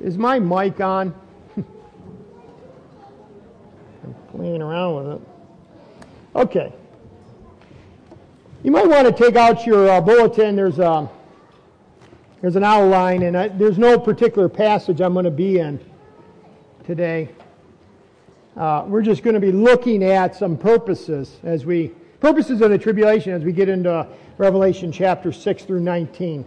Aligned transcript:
Is 0.00 0.16
my 0.16 0.38
mic 0.38 0.80
on? 0.80 1.14
I'm 1.56 1.64
playing 4.30 4.62
around 4.62 4.96
with 4.96 5.06
it. 5.14 5.20
Okay. 6.34 6.72
You 8.62 8.70
might 8.70 8.86
want 8.86 9.06
to 9.06 9.12
take 9.12 9.36
out 9.36 9.66
your 9.66 9.90
uh, 9.90 10.00
bulletin. 10.00 10.56
There's 10.56 10.78
a 10.78 10.90
um, 10.90 11.08
there's 12.40 12.56
an 12.56 12.64
outline, 12.64 13.22
and 13.24 13.36
I, 13.36 13.48
there's 13.48 13.76
no 13.76 13.98
particular 13.98 14.48
passage 14.48 15.02
I'm 15.02 15.12
going 15.12 15.26
to 15.26 15.30
be 15.30 15.58
in 15.58 15.78
today. 16.86 17.28
Uh, 18.56 18.84
we're 18.86 19.02
just 19.02 19.22
going 19.22 19.34
to 19.34 19.40
be 19.40 19.52
looking 19.52 20.02
at 20.02 20.34
some 20.34 20.56
purposes 20.56 21.38
as 21.42 21.66
we 21.66 21.88
purposes 22.20 22.62
of 22.62 22.70
the 22.70 22.78
tribulation 22.78 23.32
as 23.32 23.44
we 23.44 23.52
get 23.52 23.68
into 23.68 24.06
Revelation 24.38 24.90
chapter 24.90 25.32
6 25.32 25.64
through 25.64 25.80
19. 25.80 26.46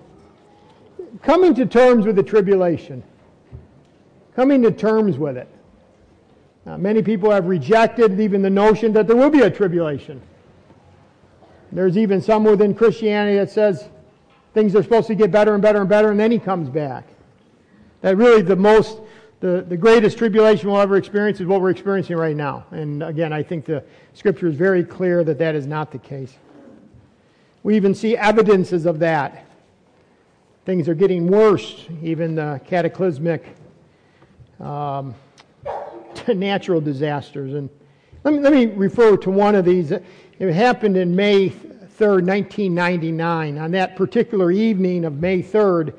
Coming 1.21 1.53
to 1.55 1.65
terms 1.67 2.07
with 2.07 2.15
the 2.15 2.23
tribulation. 2.23 3.03
Coming 4.35 4.61
to 4.63 4.71
terms 4.71 5.17
with 5.17 5.37
it. 5.37 5.47
Uh, 6.65 6.77
many 6.77 7.01
people 7.01 7.29
have 7.29 7.45
rejected 7.45 8.19
even 8.19 8.41
the 8.41 8.49
notion 8.49 8.93
that 8.93 9.05
there 9.05 9.15
will 9.15 9.29
be 9.29 9.41
a 9.41 9.49
tribulation. 9.49 10.21
There's 11.71 11.97
even 11.97 12.21
some 12.21 12.43
within 12.43 12.73
Christianity 12.73 13.37
that 13.37 13.49
says 13.49 13.89
things 14.53 14.75
are 14.75 14.83
supposed 14.83 15.07
to 15.07 15.15
get 15.15 15.31
better 15.31 15.53
and 15.53 15.61
better 15.61 15.81
and 15.81 15.89
better, 15.89 16.11
and 16.11 16.19
then 16.19 16.31
he 16.31 16.39
comes 16.39 16.69
back. 16.69 17.07
That 18.01 18.15
really 18.17 18.41
the 18.41 18.55
most, 18.55 18.99
the, 19.39 19.65
the 19.67 19.77
greatest 19.77 20.17
tribulation 20.17 20.69
we'll 20.69 20.79
ever 20.79 20.97
experience 20.97 21.39
is 21.39 21.47
what 21.47 21.61
we're 21.61 21.71
experiencing 21.71 22.15
right 22.15 22.35
now. 22.35 22.65
And 22.71 23.03
again, 23.03 23.33
I 23.33 23.43
think 23.43 23.65
the 23.65 23.83
scripture 24.13 24.47
is 24.47 24.55
very 24.55 24.83
clear 24.83 25.23
that 25.23 25.37
that 25.39 25.55
is 25.55 25.67
not 25.67 25.91
the 25.91 25.97
case. 25.97 26.33
We 27.63 27.75
even 27.75 27.95
see 27.95 28.15
evidences 28.15 28.85
of 28.85 28.99
that. 28.99 29.45
Things 30.65 30.87
are 30.87 30.95
getting 30.95 31.27
worse, 31.27 31.85
even 32.01 32.35
the 32.35 32.61
cataclysmic 32.65 33.55
um, 34.63 35.13
natural 36.27 36.81
disasters. 36.81 37.53
And 37.53 37.69
let 38.23 38.33
me, 38.33 38.39
let 38.39 38.53
me 38.53 38.65
refer 38.67 39.17
to 39.17 39.29
one 39.29 39.55
of 39.55 39.65
these. 39.65 39.91
It 39.91 40.53
happened 40.53 40.97
in 40.97 41.15
May 41.15 41.49
3rd, 41.49 42.25
1999. 42.25 43.57
On 43.57 43.71
that 43.71 43.95
particular 43.95 44.51
evening 44.51 45.05
of 45.05 45.19
May 45.19 45.43
3rd, 45.43 45.93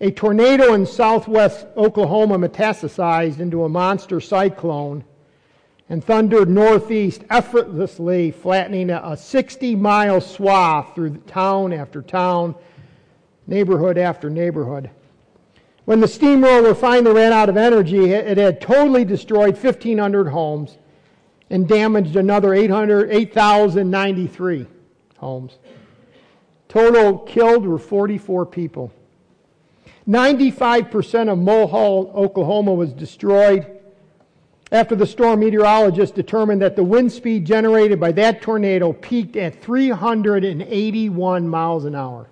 a 0.00 0.10
tornado 0.10 0.72
in 0.74 0.86
southwest 0.86 1.66
Oklahoma 1.76 2.38
metastasized 2.38 3.38
into 3.38 3.64
a 3.64 3.68
monster 3.68 4.20
cyclone 4.20 5.04
and 5.90 6.02
thundered 6.02 6.48
northeast 6.48 7.22
effortlessly, 7.30 8.30
flattening 8.30 8.90
a 8.90 9.16
60 9.16 9.74
mile 9.76 10.20
swath 10.20 10.94
through 10.94 11.16
town 11.18 11.72
after 11.72 12.00
town, 12.00 12.54
neighborhood 13.46 13.98
after 13.98 14.30
neighborhood. 14.30 14.88
When 15.84 16.00
the 16.00 16.08
steamroller 16.08 16.74
finally 16.74 17.14
ran 17.14 17.32
out 17.32 17.48
of 17.48 17.56
energy, 17.56 18.12
it 18.12 18.38
had 18.38 18.60
totally 18.60 19.04
destroyed 19.04 19.54
1,500 19.54 20.28
homes 20.28 20.78
and 21.48 21.66
damaged 21.66 22.16
another 22.16 22.54
8,093 22.54 24.66
homes. 25.18 25.58
Total 26.68 27.18
killed 27.18 27.66
were 27.66 27.78
44 27.78 28.46
people. 28.46 28.92
95% 30.08 31.32
of 31.32 31.38
Mulhall, 31.38 32.12
Oklahoma 32.14 32.72
was 32.72 32.92
destroyed 32.92 33.66
after 34.72 34.94
the 34.94 35.06
storm 35.06 35.40
meteorologists 35.40 36.14
determined 36.14 36.62
that 36.62 36.76
the 36.76 36.84
wind 36.84 37.10
speed 37.10 37.44
generated 37.44 37.98
by 37.98 38.12
that 38.12 38.40
tornado 38.40 38.92
peaked 38.92 39.34
at 39.36 39.60
381 39.60 41.48
miles 41.48 41.84
an 41.84 41.96
hour. 41.96 42.28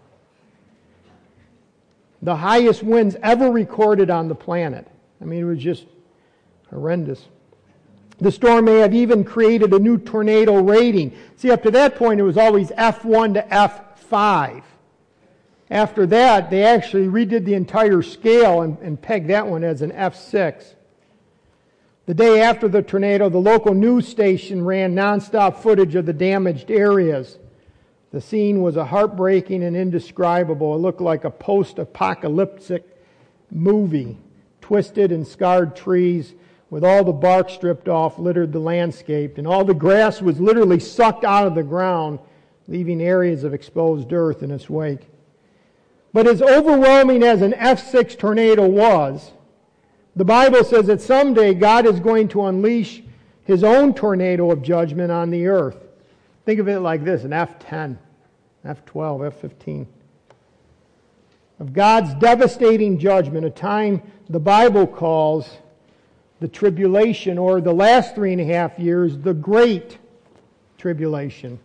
The 2.23 2.37
highest 2.37 2.83
winds 2.83 3.17
ever 3.23 3.51
recorded 3.51 4.11
on 4.11 4.29
the 4.29 4.35
planet. 4.35 4.87
I 5.21 5.25
mean, 5.25 5.41
it 5.41 5.45
was 5.45 5.59
just 5.59 5.87
horrendous. 6.71 7.25
The 8.21 8.33
storm 8.33 8.65
may 8.65 8.79
have 8.79 8.95
even 8.95 9.23
created 9.23 9.73
a 9.73 9.79
new 9.79 9.97
tornado 9.97 10.61
rating. 10.61 11.17
See, 11.37 11.51
up 11.51 11.63
to 11.63 11.71
that 11.71 11.95
point, 11.95 12.19
it 12.19 12.25
was 12.25 12.37
always 12.37 12.71
F1 12.71 13.35
to 13.35 13.43
F5. 13.43 14.63
After 15.71 16.07
that, 16.07 16.51
they 16.51 16.65
actually 16.65 17.07
redid 17.07 17.45
the 17.45 17.55
entire 17.55 18.03
scale 18.03 18.63
and, 18.63 18.79
and 18.79 19.01
pegged 19.01 19.29
that 19.29 19.47
one 19.47 19.63
as 19.63 19.83
an 19.83 19.93
F6. 19.93 20.75
The 22.07 22.15
day 22.15 22.41
after 22.41 22.69
the 22.69 22.83
tornado, 22.83 23.29
the 23.29 23.39
local 23.39 23.75
news 23.75 24.09
station 24.09 24.65
ran 24.65 24.95
nonstop 24.95 25.59
footage 25.59 25.95
of 25.95 26.07
the 26.07 26.13
damaged 26.13 26.71
areas. 26.71 27.39
The 28.11 28.21
scene 28.21 28.63
was 28.63 28.77
a 28.77 28.87
heartbreaking 28.87 29.63
and 29.63 29.77
indescribable. 29.77 30.75
It 30.75 30.79
looked 30.79 31.01
like 31.01 31.25
a 31.25 31.31
post 31.31 31.79
apocalyptic 31.79 32.85
movie. 33.51 34.17
Twisted 34.61 35.13
and 35.13 35.27
scarred 35.27 35.75
trees, 35.77 36.35
with 36.71 36.85
all 36.85 37.03
the 37.03 37.13
bark 37.13 37.49
stripped 37.49 37.89
off, 37.89 38.19
littered 38.19 38.53
the 38.53 38.59
landscape, 38.59 39.39
and 39.39 39.47
all 39.47 39.65
the 39.65 39.75
grass 39.75 40.21
was 40.21 40.41
literally 40.41 40.79
sucked 40.79 41.25
out 41.25 41.47
of 41.47 41.55
the 41.55 41.63
ground, 41.63 42.19
leaving 42.67 43.01
areas 43.01 43.45
of 43.45 43.55
exposed 43.55 44.13
earth 44.13 44.43
in 44.43 44.51
its 44.51 44.69
wake. 44.69 45.09
But 46.13 46.27
as 46.27 46.43
overwhelming 46.43 47.23
as 47.23 47.41
an 47.43 47.53
F6 47.53 48.19
tornado 48.19 48.67
was, 48.67 49.33
the 50.17 50.25
Bible 50.25 50.65
says 50.65 50.87
that 50.87 51.01
someday 51.01 51.55
God 51.55 51.87
is 51.87 52.01
going 52.01 52.29
to 52.29 52.45
unleash 52.45 53.03
his 53.45 53.65
own 53.65 53.95
tornado 53.95 54.51
of 54.51 54.63
judgment 54.63 55.11
on 55.11 55.31
the 55.31 55.47
earth. 55.47 55.88
Think 56.49 56.61
of 56.61 56.69
it 56.69 56.81
like 56.81 57.05
this 57.05 57.25
an 57.25 57.33
F10, 57.33 57.99
F12, 58.65 58.81
F15. 58.95 59.87
Of 61.61 61.75
God's 61.75 62.15
devastating 62.15 62.99
judgment, 62.99 63.45
a 63.45 63.51
time 63.51 64.01
the 64.31 64.41
Bible 64.41 64.87
calls 64.87 65.59
the 66.41 66.49
tribulation, 66.49 67.37
or 67.37 67.61
the 67.61 67.75
last 67.75 68.15
three 68.15 68.33
and 68.33 68.41
a 68.41 68.47
half 68.47 68.79
years, 68.79 69.19
the 69.19 69.35
great 69.35 69.99
tribulation. 70.79 71.59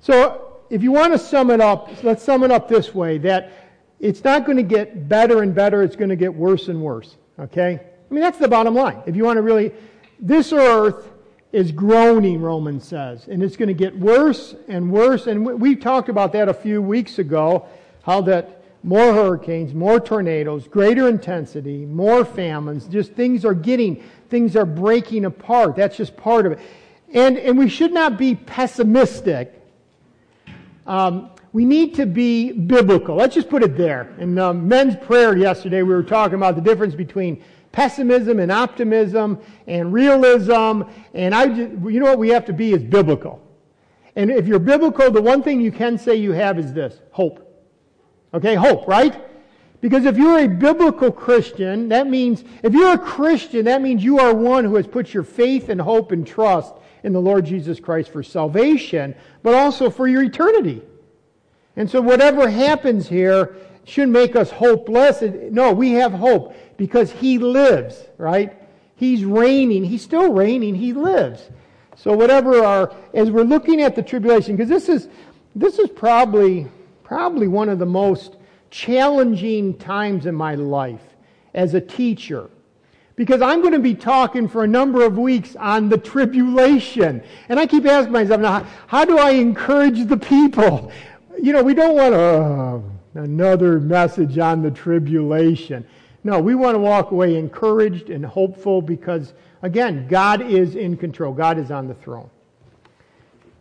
So, 0.00 0.56
if 0.70 0.82
you 0.82 0.90
want 0.90 1.12
to 1.12 1.18
sum 1.18 1.50
it 1.50 1.60
up, 1.60 2.02
let's 2.02 2.22
sum 2.24 2.44
it 2.44 2.50
up 2.50 2.68
this 2.68 2.94
way 2.94 3.18
that 3.18 3.52
it's 4.00 4.24
not 4.24 4.46
going 4.46 4.56
to 4.56 4.62
get 4.62 5.06
better 5.06 5.42
and 5.42 5.54
better, 5.54 5.82
it's 5.82 5.96
going 5.96 6.08
to 6.08 6.16
get 6.16 6.34
worse 6.34 6.68
and 6.68 6.80
worse. 6.80 7.16
Okay? 7.38 7.78
I 7.78 8.14
mean, 8.14 8.22
that's 8.22 8.38
the 8.38 8.48
bottom 8.48 8.74
line. 8.74 9.02
If 9.04 9.16
you 9.16 9.24
want 9.24 9.36
to 9.36 9.42
really, 9.42 9.74
this 10.18 10.54
earth 10.54 11.10
is 11.52 11.72
groaning, 11.72 12.40
Romans 12.40 12.86
says, 12.86 13.28
and 13.28 13.42
it's 13.42 13.56
going 13.56 13.68
to 13.68 13.74
get 13.74 13.96
worse 13.96 14.54
and 14.68 14.90
worse. 14.90 15.26
And 15.26 15.44
we 15.44 15.76
talked 15.76 16.08
about 16.08 16.32
that 16.32 16.48
a 16.48 16.54
few 16.54 16.82
weeks 16.82 17.18
ago, 17.18 17.66
how 18.02 18.20
that 18.22 18.62
more 18.82 19.12
hurricanes, 19.12 19.74
more 19.74 19.98
tornadoes, 19.98 20.68
greater 20.68 21.08
intensity, 21.08 21.84
more 21.86 22.24
famines. 22.24 22.86
Just 22.86 23.12
things 23.14 23.44
are 23.44 23.54
getting, 23.54 24.02
things 24.28 24.54
are 24.54 24.64
breaking 24.64 25.24
apart. 25.24 25.74
That's 25.76 25.96
just 25.96 26.16
part 26.16 26.46
of 26.46 26.52
it. 26.52 26.60
And, 27.12 27.36
and 27.36 27.58
we 27.58 27.68
should 27.68 27.92
not 27.92 28.16
be 28.16 28.34
pessimistic. 28.34 29.52
Um, 30.86 31.30
we 31.52 31.64
need 31.64 31.94
to 31.94 32.06
be 32.06 32.52
biblical. 32.52 33.16
Let's 33.16 33.34
just 33.34 33.48
put 33.48 33.62
it 33.62 33.76
there. 33.76 34.14
In 34.18 34.38
um, 34.38 34.68
men's 34.68 34.94
prayer 34.94 35.36
yesterday, 35.36 35.82
we 35.82 35.94
were 35.94 36.02
talking 36.02 36.34
about 36.34 36.54
the 36.54 36.60
difference 36.60 36.94
between 36.94 37.42
pessimism 37.76 38.40
and 38.40 38.50
optimism 38.50 39.38
and 39.66 39.92
realism. 39.92 40.82
And 41.12 41.34
I, 41.34 41.46
just, 41.48 41.72
you 41.72 42.00
know 42.00 42.06
what 42.06 42.18
we 42.18 42.30
have 42.30 42.46
to 42.46 42.54
be 42.54 42.72
is 42.72 42.82
biblical. 42.82 43.42
And 44.16 44.30
if 44.30 44.46
you're 44.46 44.58
biblical, 44.58 45.10
the 45.10 45.20
one 45.20 45.42
thing 45.42 45.60
you 45.60 45.70
can 45.70 45.98
say 45.98 46.14
you 46.16 46.32
have 46.32 46.58
is 46.58 46.72
this 46.72 46.98
hope. 47.10 47.42
Okay, 48.32 48.54
hope, 48.54 48.88
right? 48.88 49.22
Because 49.82 50.06
if 50.06 50.16
you're 50.16 50.38
a 50.38 50.48
biblical 50.48 51.12
Christian, 51.12 51.90
that 51.90 52.08
means, 52.08 52.44
if 52.62 52.72
you're 52.72 52.94
a 52.94 52.98
Christian, 52.98 53.66
that 53.66 53.82
means 53.82 54.02
you 54.02 54.18
are 54.20 54.34
one 54.34 54.64
who 54.64 54.76
has 54.76 54.86
put 54.86 55.12
your 55.12 55.22
faith 55.22 55.68
and 55.68 55.78
hope 55.78 56.12
and 56.12 56.26
trust 56.26 56.74
in 57.04 57.12
the 57.12 57.20
Lord 57.20 57.44
Jesus 57.44 57.78
Christ 57.78 58.10
for 58.10 58.22
salvation, 58.22 59.14
but 59.42 59.54
also 59.54 59.90
for 59.90 60.08
your 60.08 60.22
eternity. 60.22 60.80
And 61.76 61.90
so 61.90 62.00
whatever 62.00 62.48
happens 62.48 63.06
here 63.06 63.54
should 63.86 64.10
make 64.10 64.36
us 64.36 64.50
hopeless. 64.50 65.22
No, 65.50 65.72
we 65.72 65.92
have 65.92 66.12
hope 66.12 66.54
because 66.76 67.10
He 67.10 67.38
lives, 67.38 68.04
right? 68.18 68.52
He's 68.96 69.24
reigning. 69.24 69.84
He's 69.84 70.02
still 70.02 70.32
reigning. 70.32 70.74
He 70.74 70.92
lives. 70.92 71.48
So 71.96 72.12
whatever 72.12 72.62
our, 72.62 72.94
as 73.14 73.30
we're 73.30 73.44
looking 73.44 73.80
at 73.80 73.96
the 73.96 74.02
tribulation, 74.02 74.56
because 74.56 74.68
this 74.68 74.88
is, 74.88 75.08
this 75.54 75.78
is 75.78 75.88
probably 75.88 76.66
probably 77.06 77.46
one 77.46 77.68
of 77.68 77.78
the 77.78 77.86
most 77.86 78.36
challenging 78.68 79.72
times 79.78 80.26
in 80.26 80.34
my 80.34 80.56
life 80.56 81.14
as 81.54 81.72
a 81.74 81.80
teacher. 81.80 82.50
Because 83.14 83.40
I'm 83.40 83.60
going 83.60 83.72
to 83.72 83.78
be 83.78 83.94
talking 83.94 84.48
for 84.48 84.64
a 84.64 84.66
number 84.66 85.04
of 85.04 85.16
weeks 85.16 85.54
on 85.54 85.88
the 85.88 85.96
tribulation. 85.96 87.22
And 87.48 87.60
I 87.60 87.66
keep 87.66 87.86
asking 87.86 88.12
myself, 88.12 88.40
now, 88.40 88.66
how 88.88 89.04
do 89.04 89.18
I 89.18 89.30
encourage 89.30 90.04
the 90.06 90.16
people? 90.16 90.90
You 91.40 91.52
know, 91.52 91.62
we 91.62 91.74
don't 91.74 91.94
want 91.94 92.14
uh, 92.14 92.80
another 93.18 93.80
message 93.80 94.38
on 94.38 94.62
the 94.62 94.70
tribulation. 94.70 95.86
No, 96.24 96.40
we 96.40 96.54
want 96.54 96.74
to 96.74 96.78
walk 96.78 97.12
away 97.12 97.36
encouraged 97.36 98.10
and 98.10 98.24
hopeful 98.24 98.82
because, 98.82 99.32
again, 99.62 100.08
God 100.08 100.42
is 100.42 100.74
in 100.74 100.96
control. 100.96 101.32
God 101.32 101.58
is 101.58 101.70
on 101.70 101.86
the 101.86 101.94
throne. 101.94 102.28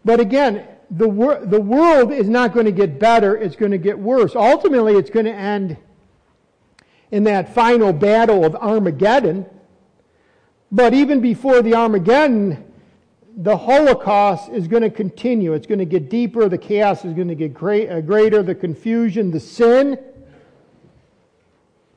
But 0.04 0.20
again, 0.20 0.68
the, 0.92 1.08
wor- 1.08 1.46
the 1.46 1.62
world 1.62 2.12
is 2.12 2.30
not 2.30 2.54
going 2.54 2.66
to 2.66 2.72
get 2.72 3.00
better, 3.00 3.36
it's 3.38 3.56
going 3.56 3.72
to 3.72 3.78
get 3.78 3.98
worse. 3.98 4.36
Ultimately, 4.36 4.94
it's 4.96 5.10
going 5.10 5.26
to 5.26 5.34
end 5.34 5.78
in 7.12 7.24
that 7.24 7.54
final 7.54 7.94
battle 7.94 8.46
of 8.46 8.56
Armageddon. 8.56 9.46
But 10.72 10.94
even 10.94 11.22
before 11.22 11.62
the 11.62 11.76
Armageddon, 11.76 12.72
the 13.38 13.58
Holocaust 13.58 14.50
is 14.50 14.68
going 14.68 14.84
to 14.84 14.90
continue. 14.90 15.54
It's 15.54 15.68
going 15.68 15.80
to 15.80 15.86
get 15.86 16.10
deeper. 16.10 16.48
The 16.48 16.58
chaos 16.58 17.04
is 17.04 17.14
going 17.14 17.28
to 17.28 17.36
get 17.36 17.52
uh, 17.52 18.02
greater. 18.02 18.42
The 18.42 18.56
confusion, 18.56 19.32
the 19.32 19.40
sin. 19.40 20.00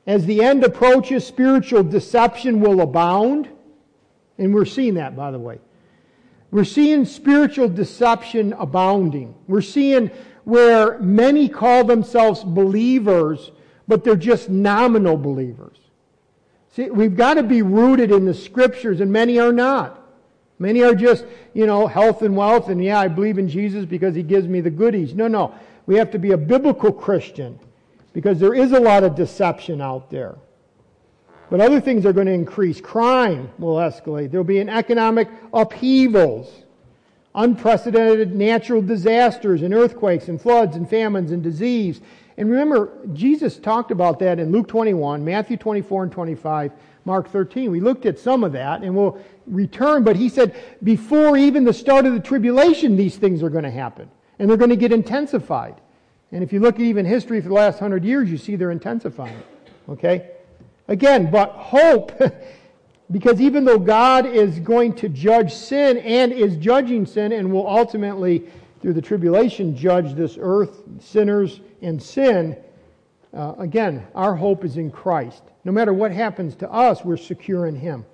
As 0.05 0.25
the 0.25 0.43
end 0.43 0.63
approaches, 0.63 1.25
spiritual 1.25 1.83
deception 1.83 2.59
will 2.59 2.81
abound. 2.81 3.47
And 4.37 4.53
we're 4.53 4.65
seeing 4.65 4.95
that, 4.95 5.15
by 5.15 5.31
the 5.31 5.39
way. 5.39 5.59
We're 6.51 6.65
seeing 6.65 7.05
spiritual 7.05 7.69
deception 7.69 8.53
abounding. 8.53 9.35
We're 9.47 9.61
seeing 9.61 10.09
where 10.45 10.99
many 10.99 11.47
call 11.47 11.83
themselves 11.83 12.43
believers, 12.43 13.51
but 13.87 14.03
they're 14.03 14.15
just 14.15 14.49
nominal 14.49 15.15
believers. 15.15 15.77
See, 16.71 16.89
we've 16.89 17.15
got 17.15 17.35
to 17.35 17.43
be 17.43 17.61
rooted 17.61 18.11
in 18.11 18.25
the 18.25 18.33
scriptures, 18.33 18.99
and 18.99 19.11
many 19.11 19.39
are 19.39 19.53
not. 19.53 19.98
Many 20.59 20.83
are 20.83 20.93
just, 20.93 21.25
you 21.53 21.65
know, 21.65 21.87
health 21.87 22.21
and 22.21 22.35
wealth, 22.35 22.67
and 22.67 22.83
yeah, 22.83 22.99
I 22.99 23.07
believe 23.07 23.37
in 23.37 23.47
Jesus 23.47 23.85
because 23.85 24.13
he 24.13 24.23
gives 24.23 24.47
me 24.47 24.59
the 24.59 24.69
goodies. 24.69 25.15
No, 25.15 25.27
no. 25.27 25.55
We 25.85 25.95
have 25.95 26.11
to 26.11 26.19
be 26.19 26.33
a 26.33 26.37
biblical 26.37 26.91
Christian 26.91 27.57
because 28.13 28.39
there 28.39 28.53
is 28.53 28.73
a 28.73 28.79
lot 28.79 29.03
of 29.03 29.15
deception 29.15 29.81
out 29.81 30.11
there. 30.11 30.35
But 31.49 31.61
other 31.61 31.79
things 31.81 32.05
are 32.05 32.13
going 32.13 32.27
to 32.27 32.33
increase. 32.33 32.79
Crime 32.79 33.49
will 33.57 33.77
escalate. 33.77 34.29
There 34.31 34.39
will 34.39 34.45
be 34.45 34.59
an 34.59 34.69
economic 34.69 35.29
upheavals, 35.53 36.63
unprecedented 37.33 38.35
natural 38.35 38.81
disasters 38.81 39.63
and 39.63 39.73
earthquakes 39.73 40.27
and 40.27 40.39
floods 40.39 40.75
and 40.75 40.87
famines 40.87 41.31
and 41.31 41.41
disease. 41.41 42.01
And 42.37 42.49
remember, 42.49 42.91
Jesus 43.13 43.57
talked 43.57 43.91
about 43.91 44.19
that 44.19 44.39
in 44.39 44.51
Luke 44.51 44.67
21, 44.67 45.25
Matthew 45.25 45.57
24 45.57 46.03
and 46.03 46.11
25, 46.11 46.71
Mark 47.09 47.31
13. 47.31 47.71
We 47.71 47.79
looked 47.79 48.05
at 48.05 48.19
some 48.19 48.43
of 48.43 48.51
that 48.51 48.83
and 48.83 48.95
we'll 48.95 49.19
return, 49.47 50.03
but 50.03 50.15
he 50.15 50.29
said 50.29 50.55
before 50.83 51.37
even 51.37 51.63
the 51.63 51.73
start 51.73 52.05
of 52.05 52.13
the 52.13 52.19
tribulation, 52.19 52.95
these 52.95 53.17
things 53.17 53.41
are 53.41 53.49
going 53.49 53.63
to 53.63 53.71
happen. 53.71 54.07
And 54.37 54.47
they're 54.47 54.57
going 54.57 54.69
to 54.69 54.75
get 54.75 54.91
intensified. 54.91 55.81
And 56.31 56.43
if 56.43 56.53
you 56.53 56.59
look 56.59 56.75
at 56.75 56.81
even 56.81 57.07
history 57.07 57.41
for 57.41 57.47
the 57.47 57.55
last 57.55 57.79
hundred 57.79 58.05
years, 58.05 58.29
you 58.29 58.37
see 58.37 58.55
they're 58.55 58.69
intensifying. 58.69 59.41
Okay? 59.89 60.29
Again, 60.87 61.31
but 61.31 61.49
hope, 61.53 62.11
because 63.11 63.41
even 63.41 63.65
though 63.65 63.79
God 63.79 64.27
is 64.27 64.59
going 64.59 64.93
to 64.97 65.09
judge 65.09 65.51
sin 65.51 65.97
and 65.97 66.31
is 66.31 66.57
judging 66.57 67.07
sin 67.07 67.31
and 67.31 67.51
will 67.51 67.67
ultimately, 67.67 68.43
through 68.83 68.93
the 68.93 69.01
tribulation, 69.01 69.75
judge 69.75 70.13
this 70.13 70.37
earth, 70.39 70.83
sinners, 70.99 71.61
and 71.81 71.99
sin, 71.99 72.55
uh, 73.33 73.53
again, 73.57 74.07
our 74.15 74.35
hope 74.35 74.65
is 74.65 74.77
in 74.77 74.91
Christ. 74.91 75.43
No 75.63 75.71
matter 75.71 75.93
what 75.93 76.11
happens 76.11 76.55
to 76.57 76.71
us, 76.71 77.03
we're 77.03 77.17
secure 77.17 77.67
in 77.67 77.75
Him. 77.75 78.05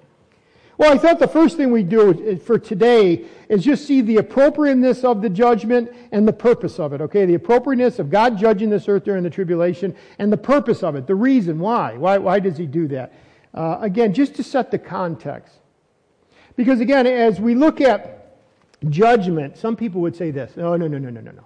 Well, 0.78 0.94
I 0.94 0.98
thought 0.98 1.20
the 1.20 1.28
first 1.28 1.56
thing 1.56 1.72
we 1.72 1.84
do 1.84 2.38
for 2.40 2.60
today 2.60 3.26
is 3.48 3.64
just 3.64 3.88
see 3.88 4.02
the 4.02 4.18
appropriateness 4.18 5.06
of 5.06 5.22
the 5.22 5.30
judgment 5.30 5.90
and 6.12 6.28
the 6.28 6.34
purpose 6.34 6.80
of 6.80 6.92
it. 6.92 7.00
Okay, 7.00 7.26
the 7.26 7.36
appropriateness 7.36 7.98
of 8.00 8.10
God 8.10 8.38
judging 8.38 8.70
this 8.70 8.90
earth 8.90 9.06
during 9.06 9.24
the 9.24 9.30
tribulation 9.30 9.96
and 10.20 10.34
the 10.34 10.38
purpose 10.38 10.84
of 10.84 10.96
it, 10.96 11.08
the 11.08 11.16
reason 11.16 11.60
why. 11.60 11.96
Why, 11.96 12.18
why 12.18 12.40
does 12.40 12.58
He 12.58 12.66
do 12.66 12.90
that? 12.90 13.14
Uh, 13.54 13.78
again, 13.80 14.14
just 14.14 14.36
to 14.36 14.44
set 14.44 14.70
the 14.70 14.80
context. 14.80 15.56
Because 16.58 16.82
again, 16.82 17.08
as 17.08 17.40
we 17.40 17.56
look 17.56 17.80
at 17.80 18.38
judgment, 18.90 19.58
some 19.58 19.78
people 19.78 20.02
would 20.02 20.16
say 20.16 20.32
this 20.32 20.58
no, 20.58 20.76
no, 20.76 20.88
no, 20.88 20.98
no, 20.98 21.10
no, 21.10 21.22
no, 21.22 21.32
no. 21.32 21.46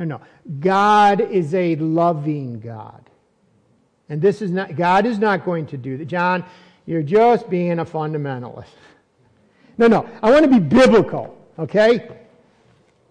No, 0.00 0.06
no. 0.06 0.20
God 0.60 1.20
is 1.20 1.54
a 1.54 1.76
loving 1.76 2.58
God. 2.58 3.10
And 4.08 4.20
this 4.20 4.40
is 4.40 4.50
not, 4.50 4.74
God 4.74 5.04
is 5.04 5.18
not 5.18 5.44
going 5.44 5.66
to 5.66 5.76
do 5.76 5.98
that. 5.98 6.06
John, 6.06 6.42
you're 6.86 7.02
just 7.02 7.50
being 7.50 7.78
a 7.78 7.84
fundamentalist. 7.84 8.64
No, 9.76 9.88
no. 9.88 10.08
I 10.22 10.30
want 10.30 10.44
to 10.44 10.50
be 10.50 10.58
biblical, 10.58 11.36
okay? 11.58 12.16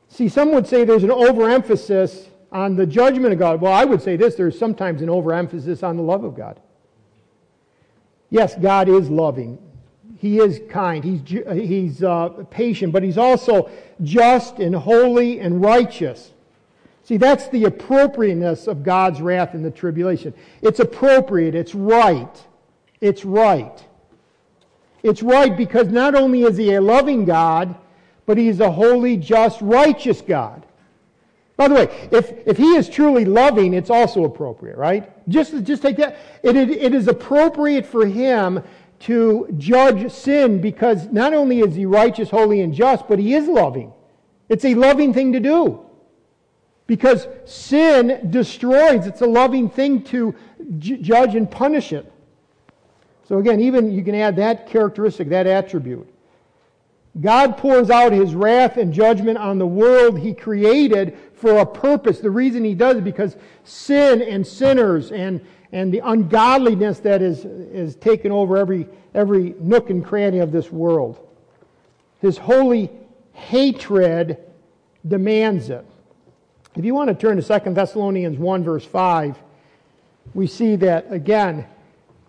See, 0.07 0.27
some 0.27 0.51
would 0.51 0.65
say 0.65 0.83
there's 0.83 1.03
an 1.03 1.11
overemphasis 1.11 2.27
on 2.51 2.75
the 2.75 2.87
judgment 2.87 3.33
of 3.33 3.39
God. 3.39 3.61
Well, 3.61 3.71
I 3.71 3.85
would 3.85 4.01
say 4.01 4.17
this 4.17 4.33
there's 4.33 4.57
sometimes 4.57 5.03
an 5.03 5.09
overemphasis 5.09 5.83
on 5.83 5.95
the 5.95 6.03
love 6.03 6.23
of 6.23 6.35
God. 6.35 6.59
Yes, 8.31 8.55
God 8.55 8.89
is 8.89 9.11
loving. 9.11 9.59
He 10.17 10.39
is 10.39 10.59
kind. 10.69 11.03
He's, 11.03 11.21
he's 11.53 12.03
uh, 12.03 12.29
patient, 12.49 12.93
but 12.93 13.03
he's 13.03 13.17
also 13.19 13.69
just 14.01 14.57
and 14.57 14.75
holy 14.75 15.39
and 15.39 15.61
righteous. 15.61 16.31
See, 17.09 17.17
that's 17.17 17.47
the 17.47 17.63
appropriateness 17.63 18.67
of 18.67 18.83
God's 18.83 19.19
wrath 19.19 19.55
in 19.55 19.63
the 19.63 19.71
tribulation. 19.71 20.31
It's 20.61 20.79
appropriate, 20.79 21.55
it's 21.55 21.73
right. 21.73 22.45
It's 23.01 23.25
right. 23.25 23.83
It's 25.01 25.23
right 25.23 25.57
because 25.57 25.87
not 25.87 26.13
only 26.13 26.43
is 26.43 26.57
he 26.57 26.75
a 26.75 26.81
loving 26.81 27.25
God, 27.25 27.75
but 28.27 28.37
he's 28.37 28.59
a 28.59 28.69
holy, 28.69 29.17
just, 29.17 29.59
righteous 29.59 30.21
God. 30.21 30.67
By 31.57 31.67
the 31.67 31.73
way, 31.73 32.09
if, 32.11 32.31
if 32.45 32.57
he 32.57 32.75
is 32.75 32.87
truly 32.87 33.25
loving, 33.25 33.73
it's 33.73 33.89
also 33.89 34.25
appropriate, 34.25 34.77
right? 34.77 35.11
Just, 35.27 35.63
just 35.63 35.81
take 35.81 35.97
that. 35.97 36.15
It, 36.43 36.55
it, 36.55 36.69
it 36.69 36.93
is 36.93 37.07
appropriate 37.07 37.87
for 37.87 38.05
him 38.05 38.61
to 38.99 39.51
judge 39.57 40.11
sin 40.11 40.61
because 40.61 41.07
not 41.07 41.33
only 41.33 41.61
is 41.61 41.73
he 41.73 41.87
righteous, 41.87 42.29
holy, 42.29 42.61
and 42.61 42.71
just, 42.71 43.07
but 43.07 43.17
he 43.17 43.33
is 43.33 43.47
loving. 43.47 43.93
It's 44.47 44.63
a 44.63 44.75
loving 44.75 45.11
thing 45.11 45.33
to 45.33 45.39
do. 45.39 45.88
Because 46.89 47.27
sin 47.45 48.31
destroys. 48.31 49.05
It's 49.05 49.21
a 49.21 49.27
loving 49.27 49.69
thing 49.69 50.01
to 50.05 50.33
judge 50.79 51.35
and 51.35 51.49
punish 51.49 51.93
it. 51.93 52.11
So 53.27 53.37
again, 53.37 53.59
even 53.59 53.91
you 53.91 54.03
can 54.03 54.15
add 54.15 54.37
that 54.37 54.67
characteristic, 54.67 55.29
that 55.29 55.45
attribute. 55.45 56.11
God 57.21 57.57
pours 57.57 57.91
out 57.91 58.11
his 58.11 58.33
wrath 58.33 58.77
and 58.77 58.91
judgment 58.91 59.37
on 59.37 59.59
the 59.59 59.67
world 59.67 60.17
he 60.17 60.33
created 60.33 61.15
for 61.35 61.59
a 61.59 61.65
purpose. 61.65 62.21
The 62.21 62.31
reason 62.31 62.63
he 62.63 62.73
does 62.73 62.97
is 62.97 63.03
because 63.03 63.37
sin 63.63 64.23
and 64.23 64.45
sinners 64.45 65.11
and, 65.11 65.45
and 65.71 65.93
the 65.93 65.99
ungodliness 66.03 67.01
that 67.01 67.21
is, 67.21 67.45
is 67.45 67.97
taken 67.97 68.31
over 68.31 68.57
every, 68.57 68.87
every 69.13 69.53
nook 69.59 69.91
and 69.91 70.03
cranny 70.03 70.39
of 70.39 70.51
this 70.51 70.71
world. 70.71 71.23
His 72.19 72.39
holy 72.39 72.89
hatred 73.33 74.39
demands 75.07 75.69
it. 75.69 75.85
If 76.79 76.85
you 76.85 76.95
want 76.95 77.09
to 77.09 77.13
turn 77.13 77.35
to 77.35 77.59
2 77.59 77.73
Thessalonians 77.73 78.37
1, 78.37 78.63
verse 78.63 78.85
5, 78.85 79.37
we 80.33 80.47
see 80.47 80.77
that, 80.77 81.11
again, 81.11 81.65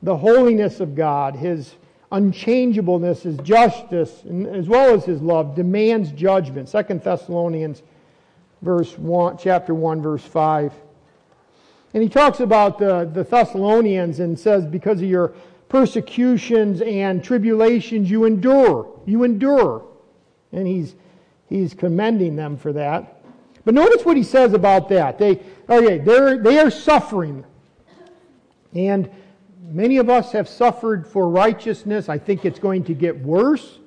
the 0.03 0.17
holiness 0.17 0.81
of 0.81 0.97
God, 0.97 1.37
his 1.37 1.77
unchangeableness, 2.11 3.23
his 3.23 3.37
justice, 3.37 4.25
as 4.51 4.67
well 4.67 4.93
as 4.93 5.05
his 5.05 5.23
love, 5.23 5.55
demands 5.55 6.11
judgment. 6.11 6.69
Second 6.69 7.01
Thessalonians 7.01 7.85
verse 8.61 8.99
1, 8.99 9.39
chapter 9.39 9.73
1, 9.73 10.03
verse 10.03 10.25
5. 10.25 10.73
And 11.95 12.03
he 12.03 12.09
talks 12.09 12.41
about 12.41 12.77
the, 12.77 13.05
the 13.05 13.23
Thessalonians 13.23 14.19
and 14.19 14.37
says, 14.37 14.67
because 14.67 15.01
of 15.01 15.09
your 15.09 15.33
persecutions 15.69 16.81
and 16.81 17.23
tribulations 17.23 18.11
you 18.11 18.25
endure. 18.25 19.01
You 19.07 19.23
endure. 19.23 19.87
And 20.51 20.67
he's, 20.67 20.97
he's 21.49 21.73
commending 21.73 22.35
them 22.35 22.57
for 22.57 22.73
that. 22.73 23.20
But 23.65 23.75
notice 23.75 24.05
what 24.05 24.17
he 24.17 24.23
says 24.23 24.53
about 24.53 24.89
that. 24.89 25.19
They, 25.19 25.41
okay, 25.69 25.99
they're, 25.99 26.39
they 26.39 26.59
are 26.59 26.71
suffering. 26.71 27.45
And 28.75 29.11
Many 29.71 29.99
of 29.99 30.11
us 30.11 30.33
have 30.33 30.49
suffered 30.49 31.07
for 31.07 31.29
righteousness. 31.29 32.09
I 32.09 32.19
think 32.19 32.45
it's 32.45 32.59
going 32.59 32.85
to 32.85 32.95
get 32.95 33.21
worse. 33.21 33.79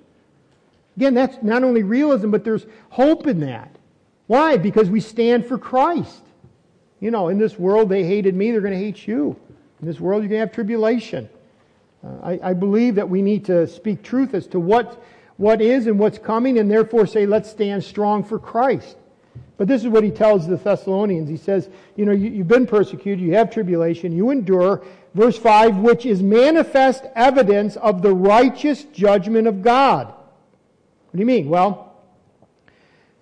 Again, 0.95 1.13
that's 1.13 1.43
not 1.43 1.63
only 1.63 1.83
realism, 1.83 2.31
but 2.31 2.45
there's 2.45 2.65
hope 2.89 3.27
in 3.27 3.41
that. 3.41 3.75
Why? 4.27 4.55
Because 4.55 4.89
we 4.89 5.01
stand 5.01 5.45
for 5.45 5.57
Christ. 5.57 6.21
You 7.01 7.11
know, 7.11 7.27
in 7.27 7.37
this 7.37 7.59
world, 7.59 7.89
they 7.89 8.05
hated 8.05 8.33
me, 8.33 8.51
they're 8.51 8.61
going 8.61 8.73
to 8.73 8.79
hate 8.79 9.05
you. 9.05 9.35
In 9.81 9.87
this 9.87 9.99
world, 9.99 10.23
you're 10.23 10.29
going 10.29 10.39
to 10.39 10.45
have 10.45 10.55
tribulation. 10.55 11.27
Uh, 12.01 12.07
I, 12.23 12.39
I 12.41 12.53
believe 12.53 12.95
that 12.95 13.09
we 13.09 13.21
need 13.21 13.43
to 13.45 13.67
speak 13.67 14.03
truth 14.03 14.33
as 14.33 14.47
to 14.47 14.61
what, 14.61 15.03
what 15.35 15.61
is 15.61 15.87
and 15.87 15.99
what's 15.99 16.17
coming, 16.17 16.59
and 16.59 16.71
therefore 16.71 17.05
say, 17.07 17.25
let's 17.25 17.49
stand 17.49 17.83
strong 17.83 18.23
for 18.23 18.39
Christ. 18.39 18.95
But 19.57 19.67
this 19.67 19.83
is 19.83 19.87
what 19.87 20.03
he 20.03 20.11
tells 20.11 20.47
the 20.47 20.57
Thessalonians. 20.57 21.29
He 21.29 21.37
says, 21.37 21.69
You 21.95 22.05
know, 22.05 22.11
you, 22.11 22.39
have 22.39 22.47
been 22.47 22.65
persecuted, 22.65 23.23
you 23.23 23.35
have 23.35 23.51
tribulation, 23.51 24.11
you 24.11 24.31
endure. 24.31 24.83
Verse 25.13 25.37
5, 25.37 25.77
which 25.77 26.07
is 26.07 26.23
manifest 26.23 27.05
evidence 27.15 27.75
of 27.75 28.01
the 28.01 28.13
righteous 28.13 28.85
judgment 28.85 29.47
of 29.47 29.61
God. 29.61 30.07
What 30.07 31.13
do 31.13 31.19
you 31.19 31.25
mean? 31.27 31.49
Well, 31.49 31.93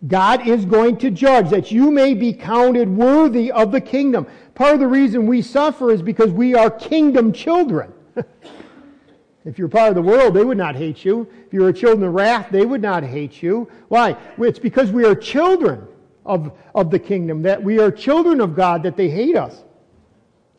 God 0.08 0.48
is 0.48 0.64
going 0.64 0.98
to 0.98 1.12
judge 1.12 1.50
that 1.50 1.70
you 1.70 1.92
may 1.92 2.14
be 2.14 2.32
counted 2.32 2.90
worthy 2.90 3.52
of 3.52 3.74
the 3.74 3.82
kingdom. 3.82 4.26
Part 4.56 4.76
of 4.76 4.80
the 4.80 4.88
reason 4.88 5.28
we 5.28 5.42
suffer 5.42 5.92
is 5.92 6.02
because 6.02 6.32
we 6.32 6.56
are 6.56 6.72
kingdom 6.72 7.34
children. 7.34 7.94
if 9.46 9.60
you're 9.60 9.68
part 9.68 9.90
of 9.90 9.96
the 9.96 10.02
world, 10.02 10.34
they 10.34 10.46
would 10.46 10.58
not 10.58 10.76
hate 10.78 11.04
you. 11.04 11.28
If 11.46 11.54
you 11.54 11.62
were 11.62 11.74
children 11.74 12.08
of 12.08 12.14
wrath, 12.14 12.48
they 12.52 12.66
would 12.66 12.82
not 12.82 13.04
hate 13.04 13.44
you. 13.44 13.70
Why? 13.90 14.16
It's 14.38 14.60
because 14.60 14.92
we 14.92 15.04
are 15.04 15.14
children 15.14 15.88
of, 16.25 16.51
of 16.75 16.92
the 16.92 17.00
kingdom, 17.00 17.42
that 17.44 17.62
we 17.62 17.80
are 17.80 17.92
children 17.92 18.42
of 18.42 18.56
God, 18.56 18.84
that 18.84 18.96
they 18.96 19.10
hate 19.10 19.36
us. 19.36 19.63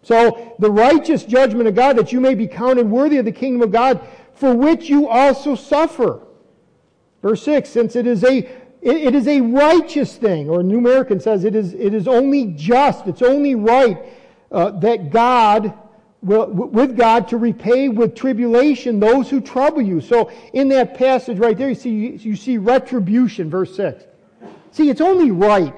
So 0.02 0.54
the 0.58 0.70
righteous 0.70 1.24
judgment 1.24 1.68
of 1.68 1.74
God, 1.74 1.96
that 1.96 2.12
you 2.12 2.20
may 2.20 2.34
be 2.34 2.46
counted 2.46 2.90
worthy 2.90 3.18
of 3.18 3.24
the 3.24 3.32
kingdom 3.32 3.62
of 3.62 3.70
God, 3.70 4.00
for 4.34 4.54
which 4.54 4.88
you 4.88 5.08
also 5.08 5.54
suffer. 5.54 6.20
Verse 7.22 7.42
6, 7.44 7.68
since 7.68 7.94
it 7.94 8.06
is 8.06 8.24
a 8.24 8.48
it 8.82 9.14
is 9.14 9.28
a 9.28 9.40
righteous 9.40 10.16
thing, 10.16 10.50
or 10.50 10.60
New 10.64 10.78
American 10.78 11.20
says 11.20 11.44
it 11.44 11.54
is, 11.54 11.72
it 11.74 11.94
is 11.94 12.08
only 12.08 12.46
just, 12.46 13.06
it's 13.06 13.22
only 13.22 13.54
right 13.54 13.96
uh, 14.50 14.72
that 14.80 15.10
God 15.10 15.72
will, 16.20 16.48
with 16.48 16.96
God 16.96 17.28
to 17.28 17.36
repay 17.36 17.88
with 17.88 18.16
tribulation 18.16 18.98
those 18.98 19.30
who 19.30 19.40
trouble 19.40 19.82
you. 19.82 20.00
So 20.00 20.32
in 20.52 20.68
that 20.70 20.96
passage 20.96 21.38
right 21.38 21.56
there, 21.56 21.68
you 21.68 21.76
see, 21.76 22.16
you 22.16 22.34
see 22.34 22.58
retribution, 22.58 23.48
verse 23.48 23.76
6. 23.76 24.04
See, 24.72 24.90
it's 24.90 25.00
only 25.00 25.30
right. 25.30 25.74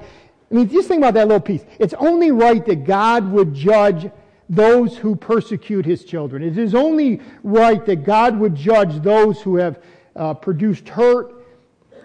I 0.49 0.53
mean, 0.53 0.69
just 0.69 0.87
think 0.87 0.99
about 0.99 1.13
that 1.15 1.27
little 1.27 1.41
piece. 1.41 1.63
It's 1.79 1.93
only 1.95 2.31
right 2.31 2.65
that 2.65 2.85
God 2.85 3.29
would 3.31 3.53
judge 3.53 4.09
those 4.47 4.97
who 4.97 5.15
persecute 5.15 5.85
his 5.85 6.05
children. 6.05 6.43
It 6.43 6.57
is 6.57 6.75
only 6.75 7.21
right 7.43 7.85
that 7.85 8.03
God 8.03 8.39
would 8.39 8.55
judge 8.55 9.01
those 9.01 9.41
who 9.41 9.57
have 9.57 9.81
uh, 10.15 10.33
produced 10.33 10.87
hurt 10.87 11.33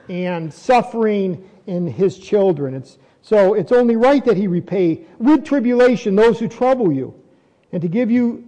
and 0.09 0.53
suffering 0.53 1.49
in 1.67 1.87
his 1.87 2.19
children. 2.19 2.75
It's, 2.75 2.99
so 3.23 3.55
it's 3.55 3.73
only 3.73 3.97
right 3.97 4.25
that 4.25 4.37
he 4.37 4.47
repay 4.47 5.05
with 5.19 5.45
tribulation 5.45 6.17
those 6.17 6.39
who 6.39 6.49
trouble 6.49 6.91
you, 6.93 7.15
and 7.73 7.81
to 7.83 7.89
give 7.89 8.11
you 8.11 8.45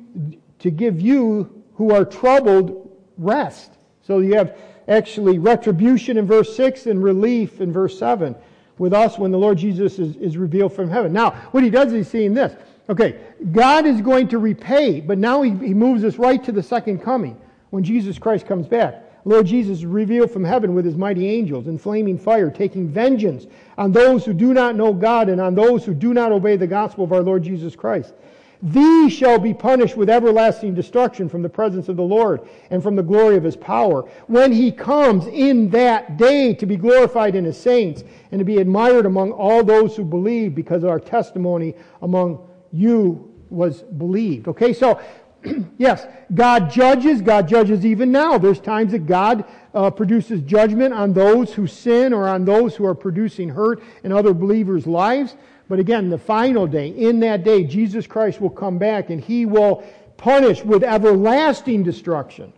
to 0.58 0.70
give 0.70 1.00
you 1.00 1.62
who 1.74 1.92
are 1.92 2.04
troubled 2.04 2.90
rest. 3.18 3.72
So 4.02 4.20
you 4.20 4.34
have 4.34 4.56
actually 4.88 5.38
retribution 5.38 6.16
in 6.16 6.26
verse 6.26 6.54
6 6.56 6.86
and 6.86 7.02
relief 7.02 7.60
in 7.60 7.72
verse 7.72 7.98
7 7.98 8.34
with 8.78 8.92
us 8.92 9.18
when 9.18 9.30
the 9.30 9.38
Lord 9.38 9.58
Jesus 9.58 9.98
is, 9.98 10.16
is 10.16 10.36
revealed 10.36 10.72
from 10.72 10.90
heaven. 10.90 11.12
Now, 11.12 11.30
what 11.52 11.62
he 11.62 11.70
does 11.70 11.88
is 11.88 11.92
he's 11.92 12.08
seeing 12.08 12.34
this. 12.34 12.54
Okay, 12.88 13.20
God 13.52 13.86
is 13.86 14.00
going 14.00 14.28
to 14.28 14.38
repay, 14.38 15.00
but 15.00 15.18
now 15.18 15.42
he, 15.42 15.50
he 15.50 15.72
moves 15.72 16.04
us 16.04 16.16
right 16.18 16.42
to 16.44 16.52
the 16.52 16.62
second 16.62 16.98
coming 16.98 17.40
when 17.70 17.84
Jesus 17.84 18.18
Christ 18.18 18.46
comes 18.46 18.66
back. 18.66 19.04
Lord 19.24 19.46
Jesus 19.46 19.78
is 19.78 19.86
revealed 19.86 20.32
from 20.32 20.42
heaven 20.42 20.74
with 20.74 20.84
his 20.84 20.96
mighty 20.96 21.28
angels 21.28 21.68
in 21.68 21.78
flaming 21.78 22.18
fire, 22.18 22.50
taking 22.50 22.88
vengeance 22.88 23.46
on 23.78 23.92
those 23.92 24.24
who 24.24 24.32
do 24.32 24.52
not 24.52 24.74
know 24.74 24.92
God 24.92 25.28
and 25.28 25.40
on 25.40 25.54
those 25.54 25.84
who 25.84 25.94
do 25.94 26.12
not 26.12 26.32
obey 26.32 26.56
the 26.56 26.66
gospel 26.66 27.04
of 27.04 27.12
our 27.12 27.22
Lord 27.22 27.44
Jesus 27.44 27.76
Christ. 27.76 28.14
These 28.62 29.12
shall 29.12 29.40
be 29.40 29.52
punished 29.52 29.96
with 29.96 30.08
everlasting 30.08 30.74
destruction 30.74 31.28
from 31.28 31.42
the 31.42 31.48
presence 31.48 31.88
of 31.88 31.96
the 31.96 32.02
Lord 32.02 32.42
and 32.70 32.80
from 32.80 32.94
the 32.94 33.02
glory 33.02 33.36
of 33.36 33.42
his 33.42 33.56
power 33.56 34.02
when 34.28 34.52
he 34.52 34.70
comes 34.70 35.26
in 35.26 35.68
that 35.70 36.16
day 36.16 36.54
to 36.54 36.64
be 36.64 36.76
glorified 36.76 37.34
in 37.34 37.44
his 37.44 37.58
saints 37.58 38.04
and 38.30 38.38
to 38.38 38.44
be 38.44 38.58
admired 38.58 39.04
among 39.04 39.32
all 39.32 39.64
those 39.64 39.96
who 39.96 40.04
believe 40.04 40.54
because 40.54 40.84
our 40.84 41.00
testimony 41.00 41.74
among 42.02 42.48
you 42.70 43.34
was 43.50 43.82
believed. 43.82 44.46
Okay, 44.46 44.72
so 44.72 45.00
yes, 45.78 46.06
God 46.32 46.70
judges. 46.70 47.20
God 47.20 47.48
judges 47.48 47.84
even 47.84 48.12
now. 48.12 48.38
There's 48.38 48.60
times 48.60 48.92
that 48.92 49.06
God 49.06 49.44
uh, 49.74 49.90
produces 49.90 50.40
judgment 50.42 50.94
on 50.94 51.12
those 51.12 51.52
who 51.52 51.66
sin 51.66 52.12
or 52.12 52.28
on 52.28 52.44
those 52.44 52.76
who 52.76 52.86
are 52.86 52.94
producing 52.94 53.48
hurt 53.48 53.82
in 54.04 54.12
other 54.12 54.32
believers' 54.32 54.86
lives. 54.86 55.34
But 55.72 55.78
again, 55.78 56.10
the 56.10 56.18
final 56.18 56.66
day, 56.66 56.88
in 56.88 57.20
that 57.20 57.44
day, 57.44 57.64
Jesus 57.64 58.06
Christ 58.06 58.42
will 58.42 58.50
come 58.50 58.76
back 58.76 59.08
and 59.08 59.18
he 59.18 59.46
will 59.46 59.82
punish 60.18 60.62
with 60.62 60.84
everlasting 60.84 61.82
destruction. 61.82 62.52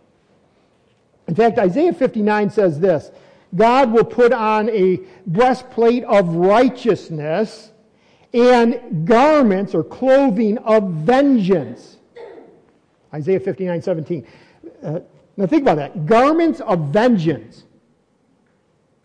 In 1.25 1.33
fact, 1.33 1.57
Isaiah 1.57 1.93
59 1.93 2.49
says 2.49 2.77
this 2.77 3.11
God 3.55 3.93
will 3.93 4.03
put 4.03 4.33
on 4.33 4.69
a 4.69 4.99
breastplate 5.27 6.03
of 6.03 6.27
righteousness 6.35 7.71
and 8.33 9.07
garments 9.07 9.73
or 9.73 9.85
clothing 9.85 10.57
of 10.57 10.89
vengeance. 10.89 11.95
Isaiah 13.13 13.39
59, 13.39 13.81
17. 13.81 14.27
Uh, 14.83 14.99
now 15.37 15.45
think 15.45 15.61
about 15.61 15.77
that. 15.77 16.05
Garments 16.05 16.59
of 16.59 16.89
vengeance. 16.89 17.63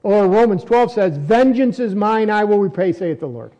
Or 0.02 0.26
Romans 0.26 0.64
12 0.64 0.90
says, 0.90 1.16
Vengeance 1.16 1.78
is 1.78 1.94
mine, 1.94 2.28
I 2.28 2.42
will 2.42 2.58
repay, 2.58 2.92
saith 2.92 3.20
the 3.20 3.28
Lord. 3.28 3.52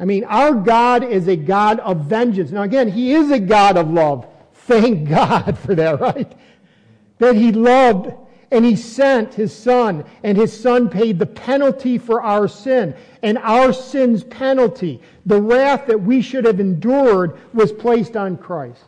I 0.00 0.04
mean, 0.04 0.24
our 0.24 0.54
God 0.54 1.02
is 1.02 1.26
a 1.26 1.36
God 1.36 1.80
of 1.80 2.04
vengeance. 2.04 2.50
Now, 2.50 2.62
again, 2.62 2.88
He 2.88 3.14
is 3.14 3.30
a 3.30 3.40
God 3.40 3.76
of 3.76 3.90
love. 3.90 4.26
Thank 4.52 5.08
God 5.10 5.58
for 5.58 5.74
that, 5.74 6.00
right? 6.00 6.32
That 7.18 7.34
He 7.34 7.52
loved 7.52 8.12
and 8.50 8.64
He 8.64 8.76
sent 8.76 9.34
His 9.34 9.54
Son, 9.54 10.04
and 10.22 10.38
His 10.38 10.58
Son 10.58 10.88
paid 10.88 11.18
the 11.18 11.26
penalty 11.26 11.98
for 11.98 12.22
our 12.22 12.48
sin. 12.48 12.94
And 13.22 13.36
our 13.38 13.72
sin's 13.72 14.24
penalty, 14.24 15.02
the 15.26 15.40
wrath 15.40 15.86
that 15.86 16.00
we 16.00 16.22
should 16.22 16.44
have 16.44 16.60
endured, 16.60 17.38
was 17.52 17.72
placed 17.72 18.16
on 18.16 18.36
Christ. 18.36 18.84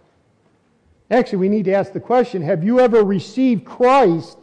Actually, 1.11 1.39
we 1.39 1.49
need 1.49 1.65
to 1.65 1.73
ask 1.73 1.93
the 1.93 2.01
question 2.01 2.41
Have 2.41 2.63
you 2.63 2.79
ever 2.81 3.03
received 3.03 3.65
Christ 3.65 4.39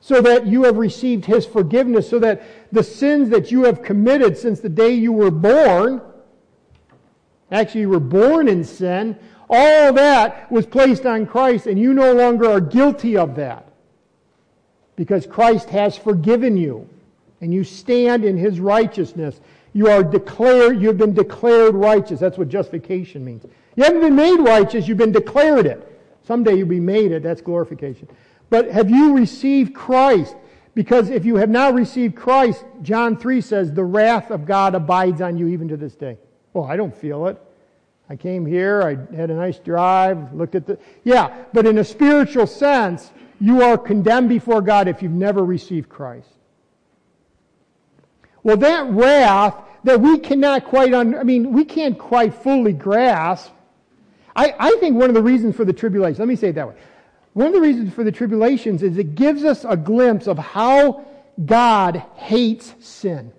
so 0.00 0.20
that 0.22 0.46
you 0.46 0.64
have 0.64 0.78
received 0.78 1.24
His 1.26 1.44
forgiveness, 1.44 2.08
so 2.08 2.18
that 2.18 2.42
the 2.72 2.82
sins 2.82 3.28
that 3.30 3.50
you 3.50 3.64
have 3.64 3.82
committed 3.82 4.36
since 4.36 4.60
the 4.60 4.68
day 4.68 4.90
you 4.90 5.12
were 5.12 5.30
born, 5.30 6.00
actually, 7.52 7.82
you 7.82 7.90
were 7.90 8.00
born 8.00 8.48
in 8.48 8.64
sin, 8.64 9.18
all 9.48 9.92
that 9.92 10.50
was 10.50 10.64
placed 10.64 11.04
on 11.04 11.26
Christ, 11.26 11.66
and 11.66 11.78
you 11.78 11.92
no 11.92 12.14
longer 12.14 12.50
are 12.50 12.60
guilty 12.60 13.16
of 13.16 13.36
that 13.36 13.66
because 15.00 15.26
Christ 15.26 15.70
has 15.70 15.96
forgiven 15.96 16.56
you 16.56 16.88
and 17.40 17.54
you 17.54 17.64
stand 17.64 18.24
in 18.24 18.36
his 18.36 18.60
righteousness. 18.60 19.40
You 19.72 19.88
are 19.88 20.04
declared, 20.04 20.80
you've 20.80 20.98
been 20.98 21.14
declared 21.14 21.74
righteous. 21.74 22.20
That's 22.20 22.36
what 22.36 22.48
justification 22.48 23.24
means. 23.24 23.44
You 23.76 23.84
haven't 23.84 24.02
been 24.02 24.14
made 24.14 24.36
righteous, 24.40 24.86
you've 24.86 24.98
been 24.98 25.10
declared 25.10 25.66
it. 25.66 25.86
Someday 26.24 26.54
you'll 26.56 26.68
be 26.68 26.80
made 26.80 27.12
it, 27.12 27.22
that's 27.22 27.40
glorification. 27.40 28.08
But 28.50 28.70
have 28.70 28.90
you 28.90 29.16
received 29.16 29.74
Christ? 29.74 30.36
Because 30.74 31.10
if 31.10 31.24
you 31.24 31.36
have 31.36 31.48
not 31.48 31.74
received 31.74 32.16
Christ, 32.16 32.64
John 32.82 33.16
3 33.16 33.40
says, 33.40 33.72
the 33.72 33.84
wrath 33.84 34.30
of 34.30 34.44
God 34.44 34.74
abides 34.74 35.20
on 35.20 35.38
you 35.38 35.48
even 35.48 35.68
to 35.68 35.76
this 35.76 35.94
day. 35.94 36.18
Well, 36.52 36.64
I 36.64 36.76
don't 36.76 36.94
feel 36.94 37.26
it. 37.26 37.40
I 38.08 38.16
came 38.16 38.44
here, 38.44 38.82
I 38.82 39.14
had 39.14 39.30
a 39.30 39.34
nice 39.34 39.58
drive, 39.60 40.32
looked 40.32 40.56
at 40.56 40.66
the. 40.66 40.78
Yeah, 41.04 41.44
but 41.52 41.64
in 41.64 41.78
a 41.78 41.84
spiritual 41.84 42.48
sense, 42.48 43.12
you 43.40 43.62
are 43.62 43.78
condemned 43.78 44.28
before 44.28 44.60
God 44.60 44.88
if 44.88 45.00
you've 45.00 45.12
never 45.12 45.44
received 45.44 45.88
Christ. 45.88 46.28
Well, 48.42 48.56
that 48.56 48.90
wrath 48.90 49.54
that 49.84 50.00
we 50.00 50.18
cannot 50.18 50.64
quite, 50.64 50.92
un- 50.92 51.16
I 51.16 51.22
mean, 51.22 51.52
we 51.52 51.64
can't 51.64 51.96
quite 51.96 52.34
fully 52.34 52.72
grasp 52.72 53.52
I, 54.34 54.54
I 54.58 54.76
think 54.80 54.96
one 54.96 55.10
of 55.10 55.14
the 55.14 55.22
reasons 55.22 55.56
for 55.56 55.64
the 55.64 55.72
tribulation, 55.72 56.18
let 56.18 56.28
me 56.28 56.36
say 56.36 56.48
it 56.48 56.54
that 56.54 56.68
way. 56.68 56.74
One 57.40 57.46
of 57.46 57.54
the 57.54 57.60
reasons 57.62 57.94
for 57.94 58.04
the 58.04 58.12
tribulations 58.12 58.82
is 58.82 58.98
it 58.98 59.14
gives 59.14 59.44
us 59.44 59.64
a 59.66 59.74
glimpse 59.74 60.26
of 60.26 60.36
how 60.36 61.06
God 61.42 62.04
hates 62.16 62.74
sin. 62.80 63.32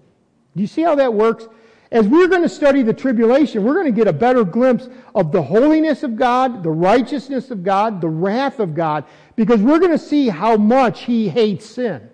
Do 0.55 0.61
you 0.61 0.65
see 0.65 0.81
how 0.81 0.95
that 0.95 1.13
works? 1.13 1.47
As 1.91 2.07
we're 2.07 2.27
going 2.27 2.41
to 2.41 2.49
study 2.49 2.81
the 2.81 2.95
tribulation, 2.95 3.63
we're 3.63 3.75
going 3.75 3.85
to 3.85 3.91
get 3.91 4.07
a 4.07 4.13
better 4.13 4.43
glimpse 4.43 4.89
of 5.13 5.31
the 5.31 5.43
holiness 5.43 6.01
of 6.01 6.15
God, 6.15 6.63
the 6.63 6.71
righteousness 6.71 7.51
of 7.51 7.63
God, 7.63 8.01
the 8.01 8.09
wrath 8.09 8.59
of 8.59 8.73
God, 8.73 9.05
because 9.35 9.61
we're 9.61 9.77
going 9.77 9.91
to 9.91 9.99
see 9.99 10.29
how 10.29 10.57
much 10.57 11.03
He 11.03 11.29
hates 11.29 11.67
sin. 11.67 12.09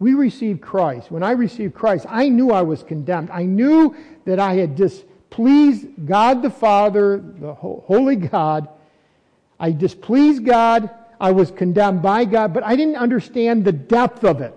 We 0.00 0.14
received 0.14 0.60
Christ. 0.60 1.12
When 1.12 1.22
I 1.22 1.30
received 1.30 1.76
Christ, 1.76 2.06
I 2.08 2.28
knew 2.28 2.50
I 2.50 2.62
was 2.62 2.82
condemned. 2.82 3.30
I 3.30 3.44
knew 3.44 3.94
that 4.24 4.40
I 4.40 4.54
had 4.54 4.74
displeased 4.74 5.86
God 6.06 6.42
the 6.42 6.50
Father, 6.50 7.18
the 7.18 7.54
Holy 7.54 8.16
God. 8.16 8.68
I 9.58 9.72
displeased 9.72 10.44
God. 10.44 10.90
I 11.20 11.32
was 11.32 11.50
condemned 11.50 12.02
by 12.02 12.24
God, 12.24 12.54
but 12.54 12.62
I 12.62 12.76
didn't 12.76 12.96
understand 12.96 13.64
the 13.64 13.72
depth 13.72 14.24
of 14.24 14.40
it. 14.40 14.56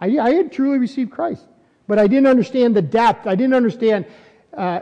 I, 0.00 0.18
I 0.18 0.34
had 0.34 0.52
truly 0.52 0.78
received 0.78 1.12
Christ, 1.12 1.44
but 1.86 1.98
I 1.98 2.06
didn't 2.06 2.26
understand 2.26 2.74
the 2.74 2.82
depth. 2.82 3.26
I 3.26 3.34
didn't 3.34 3.54
understand 3.54 4.06
uh, 4.56 4.80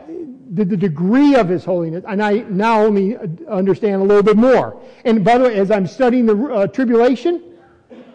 the, 0.51 0.65
the, 0.65 0.77
degree 0.77 1.35
of 1.35 1.49
His 1.49 1.63
holiness, 1.63 2.03
and 2.07 2.21
I 2.21 2.39
now 2.49 2.81
only 2.81 3.17
understand 3.47 4.01
a 4.01 4.05
little 4.05 4.23
bit 4.23 4.37
more. 4.37 4.79
And 5.05 5.23
by 5.23 5.37
the 5.37 5.45
way, 5.45 5.55
as 5.55 5.71
I'm 5.71 5.87
studying 5.87 6.25
the 6.25 6.35
uh, 6.35 6.67
tribulation, 6.67 7.43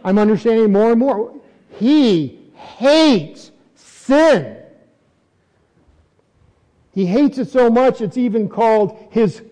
I'm 0.05 0.19
understanding 0.19 0.73
more 0.73 0.91
and 0.93 1.01
more. 1.01 1.35
He 1.79 2.51
hates 2.55 3.51
sin. 3.75 4.57
He 6.93 7.07
hates 7.07 7.39
it 7.39 7.49
so 7.49 7.71
much, 7.71 8.01
it's 8.01 8.17
even 8.17 8.49
called 8.49 8.99
his, 9.11 9.43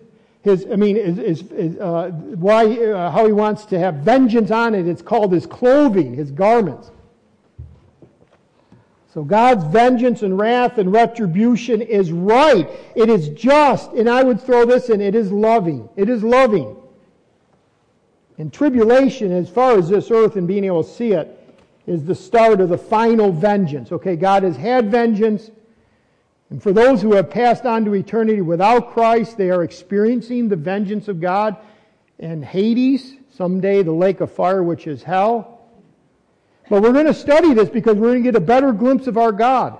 his 0.47 0.67
I 0.71 0.77
mean, 0.77 0.97
is, 0.97 1.43
uh, 1.79 2.11
why, 2.11 2.65
uh, 2.67 3.11
how 3.11 3.27
he 3.27 3.33
wants 3.33 3.65
to 3.67 3.79
have 3.79 3.97
vengeance 3.97 4.51
on 4.51 4.75
it. 4.75 4.87
It's 4.87 5.03
called 5.03 5.33
his 5.33 5.47
clothing, 5.47 6.15
his 6.15 6.31
garments. 6.31 6.91
So 9.13 9.25
God's 9.25 9.65
vengeance 9.65 10.23
and 10.23 10.39
wrath 10.39 10.77
and 10.77 10.93
retribution 10.93 11.81
is 11.81 12.13
right. 12.13 12.69
It 12.95 13.09
is 13.09 13.31
just. 13.31 13.93
And 13.93 14.11
I 14.11 14.23
would 14.23 14.41
throw 14.41 14.67
this 14.67 14.91
in 14.91 15.01
it 15.01 15.15
is 15.15 15.33
loving. 15.33 15.89
It 15.97 16.11
is 16.11 16.23
loving. 16.23 16.77
And 18.39 18.53
tribulation, 18.53 19.33
as 19.33 19.49
far 19.49 19.79
as 19.79 19.89
this 19.89 20.11
earth 20.11 20.37
and 20.37 20.47
being 20.47 20.65
able 20.65 20.85
to 20.85 20.91
see 20.91 21.13
it, 21.13 21.33
is 21.87 22.05
the 22.05 22.15
start 22.15 22.61
of 22.61 22.69
the 22.69 22.77
final 22.77 23.33
vengeance. 23.33 23.91
Okay, 23.91 24.17
God 24.17 24.43
has 24.43 24.57
had 24.57 24.91
vengeance. 24.91 25.51
And 26.51 26.63
for 26.63 26.73
those 26.73 27.03
who 27.03 27.15
have 27.15 27.29
passed 27.31 27.65
on 27.65 27.85
to 27.85 27.95
eternity 27.95 28.41
without 28.41 28.93
Christ, 28.93 29.37
they 29.37 29.51
are 29.51 29.65
experiencing 29.65 30.49
the 30.49 30.57
vengeance 30.57 31.09
of 31.09 31.21
God 31.21 31.57
and 32.19 32.45
Hades, 32.45 33.17
someday 33.31 33.83
the 33.83 33.93
lake 33.93 34.21
of 34.21 34.31
fire, 34.31 34.63
which 34.63 34.87
is 34.87 35.03
hell. 35.03 35.61
But 36.69 36.83
we're 36.83 36.93
going 36.93 37.07
to 37.07 37.15
study 37.15 37.53
this 37.53 37.69
because 37.69 37.97
we're 37.97 38.11
going 38.11 38.23
to 38.23 38.33
get 38.33 38.37
a 38.37 38.41
better 38.41 38.73
glimpse 38.73 39.07
of 39.07 39.19
our 39.19 39.33
God. 39.33 39.79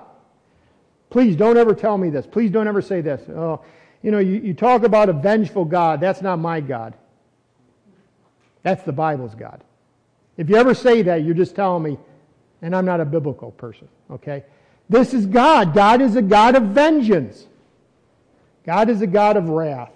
Please 1.09 1.35
don't 1.35 1.57
ever 1.57 1.73
tell 1.73 1.97
me 1.97 2.09
this. 2.09 2.27
Please 2.27 2.51
don't 2.51 2.67
ever 2.67 2.81
say 2.81 3.01
this. 3.01 3.21
Oh, 3.29 3.63
you 4.01 4.11
know, 4.11 4.19
you, 4.19 4.35
you 4.35 4.53
talk 4.53 4.83
about 4.83 5.09
a 5.09 5.13
vengeful 5.13 5.65
God. 5.65 5.99
That's 6.01 6.21
not 6.21 6.37
my 6.37 6.59
God. 6.59 6.93
That's 8.63 8.83
the 8.83 8.91
Bible's 8.91 9.35
God. 9.35 9.63
If 10.35 10.49
you 10.49 10.57
ever 10.57 10.73
say 10.73 11.01
that, 11.03 11.23
you're 11.23 11.33
just 11.33 11.55
telling 11.55 11.83
me, 11.83 11.97
and 12.61 12.75
I'm 12.75 12.85
not 12.85 12.99
a 12.99 13.05
biblical 13.05 13.51
person, 13.51 13.87
okay? 14.11 14.43
This 14.89 15.13
is 15.13 15.25
God. 15.25 15.73
God 15.73 16.01
is 16.01 16.15
a 16.15 16.21
God 16.21 16.55
of 16.55 16.63
vengeance. 16.63 17.45
God 18.65 18.89
is 18.89 19.01
a 19.01 19.07
God 19.07 19.37
of 19.37 19.49
wrath. 19.49 19.91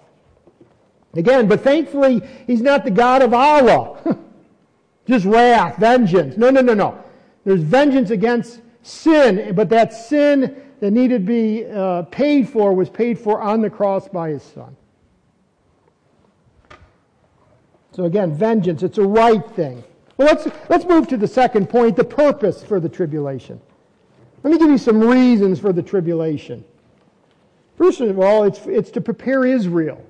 Again, 1.14 1.46
but 1.46 1.60
thankfully, 1.60 2.22
He's 2.46 2.62
not 2.62 2.84
the 2.84 2.90
God 2.90 3.22
of 3.22 3.34
Allah. 3.34 4.18
just 5.06 5.24
wrath, 5.24 5.76
vengeance. 5.78 6.36
No, 6.36 6.50
no, 6.50 6.60
no, 6.60 6.74
no. 6.74 7.02
There's 7.44 7.62
vengeance 7.62 8.10
against 8.10 8.60
sin, 8.82 9.54
but 9.54 9.68
that 9.70 9.92
sin 9.92 10.62
that 10.80 10.90
needed 10.90 11.26
to 11.26 11.32
be 11.32 11.66
uh, 11.66 12.02
paid 12.02 12.48
for 12.48 12.72
was 12.72 12.88
paid 12.88 13.18
for 13.18 13.40
on 13.40 13.60
the 13.60 13.70
cross 13.70 14.08
by 14.08 14.30
His 14.30 14.42
Son. 14.42 14.76
So 17.92 18.04
again, 18.04 18.34
vengeance, 18.34 18.82
it's 18.82 18.98
a 18.98 19.06
right 19.06 19.48
thing. 19.50 19.84
Well, 20.16 20.28
let's, 20.28 20.48
let's 20.68 20.84
move 20.84 21.08
to 21.08 21.16
the 21.16 21.28
second 21.28 21.68
point 21.68 21.96
the 21.96 22.04
purpose 22.04 22.62
for 22.62 22.80
the 22.80 22.88
tribulation. 22.88 23.60
Let 24.42 24.52
me 24.52 24.58
give 24.58 24.70
you 24.70 24.78
some 24.78 25.00
reasons 25.00 25.60
for 25.60 25.72
the 25.72 25.82
tribulation. 25.82 26.64
First 27.76 28.00
of 28.00 28.18
all, 28.18 28.44
it's, 28.44 28.66
it's 28.66 28.90
to 28.92 29.00
prepare 29.00 29.44
Israel. 29.44 30.04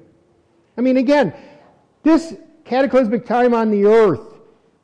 I 0.77 0.81
mean, 0.81 0.97
again, 0.97 1.35
this 2.03 2.35
cataclysmic 2.65 3.27
time 3.27 3.55
on 3.55 3.71
the 3.71 3.85
earth, 3.85 4.21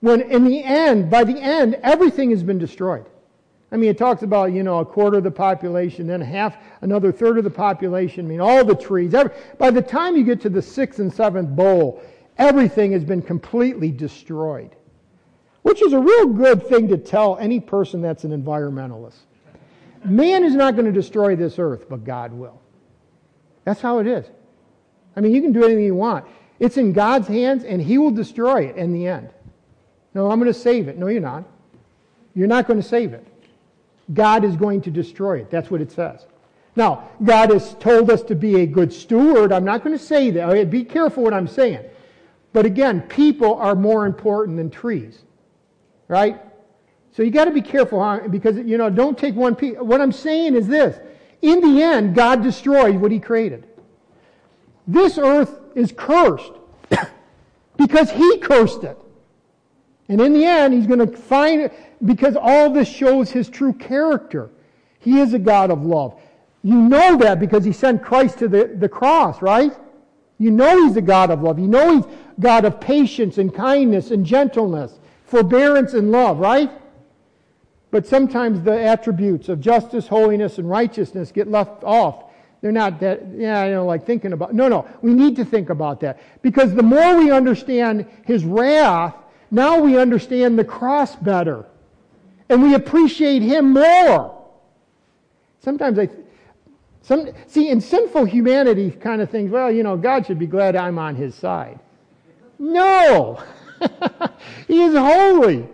when 0.00 0.20
in 0.20 0.44
the 0.44 0.62
end, 0.62 1.10
by 1.10 1.24
the 1.24 1.38
end, 1.38 1.78
everything 1.82 2.30
has 2.30 2.42
been 2.42 2.58
destroyed. 2.58 3.06
I 3.70 3.76
mean, 3.76 3.90
it 3.90 3.98
talks 3.98 4.22
about, 4.22 4.52
you 4.52 4.62
know, 4.62 4.78
a 4.78 4.84
quarter 4.84 5.18
of 5.18 5.24
the 5.24 5.30
population, 5.30 6.06
then 6.06 6.20
half, 6.20 6.56
another 6.80 7.12
third 7.12 7.36
of 7.36 7.44
the 7.44 7.50
population, 7.50 8.24
I 8.24 8.28
mean, 8.28 8.40
all 8.40 8.64
the 8.64 8.74
trees. 8.74 9.12
Every, 9.12 9.32
by 9.58 9.70
the 9.70 9.82
time 9.82 10.16
you 10.16 10.24
get 10.24 10.40
to 10.42 10.48
the 10.48 10.62
sixth 10.62 11.00
and 11.00 11.12
seventh 11.12 11.50
bowl, 11.50 12.02
everything 12.38 12.92
has 12.92 13.04
been 13.04 13.20
completely 13.20 13.90
destroyed. 13.90 14.74
Which 15.62 15.82
is 15.82 15.92
a 15.92 15.98
real 15.98 16.26
good 16.28 16.66
thing 16.66 16.88
to 16.88 16.96
tell 16.96 17.36
any 17.36 17.60
person 17.60 18.00
that's 18.00 18.24
an 18.24 18.30
environmentalist. 18.30 19.18
Man 20.04 20.44
is 20.44 20.54
not 20.54 20.74
going 20.74 20.86
to 20.86 20.92
destroy 20.92 21.36
this 21.36 21.58
earth, 21.58 21.88
but 21.88 22.04
God 22.04 22.32
will. 22.32 22.60
That's 23.64 23.80
how 23.80 23.98
it 23.98 24.06
is. 24.06 24.26
I 25.16 25.20
mean, 25.20 25.34
you 25.34 25.42
can 25.42 25.52
do 25.52 25.64
anything 25.64 25.84
you 25.84 25.94
want. 25.94 26.24
It's 26.58 26.76
in 26.76 26.92
God's 26.92 27.28
hands, 27.28 27.64
and 27.64 27.80
He 27.80 27.98
will 27.98 28.10
destroy 28.10 28.66
it 28.66 28.76
in 28.76 28.92
the 28.92 29.06
end. 29.06 29.30
No, 30.14 30.30
I'm 30.30 30.38
going 30.38 30.52
to 30.52 30.58
save 30.58 30.88
it. 30.88 30.96
No, 30.98 31.08
you're 31.08 31.20
not. 31.20 31.44
You're 32.34 32.48
not 32.48 32.66
going 32.66 32.80
to 32.80 32.86
save 32.86 33.12
it. 33.12 33.26
God 34.14 34.44
is 34.44 34.56
going 34.56 34.80
to 34.82 34.90
destroy 34.90 35.38
it. 35.40 35.50
That's 35.50 35.70
what 35.70 35.80
it 35.80 35.92
says. 35.92 36.26
Now, 36.76 37.08
God 37.22 37.50
has 37.50 37.74
told 37.74 38.10
us 38.10 38.22
to 38.22 38.34
be 38.34 38.62
a 38.62 38.66
good 38.66 38.92
steward. 38.92 39.52
I'm 39.52 39.64
not 39.64 39.84
going 39.84 39.96
to 39.96 40.02
say 40.02 40.30
that. 40.30 40.70
Be 40.70 40.84
careful 40.84 41.24
what 41.24 41.34
I'm 41.34 41.48
saying. 41.48 41.84
But 42.52 42.64
again, 42.64 43.02
people 43.02 43.56
are 43.56 43.74
more 43.74 44.06
important 44.06 44.56
than 44.56 44.70
trees. 44.70 45.18
Right? 46.06 46.40
So 47.12 47.22
you 47.22 47.30
got 47.30 47.46
to 47.46 47.50
be 47.50 47.62
careful 47.62 48.02
huh? 48.02 48.28
because, 48.28 48.56
you 48.56 48.78
know, 48.78 48.90
don't 48.90 49.18
take 49.18 49.34
one 49.34 49.54
piece. 49.56 49.76
What 49.78 50.00
I'm 50.00 50.12
saying 50.12 50.54
is 50.54 50.66
this. 50.66 50.98
In 51.42 51.60
the 51.60 51.82
end, 51.82 52.14
God 52.14 52.42
destroys 52.42 52.94
what 52.96 53.10
he 53.10 53.20
created. 53.20 53.66
This 54.86 55.18
earth 55.18 55.58
is 55.74 55.92
cursed 55.96 56.52
because 57.76 58.10
he 58.10 58.38
cursed 58.38 58.84
it. 58.84 58.98
And 60.08 60.20
in 60.20 60.32
the 60.32 60.44
end, 60.44 60.74
he's 60.74 60.86
going 60.86 61.06
to 61.06 61.16
find 61.16 61.60
it 61.60 61.72
because 62.04 62.36
all 62.36 62.70
this 62.70 62.88
shows 62.88 63.30
his 63.30 63.48
true 63.48 63.72
character. 63.72 64.50
He 65.00 65.20
is 65.20 65.34
a 65.34 65.38
God 65.38 65.70
of 65.70 65.84
love. 65.84 66.18
You 66.62 66.76
know 66.76 67.16
that 67.18 67.38
because 67.38 67.64
he 67.64 67.72
sent 67.72 68.02
Christ 68.02 68.38
to 68.38 68.48
the, 68.48 68.64
the 68.66 68.88
cross, 68.88 69.42
right? 69.42 69.72
You 70.38 70.50
know 70.50 70.86
he's 70.86 70.96
a 70.96 71.02
God 71.02 71.30
of 71.30 71.42
love. 71.42 71.58
You 71.58 71.66
know 71.66 71.96
he's 71.96 72.04
God 72.40 72.64
of 72.64 72.80
patience 72.80 73.38
and 73.38 73.54
kindness 73.54 74.10
and 74.10 74.24
gentleness, 74.24 74.98
forbearance 75.24 75.94
and 75.94 76.10
love, 76.10 76.38
right? 76.38 76.70
But 77.90 78.06
sometimes 78.06 78.62
the 78.62 78.78
attributes 78.78 79.48
of 79.48 79.60
justice, 79.60 80.08
holiness, 80.08 80.58
and 80.58 80.68
righteousness 80.68 81.32
get 81.32 81.48
left 81.48 81.84
off. 81.84 82.24
They're 82.60 82.72
not 82.72 83.00
that, 83.00 83.22
yeah, 83.34 83.60
I 83.60 83.70
know, 83.70 83.86
like 83.86 84.04
thinking 84.04 84.32
about. 84.32 84.52
No, 84.52 84.68
no, 84.68 84.86
we 85.00 85.14
need 85.14 85.36
to 85.36 85.44
think 85.44 85.70
about 85.70 86.00
that. 86.00 86.20
Because 86.42 86.74
the 86.74 86.82
more 86.82 87.16
we 87.16 87.30
understand 87.30 88.06
his 88.26 88.44
wrath, 88.44 89.14
now 89.50 89.80
we 89.80 89.96
understand 89.96 90.58
the 90.58 90.64
cross 90.64 91.14
better. 91.16 91.64
And 92.48 92.62
we 92.62 92.74
appreciate 92.74 93.42
him 93.42 93.72
more. 93.72 94.34
Sometimes 95.60 95.98
I, 95.98 96.08
some, 97.02 97.28
see, 97.46 97.70
in 97.70 97.80
sinful 97.80 98.24
humanity 98.24 98.90
kind 98.90 99.22
of 99.22 99.30
things, 99.30 99.50
well, 99.50 99.70
you 99.70 99.82
know, 99.82 99.96
God 99.96 100.26
should 100.26 100.38
be 100.38 100.46
glad 100.46 100.76
I'm 100.76 100.98
on 100.98 101.14
his 101.14 101.34
side. 101.34 101.78
No! 102.58 103.42
he 104.66 104.82
is 104.82 104.94
holy 104.94 105.68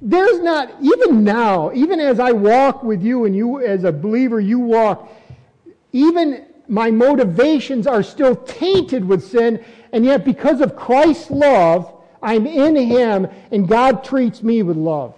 there's 0.00 0.40
not, 0.40 0.74
even 0.82 1.24
now, 1.24 1.72
even 1.72 2.00
as 2.00 2.20
I 2.20 2.32
walk 2.32 2.82
with 2.82 3.02
you 3.02 3.24
and 3.24 3.34
you 3.34 3.64
as 3.64 3.84
a 3.84 3.92
believer, 3.92 4.40
you 4.40 4.58
walk, 4.58 5.10
even 5.92 6.46
my 6.68 6.90
motivations 6.90 7.86
are 7.86 8.02
still 8.02 8.36
tainted 8.36 9.04
with 9.04 9.24
sin, 9.24 9.64
and 9.92 10.04
yet 10.04 10.24
because 10.24 10.60
of 10.60 10.76
Christ's 10.76 11.30
love, 11.30 11.92
I'm 12.22 12.46
in 12.46 12.76
Him, 12.76 13.28
and 13.50 13.68
God 13.68 14.04
treats 14.04 14.42
me 14.42 14.62
with 14.62 14.76
love. 14.76 15.14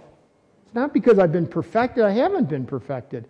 It's 0.65 0.75
not 0.75 0.93
because 0.93 1.19
I've 1.19 1.31
been 1.31 1.47
perfected, 1.47 2.03
I 2.03 2.11
haven't 2.11 2.47
been 2.49 2.65
perfected. 2.65 3.25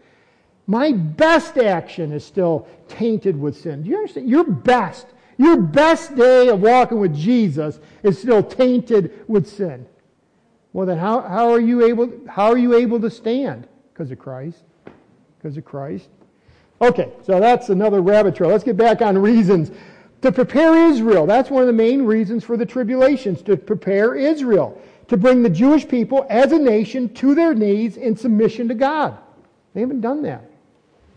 My 0.67 0.91
best 0.91 1.57
action 1.57 2.11
is 2.11 2.23
still 2.23 2.67
tainted 2.87 3.39
with 3.39 3.57
sin. 3.57 3.83
Do 3.83 3.89
you 3.89 3.97
understand? 3.97 4.29
Your 4.29 4.43
best, 4.43 5.07
your 5.37 5.57
best 5.57 6.15
day 6.15 6.49
of 6.49 6.61
walking 6.61 6.99
with 6.99 7.15
Jesus 7.15 7.79
is 8.03 8.19
still 8.19 8.43
tainted 8.43 9.23
with 9.27 9.47
sin. 9.47 9.87
Well, 10.73 10.85
then 10.85 10.97
how, 10.97 11.21
how, 11.21 11.49
are 11.49 11.59
you 11.59 11.83
able, 11.85 12.11
how 12.27 12.51
are 12.51 12.57
you 12.57 12.75
able 12.75 12.99
to 13.01 13.09
stand? 13.09 13.67
Because 13.91 14.11
of 14.11 14.19
Christ. 14.19 14.63
Because 15.37 15.57
of 15.57 15.65
Christ. 15.65 16.09
Okay, 16.81 17.11
so 17.23 17.39
that's 17.39 17.69
another 17.69 18.01
rabbit 18.01 18.35
trail. 18.35 18.49
Let's 18.49 18.63
get 18.63 18.77
back 18.77 19.01
on 19.01 19.17
reasons. 19.17 19.71
To 20.21 20.31
prepare 20.31 20.89
Israel. 20.89 21.25
That's 21.25 21.49
one 21.49 21.61
of 21.63 21.67
the 21.67 21.73
main 21.73 22.03
reasons 22.03 22.43
for 22.43 22.57
the 22.57 22.65
tribulations, 22.65 23.41
to 23.43 23.57
prepare 23.57 24.15
Israel. 24.15 24.79
To 25.07 25.17
bring 25.17 25.41
the 25.41 25.49
Jewish 25.49 25.87
people 25.87 26.25
as 26.29 26.51
a 26.51 26.59
nation 26.59 27.13
to 27.15 27.33
their 27.33 27.53
knees 27.53 27.97
in 27.97 28.15
submission 28.15 28.67
to 28.67 28.75
God. 28.75 29.17
They 29.73 29.81
haven't 29.81 30.01
done 30.01 30.21
that. 30.23 30.43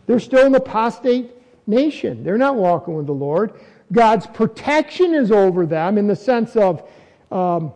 They're 0.06 0.20
still 0.20 0.46
an 0.46 0.54
apostate 0.54 1.30
nation. 1.66 2.24
They're 2.24 2.38
not 2.38 2.56
walking 2.56 2.94
with 2.94 3.06
the 3.06 3.12
Lord. 3.12 3.52
God's 3.92 4.26
protection 4.26 5.14
is 5.14 5.30
over 5.30 5.66
them 5.66 5.98
in 5.98 6.06
the 6.06 6.16
sense 6.16 6.56
of 6.56 6.88
um, 7.30 7.72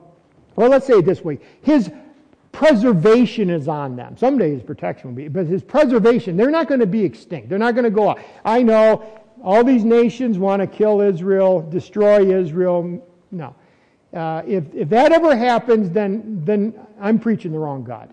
well, 0.57 0.71
let's 0.71 0.87
say 0.87 0.95
it 0.95 1.05
this 1.05 1.23
way 1.23 1.38
His 1.62 1.90
preservation 2.53 3.51
is 3.51 3.69
on 3.69 3.97
them. 3.97 4.16
Someday 4.16 4.51
His 4.51 4.62
protection 4.62 5.11
will 5.11 5.16
be, 5.16 5.29
but 5.29 5.47
His 5.47 5.62
preservation, 5.62 6.37
they're 6.37 6.51
not 6.51 6.69
going 6.69 6.81
to 6.81 6.87
be 6.87 7.05
extinct. 7.05 7.49
They're 7.49 7.59
not 7.59 7.75
going 7.75 7.85
to 7.85 7.90
go 7.90 8.11
out. 8.11 8.19
I 8.45 8.62
know 8.62 9.23
all 9.42 9.62
these 9.62 9.85
nations 9.85 10.38
want 10.38 10.61
to 10.61 10.66
kill 10.66 11.01
Israel, 11.01 11.61
destroy 11.61 12.35
Israel. 12.35 13.07
No. 13.31 13.55
Uh, 14.14 14.42
if, 14.47 14.64
if 14.75 14.88
that 14.88 15.12
ever 15.12 15.37
happens, 15.37 15.90
then, 15.90 16.42
then 16.45 16.75
I'm 16.99 17.19
preaching 17.19 17.53
the 17.53 17.59
wrong 17.59 17.85
God. 17.85 18.11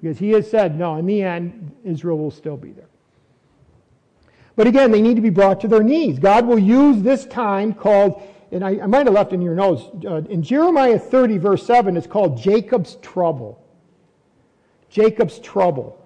Because 0.00 0.18
he 0.18 0.30
has 0.30 0.48
said, 0.48 0.78
no, 0.78 0.96
in 0.96 1.06
the 1.06 1.22
end, 1.22 1.72
Israel 1.84 2.18
will 2.18 2.30
still 2.30 2.56
be 2.56 2.72
there. 2.72 2.88
But 4.56 4.66
again, 4.66 4.90
they 4.90 5.00
need 5.00 5.14
to 5.14 5.22
be 5.22 5.30
brought 5.30 5.60
to 5.62 5.68
their 5.68 5.82
knees. 5.82 6.18
God 6.18 6.46
will 6.46 6.58
use 6.58 7.02
this 7.02 7.24
time 7.26 7.72
called 7.72 8.22
and 8.50 8.64
I, 8.64 8.80
I 8.80 8.86
might 8.86 9.06
have 9.06 9.14
left 9.14 9.32
in 9.32 9.42
your 9.42 9.54
notes, 9.54 9.82
uh, 10.06 10.22
in 10.28 10.42
Jeremiah 10.42 10.98
30, 10.98 11.38
verse 11.38 11.66
7, 11.66 11.96
it's 11.96 12.06
called 12.06 12.38
Jacob's 12.38 12.96
trouble. 12.96 13.62
Jacob's 14.88 15.38
trouble. 15.38 16.02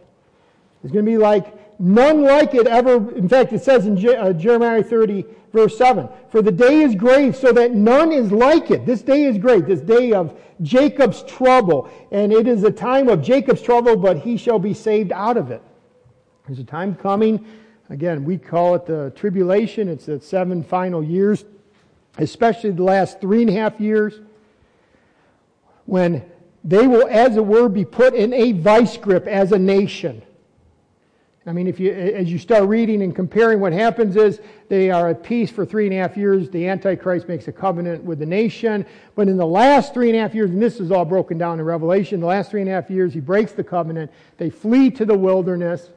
It's 0.83 0.93
going 0.93 1.05
to 1.05 1.11
be 1.11 1.19
like 1.19 1.81
none 1.81 2.23
like 2.23 2.55
it 2.55 2.67
ever. 2.67 3.15
In 3.17 3.29
fact, 3.29 3.53
it 3.53 3.63
says 3.63 3.87
in 3.87 3.97
Je- 3.97 4.17
uh, 4.17 4.33
Jeremiah 4.33 4.83
30, 4.83 5.25
verse 5.53 5.79
7, 5.79 6.09
For 6.31 6.43
the 6.43 6.51
day 6.51 6.83
is 6.83 6.97
great, 6.97 7.37
so 7.37 7.53
that 7.53 7.73
none 7.73 8.11
is 8.11 8.33
like 8.33 8.71
it. 8.71 8.85
This 8.87 9.03
day 9.03 9.25
is 9.25 9.39
great, 9.39 9.67
this 9.67 9.81
day 9.81 10.13
of 10.13 10.37
Jacob's 10.63 11.23
trouble. 11.25 11.89
And 12.11 12.33
it 12.33 12.49
is 12.49 12.65
a 12.65 12.73
time 12.73 13.09
of 13.09 13.23
Jacob's 13.23 13.63
trouble, 13.63 13.97
but 13.97 14.19
he 14.19 14.37
shall 14.37 14.59
be 14.59 14.75
saved 14.75 15.13
out 15.13 15.37
of 15.37 15.53
it. 15.53 15.63
There's 16.47 16.59
a 16.59 16.65
time 16.65 16.97
coming. 16.97 17.47
Again, 17.89 18.25
we 18.25 18.37
call 18.37 18.75
it 18.75 18.87
the 18.87 19.13
tribulation. 19.15 19.89
It's 19.89 20.07
the 20.07 20.21
seven 20.21 20.65
final 20.65 21.05
years 21.05 21.45
especially 22.19 22.71
the 22.71 22.83
last 22.83 23.21
three 23.21 23.43
and 23.43 23.51
a 23.51 23.55
half 23.55 23.81
years, 23.81 24.21
when 25.87 26.25
they 26.65 26.87
will, 26.87 27.09
as 27.09 27.37
it 27.37 27.45
were, 27.45 27.69
be 27.69 27.85
put 27.85 28.15
in 28.15 28.33
a 28.33 28.53
vice 28.53 28.97
grip 28.97 29.27
as 29.27 29.53
a 29.53 29.59
nation. 29.59 30.23
I 31.45 31.51
mean, 31.51 31.67
if 31.67 31.81
you, 31.81 31.93
as 31.93 32.31
you 32.31 32.39
start 32.39 32.69
reading 32.69 33.03
and 33.03 33.17
comparing, 33.17 33.59
what 33.59 33.73
happens 33.73 34.15
is 34.15 34.41
they 34.69 34.91
are 34.91 35.09
at 35.09 35.25
peace 35.25 35.51
for 35.51 35.67
three 35.67 35.87
and 35.87 35.95
a 35.95 35.99
half 35.99 36.17
years. 36.17 36.49
The 36.51 36.69
Antichrist 36.69 37.27
makes 37.27 37.49
a 37.49 37.53
covenant 37.53 38.05
with 38.05 38.21
the 38.21 38.27
nation. 38.27 38.87
But 39.17 39.27
in 39.27 39.37
the 39.37 39.47
last 39.47 39.93
three 39.93 40.09
and 40.09 40.17
a 40.17 40.21
half 40.21 40.37
years, 40.37 40.51
and 40.51 40.63
this 40.63 40.79
is 40.79 40.93
all 40.93 41.05
broken 41.05 41.39
down 41.39 41.59
in 41.59 41.65
Revelation, 41.65 42.21
the 42.21 42.27
last 42.27 42.53
three 42.53 42.61
and 42.61 42.71
a 42.71 42.73
half 42.73 42.91
years, 42.91 43.13
he 43.13 43.19
breaks 43.19 43.53
the 43.53 43.65
covenant. 43.65 44.13
They 44.37 44.51
flee 44.51 44.91
to 44.93 45.05
the 45.05 45.19
wilderness. 45.19 45.91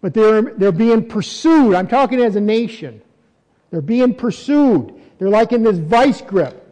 But 0.00 0.14
they're, 0.14 0.42
they're 0.42 0.70
being 0.70 1.08
pursued. 1.08 1.74
I'm 1.74 1.88
talking 1.88 2.20
as 2.20 2.36
a 2.36 2.40
nation. 2.40 3.02
They're 3.70 3.80
being 3.80 4.14
pursued. 4.14 4.94
They're 5.18 5.28
like 5.28 5.52
in 5.52 5.62
this 5.62 5.78
vice 5.78 6.20
grip. 6.20 6.62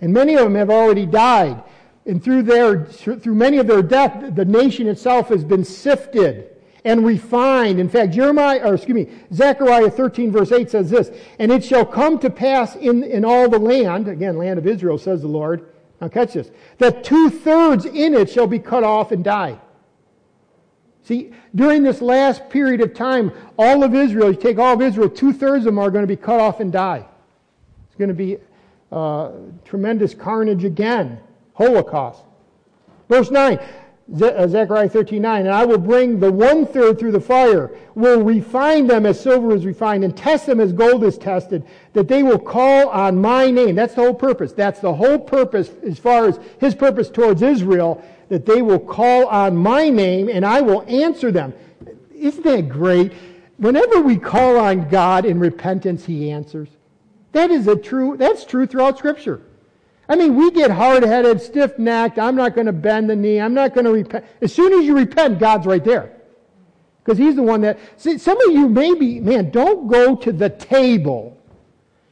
And 0.00 0.12
many 0.12 0.34
of 0.34 0.44
them 0.44 0.54
have 0.54 0.70
already 0.70 1.06
died. 1.06 1.62
And 2.06 2.22
through 2.22 2.42
their, 2.44 2.86
through 2.86 3.34
many 3.34 3.58
of 3.58 3.66
their 3.66 3.82
death, 3.82 4.34
the 4.34 4.44
nation 4.44 4.88
itself 4.88 5.28
has 5.28 5.44
been 5.44 5.64
sifted 5.64 6.56
and 6.84 7.04
refined. 7.04 7.78
In 7.78 7.88
fact, 7.88 8.12
Jeremiah, 8.12 8.60
or 8.64 8.74
excuse 8.74 8.94
me, 8.94 9.08
Zechariah 9.32 9.90
13 9.90 10.32
verse 10.32 10.50
8 10.50 10.70
says 10.70 10.90
this, 10.90 11.10
And 11.38 11.52
it 11.52 11.64
shall 11.64 11.84
come 11.84 12.18
to 12.20 12.30
pass 12.30 12.74
in, 12.76 13.02
in 13.04 13.24
all 13.24 13.48
the 13.48 13.58
land, 13.58 14.08
again, 14.08 14.38
land 14.38 14.58
of 14.58 14.66
Israel, 14.66 14.98
says 14.98 15.20
the 15.20 15.28
Lord. 15.28 15.68
Now 16.00 16.08
catch 16.08 16.32
this, 16.32 16.50
that 16.78 17.04
two 17.04 17.28
thirds 17.28 17.84
in 17.84 18.14
it 18.14 18.30
shall 18.30 18.46
be 18.46 18.58
cut 18.58 18.84
off 18.84 19.12
and 19.12 19.22
die. 19.22 19.58
See, 21.02 21.32
during 21.54 21.82
this 21.82 22.00
last 22.00 22.48
period 22.50 22.80
of 22.80 22.94
time, 22.94 23.32
all 23.58 23.82
of 23.82 23.94
Israel, 23.94 24.30
you 24.30 24.36
take 24.36 24.58
all 24.58 24.74
of 24.74 24.82
Israel, 24.82 25.08
two 25.08 25.32
thirds 25.32 25.60
of 25.60 25.72
them 25.72 25.78
are 25.78 25.90
going 25.90 26.02
to 26.02 26.08
be 26.08 26.16
cut 26.16 26.40
off 26.40 26.60
and 26.60 26.70
die. 26.70 27.06
It's 27.86 27.96
going 27.96 28.08
to 28.08 28.14
be 28.14 28.36
uh, 28.92 29.32
tremendous 29.64 30.14
carnage 30.14 30.64
again. 30.64 31.20
Holocaust. 31.54 32.22
Verse 33.08 33.30
9, 33.30 33.58
uh, 34.22 34.48
Zechariah 34.48 34.88
13, 34.88 35.20
9, 35.20 35.46
and 35.46 35.54
I 35.54 35.64
will 35.64 35.78
bring 35.78 36.18
the 36.18 36.32
one 36.32 36.64
third 36.64 36.98
through 36.98 37.12
the 37.12 37.20
fire, 37.20 37.70
will 37.94 38.22
refine 38.22 38.86
them 38.86 39.04
as 39.04 39.20
silver 39.20 39.54
is 39.54 39.66
refined, 39.66 40.04
and 40.04 40.16
test 40.16 40.46
them 40.46 40.58
as 40.58 40.72
gold 40.72 41.04
is 41.04 41.18
tested, 41.18 41.66
that 41.92 42.08
they 42.08 42.22
will 42.22 42.38
call 42.38 42.88
on 42.88 43.20
my 43.20 43.50
name. 43.50 43.74
That's 43.74 43.94
the 43.94 44.02
whole 44.02 44.14
purpose. 44.14 44.52
That's 44.52 44.80
the 44.80 44.94
whole 44.94 45.18
purpose 45.18 45.70
as 45.86 45.98
far 45.98 46.26
as 46.26 46.40
his 46.58 46.74
purpose 46.74 47.10
towards 47.10 47.42
Israel, 47.42 48.02
that 48.30 48.46
they 48.46 48.62
will 48.62 48.78
call 48.78 49.26
on 49.26 49.56
my 49.56 49.90
name 49.90 50.30
and 50.30 50.46
I 50.46 50.62
will 50.62 50.82
answer 50.88 51.30
them. 51.30 51.52
Isn't 52.14 52.44
that 52.44 52.68
great? 52.68 53.12
Whenever 53.58 54.00
we 54.00 54.16
call 54.16 54.56
on 54.56 54.88
God 54.88 55.26
in 55.26 55.38
repentance, 55.38 56.06
he 56.06 56.30
answers. 56.30 56.68
That 57.32 57.50
is 57.50 57.66
a 57.66 57.76
true, 57.76 58.16
that's 58.16 58.46
true 58.46 58.66
throughout 58.66 58.96
Scripture. 58.96 59.42
I 60.08 60.16
mean, 60.16 60.34
we 60.34 60.50
get 60.50 60.70
hard 60.70 61.02
headed, 61.02 61.40
stiff 61.40 61.78
necked. 61.78 62.18
I'm 62.18 62.34
not 62.34 62.54
going 62.54 62.66
to 62.66 62.72
bend 62.72 63.10
the 63.10 63.16
knee. 63.16 63.40
I'm 63.40 63.54
not 63.54 63.74
going 63.74 63.84
to 63.84 63.92
repent. 63.92 64.24
As 64.40 64.52
soon 64.52 64.72
as 64.72 64.84
you 64.84 64.96
repent, 64.96 65.38
God's 65.38 65.66
right 65.66 65.84
there. 65.84 66.12
Because 67.04 67.18
He's 67.18 67.36
the 67.36 67.42
one 67.42 67.60
that. 67.60 67.78
See, 67.96 68.18
some 68.18 68.40
of 68.40 68.52
you 68.52 68.68
maybe, 68.68 69.20
man, 69.20 69.50
don't 69.50 69.88
go 69.88 70.16
to 70.16 70.32
the 70.32 70.50
table 70.50 71.36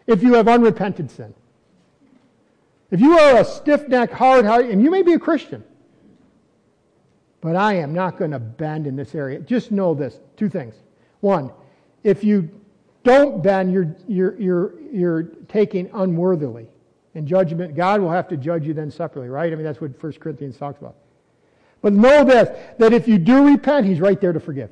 if 0.07 0.22
you 0.22 0.35
have 0.35 0.48
unrepented 0.48 1.11
sin. 1.11 1.35
If 2.90 3.00
you 3.00 3.18
are 3.18 3.40
a 3.40 3.44
stiff 3.44 3.88
necked, 3.88 4.14
hard 4.14 4.46
hearted, 4.46 4.70
and 4.70 4.83
you 4.83 4.90
may 4.90 5.02
be 5.02 5.14
a 5.14 5.18
Christian, 5.18 5.64
but 7.40 7.57
I 7.57 7.74
am 7.74 7.92
not 7.92 8.18
going 8.18 8.33
to 8.33 8.38
bend 8.38 8.87
in 8.87 8.96
this 8.96 9.14
area. 9.14 9.38
Just 9.40 9.70
know 9.70 9.94
this 9.94 10.18
two 10.37 10.48
things. 10.48 10.74
One, 11.20 11.51
if 12.03 12.24
you 12.24 12.51
don't 13.05 13.42
bend, 13.42 13.72
you're, 13.72 13.96
you're, 14.07 14.40
you're, 14.40 14.81
you're 14.92 15.22
taking 15.48 15.88
unworthily 15.92 16.68
in 17.14 17.27
judgment. 17.27 17.74
God 17.74 18.01
will 18.01 18.11
have 18.11 18.29
to 18.29 18.37
judge 18.37 18.66
you 18.66 18.74
then 18.74 18.90
separately, 18.90 19.29
right? 19.29 19.53
I 19.53 19.57
mean, 19.57 19.64
that's 19.64 19.81
what 19.81 20.03
1 20.03 20.12
Corinthians 20.14 20.57
talks 20.57 20.79
about. 20.79 20.96
But 21.81 21.92
know 21.92 22.24
this, 22.24 22.48
that 22.79 22.92
if 22.92 23.07
you 23.07 23.18
do 23.18 23.46
repent, 23.46 23.87
He's 23.87 24.01
right 24.01 24.20
there 24.20 24.33
to 24.33 24.40
forgive. 24.40 24.70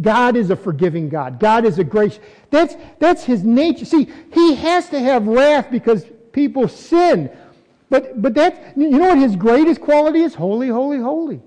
God 0.00 0.36
is 0.36 0.50
a 0.50 0.56
forgiving 0.56 1.08
God. 1.08 1.40
God 1.40 1.64
is 1.64 1.78
a 1.78 1.84
gracious. 1.84 2.20
That's, 2.50 2.76
that's 2.98 3.24
His 3.24 3.42
nature. 3.42 3.84
See, 3.84 4.08
He 4.32 4.54
has 4.54 4.88
to 4.90 5.00
have 5.00 5.26
wrath 5.26 5.70
because 5.70 6.06
people 6.32 6.68
sin. 6.68 7.30
But, 7.90 8.20
but 8.20 8.34
that, 8.34 8.74
you 8.76 8.90
know 8.90 9.08
what 9.08 9.18
His 9.18 9.36
greatest 9.36 9.80
quality 9.80 10.20
is? 10.20 10.34
Holy, 10.34 10.68
holy, 10.68 10.98
holy. 10.98 11.40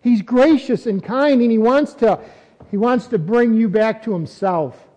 He's 0.00 0.22
gracious 0.22 0.86
and 0.86 1.02
kind 1.02 1.40
and 1.40 1.50
He 1.50 1.58
wants 1.58 1.94
to, 1.94 2.20
He 2.70 2.76
wants 2.76 3.06
to 3.08 3.18
bring 3.18 3.54
you 3.54 3.68
back 3.68 4.02
to 4.04 4.12
Himself 4.12 4.88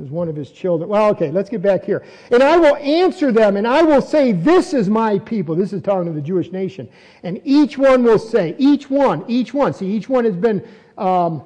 as 0.00 0.10
one 0.10 0.28
of 0.28 0.36
his 0.36 0.50
children. 0.50 0.88
Well, 0.88 1.10
okay, 1.10 1.30
let's 1.30 1.50
get 1.50 1.62
back 1.62 1.84
here. 1.84 2.04
And 2.30 2.42
I 2.42 2.56
will 2.56 2.76
answer 2.76 3.32
them, 3.32 3.56
and 3.56 3.66
I 3.66 3.82
will 3.82 4.02
say, 4.02 4.32
This 4.32 4.72
is 4.72 4.88
my 4.88 5.18
people. 5.18 5.54
This 5.54 5.72
is 5.72 5.82
talking 5.82 6.06
to 6.06 6.12
the 6.12 6.20
Jewish 6.20 6.52
nation. 6.52 6.88
And 7.22 7.40
each 7.44 7.76
one 7.76 8.04
will 8.04 8.18
say, 8.18 8.54
Each 8.58 8.88
one, 8.88 9.24
each 9.28 9.52
one. 9.52 9.74
See, 9.74 9.86
each 9.86 10.08
one 10.08 10.24
has 10.24 10.36
been 10.36 10.66
um, 10.96 11.42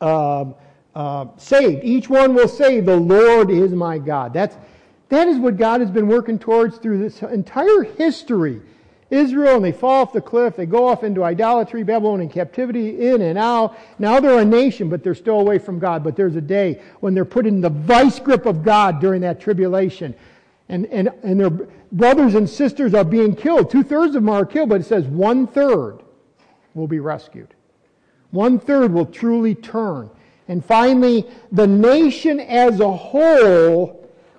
uh, 0.00 0.46
uh, 0.94 1.26
saved. 1.36 1.84
Each 1.84 2.08
one 2.08 2.34
will 2.34 2.48
say, 2.48 2.80
The 2.80 2.96
Lord 2.96 3.50
is 3.50 3.72
my 3.72 3.98
God. 3.98 4.32
That's, 4.32 4.56
that 5.08 5.28
is 5.28 5.38
what 5.38 5.56
God 5.56 5.80
has 5.80 5.90
been 5.90 6.08
working 6.08 6.38
towards 6.38 6.78
through 6.78 6.98
this 6.98 7.22
entire 7.22 7.82
history 7.82 8.60
Israel 9.10 9.56
and 9.56 9.64
they 9.64 9.72
fall 9.72 10.02
off 10.02 10.12
the 10.12 10.20
cliff. 10.20 10.56
They 10.56 10.66
go 10.66 10.86
off 10.86 11.02
into 11.02 11.24
idolatry, 11.24 11.82
Babylonian 11.82 12.28
captivity, 12.28 13.08
in 13.08 13.22
and 13.22 13.38
out. 13.38 13.78
Now 13.98 14.20
they're 14.20 14.38
a 14.38 14.44
nation, 14.44 14.90
but 14.90 15.02
they're 15.02 15.14
still 15.14 15.40
away 15.40 15.58
from 15.58 15.78
God. 15.78 16.04
But 16.04 16.14
there's 16.14 16.36
a 16.36 16.42
day 16.42 16.82
when 17.00 17.14
they're 17.14 17.24
put 17.24 17.46
in 17.46 17.60
the 17.60 17.70
vice 17.70 18.18
grip 18.18 18.44
of 18.44 18.62
God 18.62 19.00
during 19.00 19.22
that 19.22 19.40
tribulation. 19.40 20.14
And, 20.68 20.84
and, 20.86 21.08
and 21.22 21.40
their 21.40 21.50
brothers 21.90 22.34
and 22.34 22.48
sisters 22.48 22.92
are 22.92 23.04
being 23.04 23.34
killed. 23.34 23.70
Two 23.70 23.82
thirds 23.82 24.08
of 24.08 24.22
them 24.22 24.28
are 24.28 24.44
killed, 24.44 24.68
but 24.68 24.82
it 24.82 24.84
says 24.84 25.06
one 25.06 25.46
third 25.46 26.00
will 26.74 26.88
be 26.88 27.00
rescued. 27.00 27.48
One 28.30 28.58
third 28.58 28.92
will 28.92 29.06
truly 29.06 29.54
turn. 29.54 30.10
And 30.48 30.62
finally, 30.62 31.26
the 31.50 31.66
nation 31.66 32.40
as 32.40 32.80
a 32.80 32.90
whole 32.90 33.97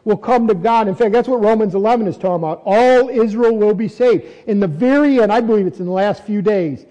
will 0.10 0.17
come 0.17 0.48
to 0.48 0.56
God. 0.56 0.88
In 0.88 0.95
fact, 0.95 1.13
that's 1.13 1.30
what 1.30 1.41
Romans 1.41 1.76
11 1.76 2.08
is 2.08 2.17
talking 2.17 2.43
about. 2.43 2.63
All 2.65 3.08
Israel 3.10 3.56
will 3.56 3.76
be 3.76 3.88
saved. 3.88 4.26
In 4.48 4.60
the 4.60 4.67
very 4.67 5.22
end, 5.22 5.32
I 5.32 5.39
believe 5.39 5.67
it's 5.67 5.80
in 5.80 5.86
the 5.86 5.91
last 5.91 6.24
few 6.24 6.41
days, 6.41 6.86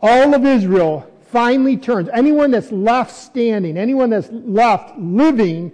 all 0.00 0.34
of 0.34 0.44
Israel 0.44 1.10
finally 1.30 1.76
turns. 1.76 2.08
Anyone 2.12 2.50
that's 2.50 2.72
left 2.72 3.14
standing, 3.14 3.78
anyone 3.78 4.10
that's 4.10 4.28
left 4.30 4.98
living, 4.98 5.72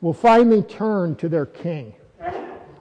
will 0.00 0.14
finally 0.14 0.62
turn 0.62 1.14
to 1.16 1.28
their 1.28 1.46
king. 1.46 1.94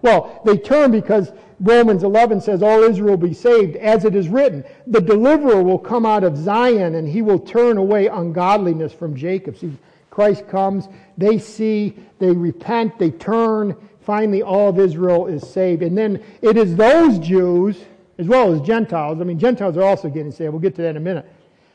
Well, 0.02 0.42
they 0.46 0.58
turn 0.58 0.92
because 0.92 1.32
Romans 1.60 2.04
11 2.04 2.42
says, 2.42 2.62
All 2.62 2.84
Israel 2.84 3.12
will 3.12 3.28
be 3.28 3.34
saved, 3.34 3.76
as 3.78 4.06
it 4.06 4.16
is 4.16 4.30
written. 4.30 4.64
The 4.88 5.02
deliverer 5.02 5.64
will 5.64 5.80
come 5.80 6.06
out 6.06 6.24
of 6.24 6.38
Zion, 6.38 6.96
and 6.96 7.08
he 7.08 7.22
will 7.22 7.40
turn 7.40 7.78
away 7.78 8.08
ungodliness 8.08 8.94
from 8.94 9.16
Jacob. 9.16 9.58
See, 9.58 9.76
Christ 10.16 10.48
comes, 10.48 10.88
they 11.18 11.38
see, 11.38 11.94
they 12.20 12.32
repent, 12.32 12.98
they 12.98 13.12
turn. 13.12 13.76
Finally, 14.00 14.44
all 14.44 14.70
of 14.70 14.80
Israel 14.80 15.28
is 15.28 15.46
saved. 15.46 15.84
And 15.84 15.98
then 15.98 16.24
it 16.42 16.56
is 16.56 16.74
those 16.78 17.20
Jews, 17.20 17.84
as 18.18 18.26
well 18.26 18.54
as 18.54 18.62
Gentiles, 18.62 19.20
I 19.20 19.26
mean, 19.26 19.38
Gentiles 19.38 19.76
are 19.76 19.84
also 19.84 20.08
getting 20.08 20.32
saved. 20.32 20.54
We'll 20.54 20.62
get 20.62 20.74
to 20.76 20.84
that 20.84 20.92
in 20.92 20.98
a 20.98 21.02
minute. 21.02 21.30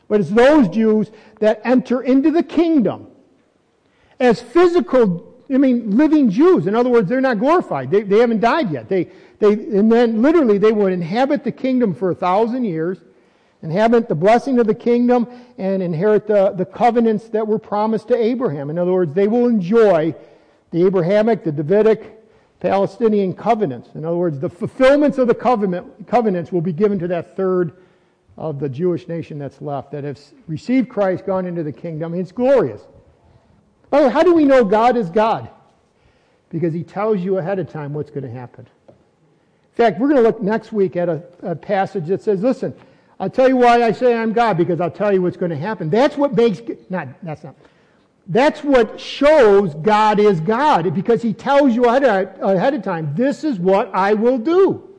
But 0.07 0.21
it's 0.21 0.31
those 0.31 0.67
Jews 0.69 1.11
that 1.39 1.61
enter 1.63 2.01
into 2.01 2.31
the 2.31 2.41
kingdom 2.41 3.09
as 4.19 4.41
physical, 4.41 5.35
I 5.53 5.59
mean, 5.59 5.95
living 5.95 6.31
Jews. 6.31 6.65
In 6.65 6.73
other 6.73 6.89
words, 6.89 7.07
they're 7.07 7.21
not 7.21 7.37
glorified. 7.37 7.91
They, 7.91 8.01
they 8.01 8.17
haven't 8.17 8.39
died 8.39 8.71
yet. 8.71 8.89
They, 8.89 9.07
they, 9.37 9.53
and 9.53 9.91
then 9.91 10.23
literally 10.23 10.57
they 10.57 10.71
would 10.71 10.93
inhabit 10.93 11.43
the 11.43 11.51
kingdom 11.51 11.93
for 11.93 12.09
a 12.09 12.15
thousand 12.15 12.63
years 12.63 12.97
inhabit 13.63 14.07
the 14.07 14.15
blessing 14.15 14.59
of 14.59 14.67
the 14.67 14.75
kingdom 14.75 15.27
and 15.57 15.83
inherit 15.83 16.27
the, 16.27 16.51
the 16.51 16.65
covenants 16.65 17.29
that 17.29 17.47
were 17.47 17.59
promised 17.59 18.07
to 18.07 18.17
Abraham. 18.17 18.69
In 18.69 18.77
other 18.77 18.93
words, 18.93 19.13
they 19.13 19.27
will 19.27 19.47
enjoy 19.47 20.15
the 20.71 20.85
Abrahamic, 20.85 21.43
the 21.43 21.51
Davidic, 21.51 22.17
Palestinian 22.59 23.33
covenants. 23.33 23.89
In 23.95 24.05
other 24.05 24.17
words, 24.17 24.39
the 24.39 24.49
fulfillments 24.49 25.17
of 25.17 25.27
the 25.27 25.35
covenant, 25.35 26.07
covenants 26.07 26.51
will 26.51 26.61
be 26.61 26.73
given 26.73 26.99
to 26.99 27.07
that 27.07 27.35
third 27.35 27.73
of 28.37 28.59
the 28.59 28.69
Jewish 28.69 29.07
nation 29.07 29.37
that's 29.37 29.61
left 29.61 29.91
that 29.91 30.03
has 30.03 30.33
received 30.47 30.89
Christ, 30.89 31.25
gone 31.25 31.45
into 31.45 31.63
the 31.63 31.71
kingdom. 31.71 32.13
It's 32.13 32.31
glorious. 32.31 32.81
By 33.89 34.01
the 34.01 34.07
way, 34.07 34.13
how 34.13 34.23
do 34.23 34.33
we 34.33 34.45
know 34.45 34.63
God 34.63 34.95
is 34.95 35.09
God? 35.09 35.49
Because 36.49 36.73
he 36.73 36.83
tells 36.83 37.19
you 37.19 37.37
ahead 37.37 37.59
of 37.59 37.69
time 37.69 37.93
what's 37.93 38.09
going 38.09 38.23
to 38.23 38.31
happen. 38.31 38.67
In 38.87 39.75
fact, 39.75 39.99
we're 39.99 40.09
going 40.09 40.21
to 40.21 40.23
look 40.23 40.41
next 40.41 40.71
week 40.71 40.95
at 40.95 41.09
a, 41.09 41.23
a 41.41 41.55
passage 41.55 42.07
that 42.07 42.21
says, 42.21 42.41
listen, 42.41 42.73
I'll 43.21 43.29
tell 43.29 43.47
you 43.47 43.55
why 43.55 43.83
I 43.83 43.91
say 43.91 44.15
I'm 44.15 44.33
God, 44.33 44.57
because 44.57 44.81
I'll 44.81 44.89
tell 44.89 45.13
you 45.13 45.21
what's 45.21 45.37
going 45.37 45.51
to 45.51 45.57
happen. 45.57 45.91
That's 45.91 46.17
what 46.17 46.33
makes, 46.33 46.59
not, 46.89 47.07
that's 47.21 47.43
not, 47.43 47.55
that's 48.25 48.63
what 48.63 48.99
shows 48.99 49.75
God 49.75 50.19
is 50.19 50.39
God, 50.39 50.91
because 50.95 51.21
he 51.21 51.31
tells 51.31 51.75
you 51.75 51.85
ahead 51.85 52.03
of, 52.03 52.41
ahead 52.41 52.73
of 52.73 52.81
time, 52.81 53.13
this 53.15 53.43
is 53.43 53.59
what 53.59 53.91
I 53.93 54.15
will 54.15 54.39
do. 54.39 54.89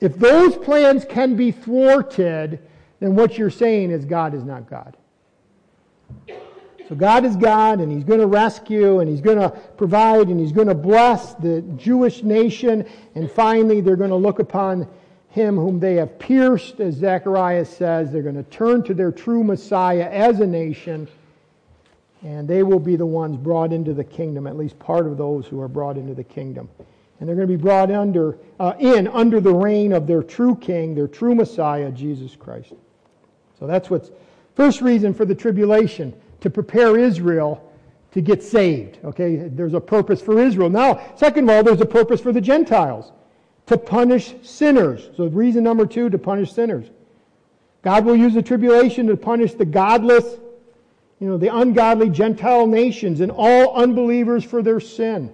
If 0.00 0.16
those 0.16 0.56
plans 0.56 1.04
can 1.04 1.36
be 1.36 1.52
thwarted, 1.52 2.60
then 2.98 3.14
what 3.14 3.38
you're 3.38 3.48
saying 3.48 3.92
is 3.92 4.04
God 4.04 4.34
is 4.34 4.42
not 4.42 4.68
God. 4.68 4.96
So 6.88 6.96
God 6.96 7.26
is 7.26 7.36
God, 7.36 7.80
and 7.80 7.92
He's 7.92 8.04
going 8.04 8.20
to 8.20 8.26
rescue, 8.26 8.98
and 8.98 9.08
He's 9.08 9.20
going 9.20 9.38
to 9.38 9.50
provide, 9.50 10.28
and 10.28 10.40
He's 10.40 10.52
going 10.52 10.68
to 10.68 10.74
bless 10.74 11.34
the 11.34 11.62
Jewish 11.76 12.24
nation, 12.24 12.88
and 13.14 13.30
finally 13.30 13.80
they're 13.80 13.94
going 13.94 14.10
to 14.10 14.16
look 14.16 14.40
upon 14.40 14.88
him 15.30 15.56
whom 15.56 15.78
they 15.78 15.94
have 15.94 16.18
pierced, 16.18 16.80
as 16.80 16.94
Zechariah 16.94 17.64
says. 17.64 18.10
They're 18.10 18.22
going 18.22 18.34
to 18.34 18.50
turn 18.50 18.82
to 18.84 18.94
their 18.94 19.12
true 19.12 19.44
Messiah 19.44 20.08
as 20.10 20.40
a 20.40 20.46
nation, 20.46 21.06
and 22.22 22.48
they 22.48 22.62
will 22.62 22.80
be 22.80 22.96
the 22.96 23.06
ones 23.06 23.36
brought 23.36 23.72
into 23.72 23.92
the 23.92 24.04
kingdom, 24.04 24.46
at 24.46 24.56
least 24.56 24.78
part 24.78 25.06
of 25.06 25.18
those 25.18 25.46
who 25.46 25.60
are 25.60 25.68
brought 25.68 25.96
into 25.96 26.14
the 26.14 26.24
kingdom. 26.24 26.68
And 27.20 27.28
they're 27.28 27.36
going 27.36 27.48
to 27.48 27.56
be 27.56 27.60
brought 27.60 27.90
under, 27.90 28.38
uh, 28.60 28.74
in 28.78 29.08
under 29.08 29.40
the 29.40 29.52
reign 29.52 29.92
of 29.92 30.06
their 30.06 30.22
true 30.22 30.56
king, 30.56 30.94
their 30.94 31.08
true 31.08 31.34
Messiah, 31.34 31.90
Jesus 31.90 32.36
Christ. 32.36 32.72
So 33.58 33.66
that's 33.66 33.90
what's 33.90 34.10
first 34.54 34.80
reason 34.80 35.12
for 35.12 35.24
the 35.24 35.34
tribulation 35.34 36.14
to 36.40 36.48
prepare 36.48 36.96
Israel 36.96 37.64
to 38.12 38.20
get 38.20 38.42
saved. 38.42 38.98
Okay, 39.04 39.36
there's 39.36 39.74
a 39.74 39.80
purpose 39.80 40.22
for 40.22 40.40
Israel. 40.40 40.70
Now, 40.70 41.12
second 41.16 41.44
of 41.44 41.56
all, 41.56 41.62
there's 41.62 41.80
a 41.80 41.86
purpose 41.86 42.20
for 42.20 42.32
the 42.32 42.40
Gentiles 42.40 43.12
to 43.68 43.78
punish 43.78 44.34
sinners. 44.42 45.08
So, 45.16 45.26
reason 45.26 45.62
number 45.62 45.86
two, 45.86 46.10
to 46.10 46.18
punish 46.18 46.52
sinners. 46.52 46.86
God 47.82 48.04
will 48.04 48.16
use 48.16 48.34
the 48.34 48.42
tribulation 48.42 49.06
to 49.06 49.16
punish 49.16 49.54
the 49.54 49.64
godless, 49.64 50.24
you 51.20 51.28
know, 51.28 51.38
the 51.38 51.54
ungodly 51.54 52.10
Gentile 52.10 52.66
nations 52.66 53.20
and 53.20 53.30
all 53.30 53.74
unbelievers 53.74 54.42
for 54.42 54.62
their 54.62 54.80
sin. 54.80 55.32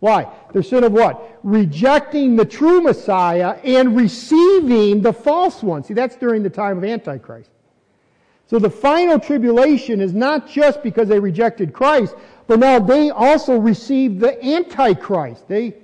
Why? 0.00 0.26
Their 0.52 0.62
sin 0.62 0.84
of 0.84 0.92
what? 0.92 1.38
Rejecting 1.42 2.34
the 2.34 2.46
true 2.46 2.80
Messiah 2.80 3.58
and 3.62 3.94
receiving 3.94 5.02
the 5.02 5.12
false 5.12 5.62
one. 5.62 5.84
See, 5.84 5.94
that's 5.94 6.16
during 6.16 6.42
the 6.42 6.50
time 6.50 6.78
of 6.78 6.84
Antichrist. 6.84 7.50
So 8.46 8.58
the 8.58 8.70
final 8.70 9.20
tribulation 9.20 10.00
is 10.00 10.12
not 10.12 10.48
just 10.48 10.82
because 10.82 11.08
they 11.08 11.20
rejected 11.20 11.72
Christ, 11.72 12.16
but 12.46 12.58
now 12.58 12.80
they 12.80 13.10
also 13.10 13.58
received 13.58 14.18
the 14.18 14.42
Antichrist. 14.44 15.46
They 15.46 15.76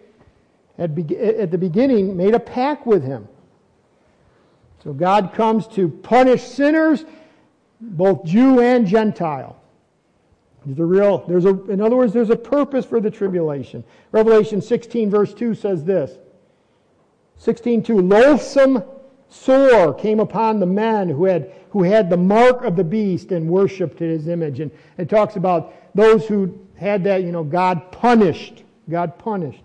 had 0.77 0.99
at 1.21 1.51
the 1.51 1.59
beginning 1.59 2.17
made 2.17 2.35
a 2.35 2.41
pact 2.41 2.87
with 2.87 3.03
him. 3.03 3.29
So 4.83 4.93
God 4.93 5.33
comes 5.35 5.67
to 5.69 5.89
punish 5.89 6.43
sinners, 6.43 7.05
both 7.81 8.25
Jew 8.25 8.61
and 8.61 8.87
Gentile. 8.87 9.61
There's 10.65 10.79
a 10.79 10.85
real, 10.85 11.25
there's 11.29 11.45
a, 11.45 11.65
in 11.71 11.81
other 11.81 11.97
words, 11.97 12.13
there's 12.13 12.31
a 12.31 12.37
purpose 12.37 12.85
for 12.85 13.01
the 13.01 13.11
tribulation. 13.11 13.85
Revelation 14.11 14.61
16, 14.61 15.11
verse 15.11 15.33
2 15.33 15.55
says 15.55 15.85
this 15.85 16.19
16:2, 17.41 18.11
loathsome 18.11 18.83
sore 19.29 19.95
came 19.95 20.21
upon 20.21 20.59
the 20.59 20.67
men 20.67 21.09
who 21.09 21.25
had, 21.25 21.53
who 21.71 21.83
had 21.83 22.11
the 22.11 22.17
mark 22.17 22.65
of 22.65 22.77
the 22.77 22.85
beast 22.85 23.33
and 23.33 23.49
worshiped 23.49 23.99
his 23.99 24.29
image. 24.29 24.61
And 24.61 24.71
it 24.99 25.09
talks 25.09 25.37
about 25.37 25.73
those 25.95 26.27
who 26.27 26.59
had 26.77 27.05
that, 27.05 27.23
you 27.23 27.33
know, 27.33 27.45
God 27.45 27.93
punished. 27.93 28.63
God 28.89 29.19
punished. 29.19 29.63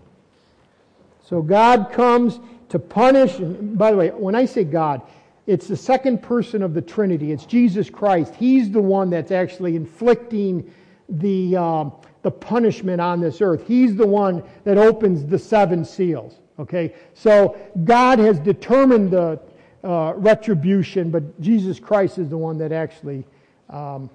So 1.31 1.41
God 1.41 1.93
comes 1.93 2.41
to 2.67 2.77
punish. 2.77 3.37
By 3.37 3.91
the 3.91 3.97
way, 3.97 4.09
when 4.09 4.35
I 4.35 4.43
say 4.43 4.65
God, 4.65 5.01
it's 5.47 5.65
the 5.65 5.77
second 5.77 6.21
person 6.21 6.61
of 6.61 6.73
the 6.73 6.81
Trinity. 6.81 7.31
It's 7.31 7.45
Jesus 7.45 7.89
Christ. 7.89 8.35
He's 8.35 8.69
the 8.69 8.81
one 8.81 9.09
that's 9.09 9.31
actually 9.31 9.77
inflicting 9.77 10.69
the, 11.07 11.55
um, 11.55 11.93
the 12.21 12.31
punishment 12.31 12.99
on 12.99 13.21
this 13.21 13.39
earth. 13.39 13.65
He's 13.65 13.95
the 13.95 14.05
one 14.05 14.43
that 14.65 14.77
opens 14.77 15.25
the 15.25 15.39
seven 15.39 15.85
seals. 15.85 16.35
Okay? 16.59 16.93
So 17.13 17.57
God 17.85 18.19
has 18.19 18.37
determined 18.37 19.11
the 19.11 19.39
uh, 19.85 20.13
retribution, 20.17 21.11
but 21.11 21.39
Jesus 21.39 21.79
Christ 21.79 22.17
is 22.17 22.27
the 22.27 22.37
one 22.37 22.57
that 22.57 22.73
actually 22.73 23.25
um, 23.69 24.09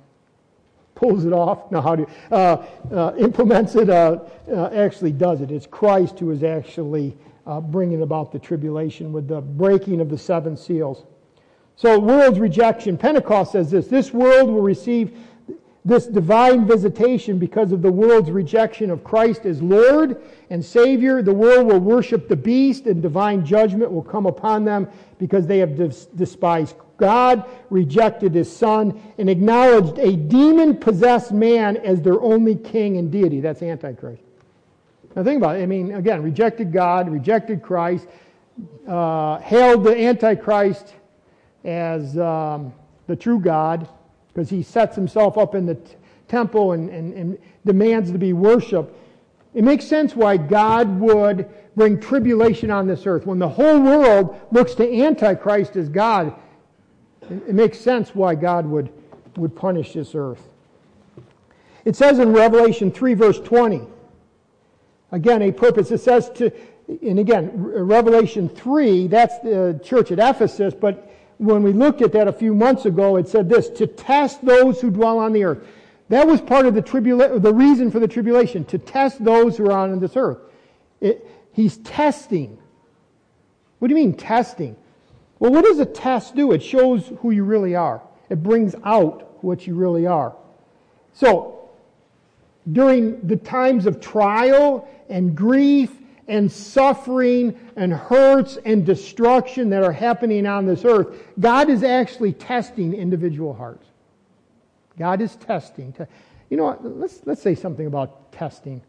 pulls 0.97 1.25
it 1.25 1.33
off. 1.33 1.71
No, 1.71 1.81
how 1.81 1.95
do 1.95 2.03
you, 2.03 2.37
uh, 2.37 2.67
uh, 2.91 3.13
implements 3.17 3.77
it? 3.77 3.89
Uh, 3.89 4.19
uh, 4.51 4.71
actually 4.73 5.13
does 5.13 5.41
it. 5.41 5.53
It's 5.53 5.67
Christ 5.67 6.19
who 6.19 6.33
is 6.33 6.43
actually 6.43 7.17
uh, 7.47 7.61
bringing 7.61 8.03
about 8.03 8.33
the 8.33 8.39
tribulation 8.41 9.13
with 9.13 9.29
the 9.29 9.41
breaking 9.41 10.01
of 10.01 10.11
the 10.11 10.19
seven 10.19 10.57
seals. 10.57 11.05
So, 11.77 11.99
world's 11.99 12.41
rejection. 12.41 12.99
Pentecost 12.99 13.53
says 13.53 13.71
this: 13.71 13.87
This 13.87 14.13
world 14.13 14.51
will 14.51 14.63
receive 14.63 15.17
this 15.85 16.07
divine 16.07 16.67
visitation 16.67 17.39
because 17.39 17.71
of 17.71 17.81
the 17.81 17.93
world's 17.93 18.31
rejection 18.31 18.91
of 18.91 19.05
Christ 19.05 19.47
as 19.47 19.63
Lord 19.63 20.21
and 20.51 20.65
Savior. 20.65 21.23
The 21.23 21.33
world 21.33 21.67
will 21.67 21.79
worship 21.79 22.29
the 22.29 22.35
beast, 22.35 22.87
and 22.87 23.01
divine 23.01 23.45
judgment 23.45 23.93
will 23.93 24.03
come 24.03 24.27
upon 24.27 24.65
them 24.65 24.89
because 25.19 25.47
they 25.47 25.59
have 25.59 25.77
despised 26.17 26.75
God, 26.97 27.45
rejected 27.71 28.35
his 28.35 28.55
Son, 28.55 29.01
and 29.19 29.29
acknowledged 29.29 29.99
a 29.99 30.17
demon 30.17 30.77
possessed 30.77 31.33
man 31.33 31.77
as 31.79 32.01
their 32.03 32.21
only 32.21 32.55
king 32.55 32.97
and 32.97 33.11
deity. 33.11 33.41
That's 33.41 33.63
Antichrist. 33.63 34.23
Now, 35.15 35.25
think 35.25 35.39
about 35.39 35.57
it. 35.57 35.63
I 35.63 35.67
mean, 35.67 35.95
again, 35.95 36.23
rejected 36.23 36.73
God, 36.73 37.09
rejected 37.09 37.63
Christ, 37.63 38.07
uh, 38.87 39.39
hailed 39.39 39.85
the 39.85 39.97
Antichrist 39.97 40.95
as 41.65 42.17
um, 42.19 42.73
the 43.07 43.17
true 43.17 43.41
God 43.41 43.89
because 44.29 44.51
he 44.51 44.63
sets 44.63 44.95
himself 44.95 45.39
up 45.39 45.55
in 45.55 45.65
the 45.65 45.75
t- 45.75 45.95
temple 46.29 46.73
and, 46.73 46.91
and, 46.91 47.15
and 47.15 47.39
demands 47.65 48.13
to 48.13 48.19
be 48.19 48.35
worshiped. 48.35 48.95
It 49.55 49.65
makes 49.65 49.87
sense 49.87 50.15
why 50.15 50.37
God 50.37 51.01
would 51.01 51.49
bring 51.75 51.99
tribulation 51.99 52.71
on 52.71 52.87
this 52.87 53.07
earth. 53.07 53.25
When 53.25 53.39
the 53.39 53.49
whole 53.49 53.81
world 53.81 54.39
looks 54.51 54.75
to 54.75 55.03
Antichrist 55.03 55.77
as 55.77 55.89
God, 55.89 56.35
it 57.31 57.55
makes 57.55 57.79
sense 57.79 58.15
why 58.15 58.35
God 58.35 58.67
would, 58.67 58.91
would 59.37 59.55
punish 59.55 59.93
this 59.93 60.15
earth. 60.15 60.43
It 61.85 61.97
says 61.97 62.19
in 62.19 62.33
Revelation 62.33 62.91
3, 62.91 63.15
verse 63.15 63.39
20, 63.41 63.83
again, 65.13 65.43
a 65.43 65.53
purpose. 65.53 65.91
It 65.91 65.99
says 65.99 66.31
to, 66.31 66.51
and 66.89 67.19
again, 67.19 67.51
Revelation 67.55 68.49
3, 68.49 69.07
that's 69.07 69.39
the 69.41 69.81
church 69.85 70.11
at 70.11 70.19
Ephesus, 70.19 70.75
but 70.75 71.13
when 71.39 71.63
we 71.63 71.73
looked 71.73 72.03
at 72.03 72.13
that 72.13 72.29
a 72.29 72.33
few 72.33 72.55
months 72.55 72.87
ago, 72.87 73.17
it 73.17 73.29
said 73.29 73.49
this 73.49 73.69
to 73.71 73.87
test 73.87 74.45
those 74.45 74.81
who 74.81 74.91
dwell 74.91 75.19
on 75.19 75.33
the 75.33 75.45
earth. 75.45 75.67
That 76.09 76.27
was 76.27 76.41
part 76.41 76.67
of 76.67 76.75
the, 76.75 76.83
tribula- 76.83 77.41
the 77.41 77.53
reason 77.53 77.91
for 77.91 77.99
the 77.99 78.09
tribulation, 78.09 78.65
to 78.67 78.79
test 78.79 79.23
those 79.23 79.57
who 79.57 79.67
are 79.67 79.73
on 79.73 79.99
this 79.99 80.17
earth. 80.17 80.39
It, 81.01 81.27
he's 81.53 81.79
testing. 81.79 82.59
What 83.79 83.89
do 83.89 83.95
you 83.95 84.01
mean, 84.01 84.17
testing? 84.17 84.77
Well, 85.39 85.53
what 85.53 85.65
does 85.65 85.79
a 85.79 85.87
test 85.87 86.35
do? 86.35 86.53
It 86.53 86.63
shows 86.63 87.13
who 87.21 87.31
you 87.31 87.45
really 87.45 87.75
are, 87.75 88.03
it 88.29 88.43
brings 88.43 88.75
out 88.85 89.45
what 89.45 89.67
you 89.67 89.75
really 89.75 90.07
are. 90.07 90.35
So, 91.13 91.71
during 92.71 93.27
the 93.27 93.37
times 93.37 93.87
of 93.87 94.01
trial 94.01 94.89
and 95.09 95.37
grief 95.37 95.93
and 96.29 96.51
suffering 96.51 97.59
and 97.77 97.93
hurts 97.93 98.59
and 98.65 98.85
destruction 98.85 99.71
that 99.71 99.85
are 99.85 99.93
happening 99.93 100.47
on 100.47 100.67
this 100.67 100.85
earth, 100.85 101.17
God 101.39 101.71
is 101.71 101.85
actually 101.85 102.33
testing 102.33 102.93
individual 102.93 103.55
hearts. 103.55 103.87
God 104.99 105.21
is 105.21 105.37
testing. 105.37 105.95
You 106.51 106.57
know 106.57 106.65
what? 106.65 106.85
Let's, 106.85 107.21
let's 107.25 107.43
say 107.43 107.55
something 107.55 107.87
about 107.87 108.33
testing. 108.33 108.83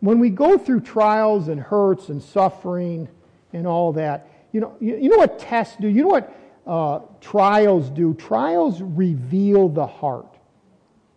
When 0.00 0.18
we 0.20 0.30
go 0.30 0.58
through 0.58 0.80
trials 0.80 1.48
and 1.48 1.58
hurts 1.58 2.08
and 2.08 2.22
suffering 2.22 3.08
and 3.52 3.66
all 3.66 3.92
that, 3.94 4.28
you 4.56 4.62
know, 4.62 4.74
you, 4.80 4.96
you 4.96 5.10
know 5.10 5.18
what 5.18 5.38
tests 5.38 5.76
do? 5.78 5.86
You 5.86 6.00
know 6.04 6.08
what 6.08 6.34
uh, 6.66 7.00
trials 7.20 7.90
do? 7.90 8.14
Trials 8.14 8.80
reveal 8.80 9.68
the 9.68 9.86
heart. 9.86 10.34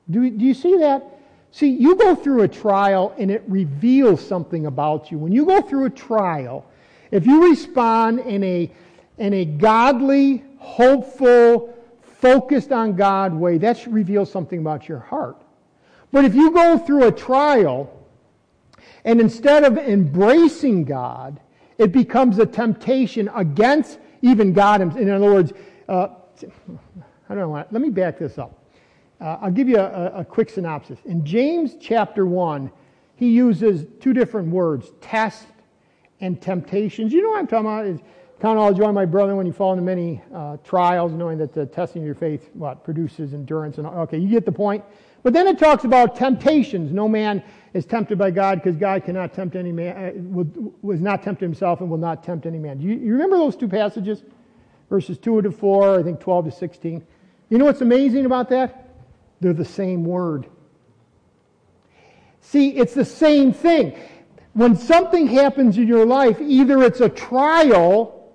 Do, 0.09 0.29
do 0.29 0.43
you 0.43 0.53
see 0.53 0.79
that? 0.79 1.21
See, 1.51 1.69
you 1.69 1.95
go 1.95 2.15
through 2.15 2.41
a 2.41 2.49
trial 2.49 3.15
and 3.17 3.31
it 3.31 3.41
reveals 3.47 4.19
something 4.27 4.65
about 4.65 5.09
you. 5.09 5.17
When 5.17 5.31
you 5.31 5.45
go 5.45 5.61
through 5.61 5.85
a 5.85 5.89
trial, 5.89 6.65
if 7.11 7.25
you 7.25 7.49
respond 7.49 8.19
in 8.19 8.43
a, 8.43 8.69
in 9.17 9.33
a 9.33 9.45
godly, 9.45 10.43
hopeful, 10.57 11.73
focused 12.01 12.73
on 12.73 12.97
God 12.97 13.33
way, 13.33 13.57
that 13.59 13.87
reveals 13.87 14.29
something 14.29 14.59
about 14.59 14.89
your 14.89 14.99
heart. 14.99 15.41
But 16.11 16.25
if 16.25 16.35
you 16.35 16.51
go 16.51 16.77
through 16.77 17.05
a 17.05 17.11
trial 17.13 18.05
and 19.05 19.21
instead 19.21 19.63
of 19.63 19.77
embracing 19.77 20.83
God, 20.83 21.39
it 21.79 21.93
becomes 21.93 22.37
a 22.37 22.45
temptation 22.45 23.29
against 23.33 23.97
even 24.21 24.53
God. 24.53 24.81
In 24.81 25.09
other 25.09 25.33
words, 25.33 25.53
uh, 25.87 26.09
I 27.29 27.35
don't 27.35 27.37
know. 27.37 27.65
Let 27.71 27.81
me 27.81 27.89
back 27.89 28.19
this 28.19 28.37
up. 28.37 28.63
Uh, 29.19 29.37
I'll 29.41 29.51
give 29.51 29.67
you 29.67 29.77
a, 29.77 30.11
a, 30.19 30.25
quick 30.25 30.49
synopsis. 30.49 30.99
In 31.05 31.25
James 31.25 31.75
chapter 31.79 32.25
1, 32.25 32.71
he 33.15 33.31
uses 33.31 33.85
two 33.99 34.13
different 34.13 34.49
words 34.49 34.91
test 35.01 35.45
and 36.21 36.41
temptations. 36.41 37.11
You 37.11 37.21
know 37.21 37.29
what 37.29 37.39
I'm 37.39 37.47
talking 37.47 37.65
about? 37.65 37.85
Is 37.85 37.99
count 38.39 38.57
all 38.57 38.73
joy, 38.73 38.91
my 38.93 39.05
brother, 39.05 39.35
when 39.35 39.45
you 39.45 39.51
fall 39.51 39.73
into 39.73 39.83
many 39.83 40.21
uh, 40.33 40.57
trials, 40.63 41.11
knowing 41.11 41.37
that 41.39 41.53
the 41.53 41.65
testing 41.65 42.01
of 42.01 42.05
your 42.05 42.15
faith 42.15 42.49
what 42.53 42.85
produces 42.85 43.33
endurance. 43.33 43.77
And 43.77 43.87
okay, 43.87 44.17
you 44.17 44.29
get 44.29 44.45
the 44.45 44.53
point. 44.53 44.83
But 45.23 45.33
then 45.33 45.47
it 45.47 45.59
talks 45.59 45.83
about 45.83 46.15
temptations. 46.15 46.91
No 46.91 47.07
man 47.07 47.43
is 47.73 47.85
tempted 47.85 48.17
by 48.17 48.31
God 48.31 48.55
because 48.61 48.75
God 48.75 49.03
cannot 49.03 49.33
tempt 49.33 49.55
any 49.55 49.71
man, 49.71 49.95
uh, 50.35 50.69
was 50.81 51.01
not 51.01 51.23
tempted 51.23 51.45
himself 51.45 51.81
and 51.81 51.89
will 51.89 51.97
not 51.97 52.23
tempt 52.23 52.45
any 52.45 52.57
man. 52.57 52.79
Do 52.79 52.85
you, 52.85 52.95
you 52.95 53.11
remember 53.13 53.37
those 53.37 53.55
two 53.55 53.67
passages? 53.67 54.23
Verses 54.89 55.17
2 55.17 55.43
to 55.43 55.51
4, 55.51 55.99
I 55.99 56.03
think 56.03 56.19
12 56.19 56.45
to 56.45 56.51
16. 56.51 57.05
You 57.49 57.57
know 57.57 57.65
what's 57.65 57.81
amazing 57.81 58.25
about 58.25 58.49
that? 58.49 58.89
They're 59.39 59.53
the 59.53 59.65
same 59.65 60.03
word. 60.03 60.47
See, 62.41 62.69
it's 62.69 62.93
the 62.93 63.05
same 63.05 63.53
thing. 63.53 63.99
When 64.53 64.75
something 64.75 65.27
happens 65.27 65.77
in 65.77 65.87
your 65.87 66.05
life, 66.05 66.41
either 66.41 66.81
it's 66.81 67.01
a 67.01 67.09
trial 67.09 68.33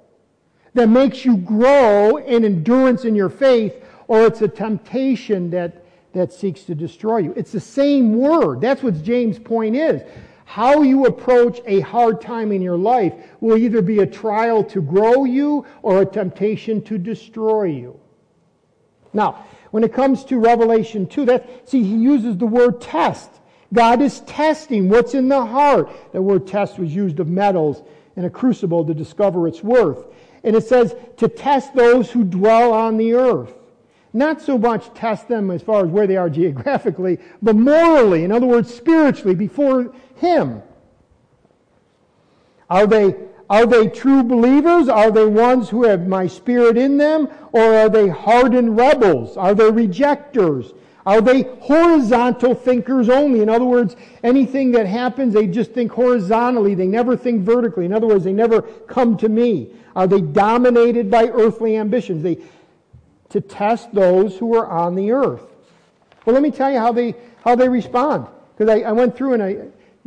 that 0.74 0.88
makes 0.88 1.24
you 1.24 1.36
grow 1.36 2.18
in 2.18 2.44
endurance 2.44 3.04
in 3.04 3.14
your 3.14 3.28
faith, 3.28 3.74
or 4.06 4.26
it's 4.26 4.42
a 4.42 4.48
temptation 4.48 5.50
that, 5.50 5.83
that 6.14 6.33
seeks 6.33 6.62
to 6.62 6.74
destroy 6.74 7.18
you. 7.18 7.35
It's 7.37 7.53
the 7.53 7.61
same 7.61 8.16
word. 8.16 8.61
That's 8.61 8.83
what 8.83 9.03
James' 9.03 9.38
point 9.38 9.77
is. 9.77 10.03
How 10.44 10.83
you 10.83 11.07
approach 11.07 11.61
a 11.66 11.81
hard 11.81 12.20
time 12.20 12.53
in 12.53 12.62
your 12.62 12.77
life 12.77 13.14
will 13.40 13.57
either 13.57 13.83
be 13.83 14.00
a 14.00 14.07
trial 14.07 14.62
to 14.64 14.81
grow 14.81 15.24
you 15.24 15.66
or 15.83 16.03
a 16.03 16.07
temptation 16.07 16.83
to 16.83 16.98
destroy 16.98 17.64
you. 17.64 17.98
Now, 19.12 19.44
when 19.70 19.83
it 19.83 19.92
comes 19.92 20.24
to 20.27 20.38
Revelation 20.38 21.07
2, 21.07 21.24
that, 21.27 21.68
see, 21.68 21.83
he 21.83 21.96
uses 21.96 22.37
the 22.37 22.46
word 22.46 22.81
test. 22.81 23.31
God 23.72 24.00
is 24.00 24.20
testing 24.20 24.88
what's 24.88 25.14
in 25.14 25.29
the 25.29 25.44
heart. 25.44 25.90
The 26.12 26.22
word 26.22 26.46
test 26.46 26.79
was 26.79 26.94
used 26.94 27.18
of 27.18 27.29
metals 27.29 27.83
in 28.16 28.24
a 28.24 28.31
crucible 28.31 28.85
to 28.85 28.94
discover 28.94 29.48
its 29.48 29.64
worth. 29.64 30.07
And 30.44 30.55
it 30.55 30.64
says 30.64 30.94
to 31.16 31.27
test 31.27 31.74
those 31.74 32.11
who 32.11 32.22
dwell 32.22 32.72
on 32.72 32.98
the 32.98 33.14
earth. 33.14 33.53
Not 34.16 34.40
so 34.40 34.57
much 34.57 34.94
test 34.94 35.27
them 35.27 35.50
as 35.50 35.61
far 35.61 35.85
as 35.85 35.90
where 35.90 36.07
they 36.07 36.16
are 36.16 36.31
geographically, 36.31 37.18
but 37.42 37.57
morally, 37.57 38.22
in 38.22 38.31
other 38.31 38.46
words, 38.46 38.72
spiritually, 38.72 39.35
before 39.35 39.92
Him. 40.14 40.62
Are 42.70 42.87
they, 42.87 43.16
are 43.50 43.66
they 43.66 43.88
true 43.88 44.22
believers? 44.22 44.88
Are 44.88 45.11
they 45.11 45.27
ones 45.27 45.68
who 45.68 45.83
have 45.85 46.07
my 46.07 46.29
spirit 46.29 46.79
in 46.79 46.96
them? 46.96 47.29
Or 47.50 47.74
are 47.74 47.88
they 47.88 48.07
hardened 48.09 48.77
rebels? 48.77 49.37
Are 49.37 49.53
they 49.53 49.70
rejectors? 49.70 50.72
Are 51.05 51.20
they 51.20 51.42
horizontal 51.61 52.55
thinkers 52.55 53.09
only? 53.09 53.42
In 53.42 53.48
other 53.48 53.64
words, 53.64 53.96
anything 54.22 54.70
that 54.72 54.87
happens, 54.87 55.35
they 55.35 55.48
just 55.48 55.72
think 55.72 55.92
horizontally. 55.92 56.74
They 56.74 56.87
never 56.87 57.16
think 57.16 57.42
vertically. 57.42 57.85
In 57.85 57.92
other 57.92 58.07
words, 58.07 58.24
they 58.24 58.33
never 58.33 58.62
come 58.62 59.16
to 59.18 59.29
me. 59.29 59.72
Are 59.94 60.07
they 60.07 60.20
dominated 60.20 61.11
by 61.11 61.24
earthly 61.24 61.77
ambitions? 61.77 62.22
They, 62.22 62.38
to 63.34 63.40
test 63.40 63.92
those 63.92 64.38
who 64.38 64.54
are 64.54 64.68
on 64.68 64.94
the 64.94 65.10
earth. 65.10 65.42
Well, 66.24 66.34
let 66.34 66.42
me 66.42 66.52
tell 66.52 66.70
you 66.70 66.78
how 66.78 66.92
they, 66.92 67.16
how 67.44 67.56
they 67.56 67.68
respond. 67.68 68.28
Because 68.56 68.72
I, 68.72 68.82
I, 68.88 68.92
went 68.92 69.16
through 69.16 69.32
and 69.32 69.42
I, 69.42 69.56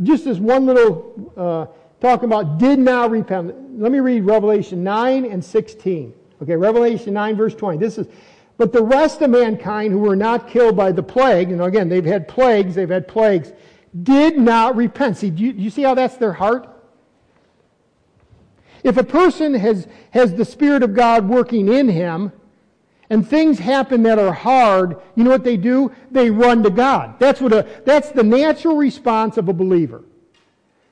just 0.01 0.23
this 0.23 0.37
one 0.37 0.65
little 0.65 1.33
uh, 1.35 1.65
talking 1.99 2.23
about 2.23 2.57
did 2.57 2.79
not 2.79 3.11
repent. 3.11 3.77
Let 3.77 3.91
me 3.91 3.99
read 3.99 4.21
Revelation 4.21 4.81
9 4.81 5.25
and 5.25 5.43
16. 5.43 6.13
Okay, 6.41 6.55
Revelation 6.55 7.13
9, 7.13 7.35
verse 7.35 7.53
20. 7.53 7.77
This 7.79 7.97
is, 7.97 8.07
but 8.55 8.71
the 8.71 8.81
rest 8.81 9.21
of 9.21 9.29
mankind 9.29 9.91
who 9.91 9.99
were 9.99 10.15
not 10.15 10.47
killed 10.47 10.77
by 10.77 10.93
the 10.93 11.03
plague, 11.03 11.49
know, 11.49 11.65
again, 11.65 11.89
they've 11.89 12.05
had 12.05 12.29
plagues, 12.29 12.75
they've 12.75 12.87
had 12.87 13.09
plagues, 13.09 13.51
did 14.03 14.37
not 14.37 14.77
repent. 14.77 15.17
See, 15.17 15.31
do 15.31 15.43
you, 15.43 15.51
do 15.51 15.61
you 15.61 15.69
see 15.69 15.81
how 15.81 15.95
that's 15.95 16.15
their 16.15 16.31
heart? 16.31 16.69
If 18.85 18.95
a 18.95 19.03
person 19.03 19.53
has, 19.55 19.85
has 20.11 20.33
the 20.33 20.45
Spirit 20.45 20.81
of 20.81 20.93
God 20.93 21.27
working 21.27 21.67
in 21.67 21.89
him, 21.89 22.31
and 23.09 23.27
things 23.27 23.59
happen 23.59 24.03
that 24.03 24.19
are 24.19 24.33
hard, 24.33 24.97
you 25.15 25.23
know 25.23 25.29
what 25.29 25.43
they 25.43 25.57
do? 25.57 25.91
They 26.11 26.29
run 26.29 26.63
to 26.63 26.69
God. 26.69 27.19
That's 27.19 27.39
what 27.39 27.53
a, 27.53 27.65
that's 27.85 28.11
the 28.11 28.23
natural 28.23 28.75
response 28.75 29.37
of 29.37 29.47
a 29.47 29.53
believer. 29.53 30.03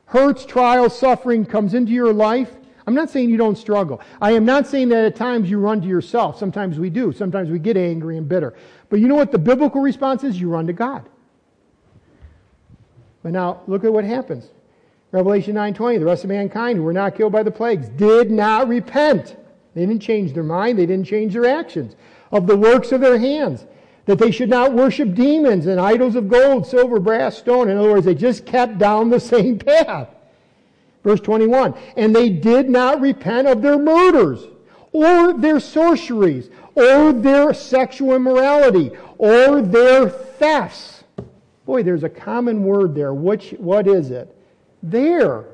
Hurts, 0.05 0.45
trials, 0.45 0.97
suffering 0.97 1.45
comes 1.45 1.73
into 1.73 1.91
your 1.91 2.13
life. 2.13 2.55
I'm 2.87 2.93
not 2.93 3.09
saying 3.09 3.29
you 3.29 3.37
don't 3.37 3.57
struggle. 3.57 3.99
I 4.21 4.31
am 4.31 4.45
not 4.45 4.67
saying 4.67 4.89
that 4.89 5.05
at 5.05 5.15
times 5.15 5.49
you 5.49 5.59
run 5.59 5.81
to 5.81 5.87
yourself. 5.87 6.37
Sometimes 6.37 6.77
we 6.77 6.89
do. 6.89 7.11
Sometimes 7.11 7.49
we 7.49 7.59
get 7.59 7.75
angry 7.75 8.17
and 8.17 8.29
bitter. 8.29 8.53
But 8.89 8.99
you 8.99 9.07
know 9.07 9.15
what 9.15 9.31
the 9.31 9.39
biblical 9.39 9.81
response 9.81 10.23
is? 10.23 10.39
You 10.39 10.49
run 10.49 10.67
to 10.67 10.73
God. 10.73 11.09
But 13.23 13.31
now 13.31 13.61
look 13.65 13.83
at 13.83 13.91
what 13.91 14.03
happens. 14.03 14.45
Revelation 15.11 15.55
9:20, 15.55 15.97
the 15.97 16.05
rest 16.05 16.23
of 16.23 16.29
mankind 16.29 16.77
who 16.77 16.83
were 16.83 16.93
not 16.93 17.15
killed 17.15 17.31
by 17.31 17.41
the 17.41 17.51
plagues 17.51 17.89
did 17.89 18.29
not 18.29 18.67
repent. 18.67 19.35
They 19.75 19.85
didn't 19.85 20.01
change 20.01 20.33
their 20.33 20.43
mind, 20.43 20.79
they 20.79 20.85
didn't 20.85 21.05
change 21.05 21.33
their 21.33 21.45
actions 21.45 21.95
of 22.31 22.47
the 22.47 22.57
works 22.57 22.91
of 22.91 23.01
their 23.01 23.19
hands. 23.19 23.65
That 24.05 24.19
they 24.19 24.31
should 24.31 24.49
not 24.49 24.73
worship 24.73 25.15
demons 25.15 25.65
and 25.65 25.79
idols 25.79 26.15
of 26.15 26.29
gold, 26.29 26.65
silver, 26.65 26.99
brass, 26.99 27.37
stone. 27.37 27.69
In 27.69 27.77
other 27.77 27.91
words, 27.91 28.05
they 28.05 28.15
just 28.15 28.45
kept 28.45 28.77
down 28.77 29.09
the 29.09 29.19
same 29.19 29.59
path. 29.59 30.09
Verse 31.03 31.19
21 31.19 31.73
And 31.95 32.15
they 32.15 32.29
did 32.29 32.69
not 32.69 33.01
repent 33.01 33.47
of 33.47 33.61
their 33.61 33.77
murders, 33.77 34.47
or 34.91 35.33
their 35.33 35.59
sorceries, 35.59 36.49
or 36.75 37.13
their 37.13 37.53
sexual 37.53 38.15
immorality, 38.15 38.91
or 39.17 39.61
their 39.61 40.09
thefts. 40.09 41.03
Boy, 41.65 41.83
there's 41.83 42.03
a 42.03 42.09
common 42.09 42.63
word 42.63 42.93
there. 42.93 43.13
Which, 43.13 43.51
what 43.57 43.87
is 43.87 44.11
it? 44.11 44.35
There. 44.83 45.45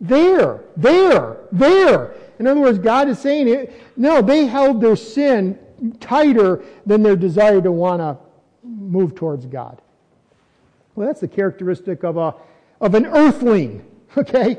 There. 0.00 0.60
There. 0.76 1.38
There. 1.50 2.14
In 2.40 2.46
other 2.46 2.60
words, 2.60 2.78
God 2.78 3.06
is 3.08 3.18
saying 3.18 3.48
it. 3.48 3.70
No, 3.98 4.22
they 4.22 4.46
held 4.46 4.80
their 4.80 4.96
sin 4.96 5.58
tighter 6.00 6.64
than 6.86 7.02
their 7.02 7.14
desire 7.14 7.60
to 7.60 7.70
want 7.70 8.00
to 8.00 8.16
move 8.64 9.14
towards 9.14 9.44
God. 9.44 9.80
Well, 10.94 11.06
that's 11.06 11.20
the 11.20 11.28
characteristic 11.28 12.02
of, 12.02 12.16
a, 12.16 12.34
of 12.80 12.94
an 12.96 13.06
earthling. 13.06 13.86
Okay? 14.16 14.58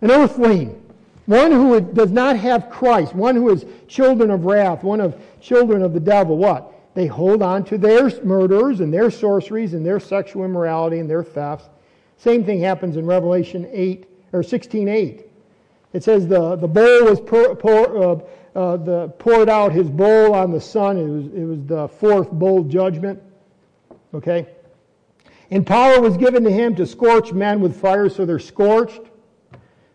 An 0.00 0.10
earthling. 0.10 0.82
One 1.26 1.52
who 1.52 1.78
does 1.82 2.10
not 2.10 2.38
have 2.38 2.70
Christ. 2.70 3.14
One 3.14 3.36
who 3.36 3.50
is 3.50 3.66
children 3.88 4.30
of 4.30 4.46
wrath. 4.46 4.82
One 4.82 5.02
of 5.02 5.20
children 5.38 5.82
of 5.82 5.92
the 5.92 6.00
devil. 6.00 6.38
What? 6.38 6.72
They 6.94 7.06
hold 7.06 7.42
on 7.42 7.62
to 7.64 7.76
their 7.76 8.08
murders 8.24 8.80
and 8.80 8.94
their 8.94 9.10
sorceries 9.10 9.74
and 9.74 9.84
their 9.84 10.00
sexual 10.00 10.46
immorality 10.46 10.98
and 10.98 11.10
their 11.10 11.22
thefts. 11.22 11.68
Same 12.16 12.42
thing 12.42 12.62
happens 12.62 12.96
in 12.96 13.04
Revelation 13.04 13.68
8 13.70 14.06
or 14.32 14.42
16:8. 14.42 15.25
It 15.96 16.04
says 16.04 16.28
the, 16.28 16.56
the 16.56 16.68
bowl 16.68 17.04
was 17.04 17.20
pour, 17.20 17.56
pour, 17.56 17.96
uh, 17.96 18.18
uh, 18.54 18.76
the, 18.76 19.08
poured 19.18 19.48
out 19.48 19.72
his 19.72 19.88
bowl 19.88 20.34
on 20.34 20.50
the 20.50 20.60
sun. 20.60 20.98
It 20.98 21.08
was, 21.08 21.24
it 21.28 21.44
was 21.44 21.64
the 21.64 21.88
fourth 21.88 22.30
bowl 22.30 22.64
judgment. 22.64 23.22
Okay? 24.12 24.46
And 25.50 25.66
power 25.66 25.98
was 25.98 26.18
given 26.18 26.44
to 26.44 26.50
him 26.50 26.76
to 26.76 26.84
scorch 26.84 27.32
men 27.32 27.62
with 27.62 27.80
fire, 27.80 28.10
so 28.10 28.26
they're 28.26 28.38
scorched. 28.38 29.00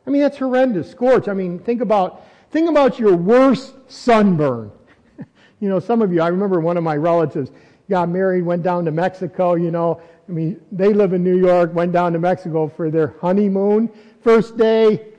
I 0.08 0.10
mean, 0.10 0.24
that's 0.24 0.40
horrendous. 0.40 0.90
Scorch. 0.90 1.28
I 1.28 1.34
mean, 1.34 1.60
think 1.60 1.82
about, 1.82 2.26
think 2.50 2.68
about 2.68 2.98
your 2.98 3.16
worst 3.16 3.76
sunburn. 3.88 4.72
you 5.60 5.70
know, 5.70 5.80
some 5.80 6.02
of 6.02 6.12
you, 6.12 6.24
I 6.24 6.30
remember 6.30 6.60
one 6.60 6.78
of 6.78 6.84
my 6.84 6.98
relatives 6.98 7.52
got 7.92 8.10
married, 8.10 8.42
went 8.42 8.64
down 8.64 8.86
to 8.86 8.92
Mexico, 8.92 9.54
you 9.54 9.70
know. 9.70 10.02
I 10.28 10.32
mean, 10.32 10.60
they 10.72 10.96
live 10.96 11.14
in 11.14 11.24
New 11.24 11.38
York, 11.38 11.76
went 11.76 11.92
down 11.92 12.14
to 12.14 12.20
Mexico 12.20 12.68
for 12.68 12.90
their 12.90 13.14
honeymoon. 13.22 13.92
First 14.24 14.58
day, 14.58 15.11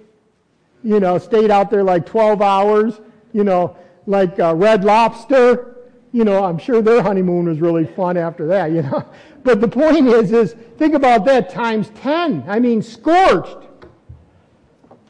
you 0.83 1.01
know, 1.01 1.19
stayed 1.19 1.51
out 1.51 1.71
there 1.71 1.83
like 1.83 2.07
12 2.07 2.43
hours, 2.43 3.01
you 3.33 3.45
know, 3.45 3.77
like 4.07 4.39
uh, 4.39 4.55
Red 4.55 4.85
Lobster. 4.85 5.69
You 6.13 6.25
know, 6.25 6.45
I'm 6.45 6.59
sure 6.59 6.83
their 6.83 7.03
honeymoon 7.03 7.49
was 7.49 7.61
really 7.61 7.87
fun 7.87 8.17
after 8.17 8.47
that, 8.49 8.71
you 8.71 8.83
know. 8.83 9.05
But 9.45 9.61
the 9.61 9.67
point 9.67 10.07
is, 10.07 10.31
is 10.31 10.55
think 10.79 10.95
about 10.95 11.25
that 11.25 11.51
times 11.51 11.91
10. 11.97 12.45
I 12.47 12.61
mean, 12.61 12.81
scorched. 12.81 13.57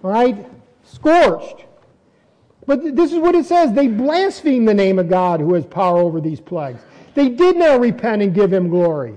Right? 0.00 0.46
Scorched. 0.84 1.66
But 2.66 2.96
this 2.96 3.12
is 3.12 3.18
what 3.18 3.34
it 3.34 3.44
says. 3.44 3.74
They 3.74 3.88
blaspheme 3.88 4.64
the 4.64 4.72
name 4.72 4.98
of 4.98 5.10
God 5.10 5.40
who 5.40 5.52
has 5.52 5.66
power 5.66 5.98
over 5.98 6.18
these 6.18 6.40
plagues. 6.40 6.80
They 7.14 7.28
did 7.28 7.56
not 7.56 7.80
repent 7.80 8.22
and 8.22 8.34
give 8.34 8.50
him 8.50 8.70
glory. 8.70 9.16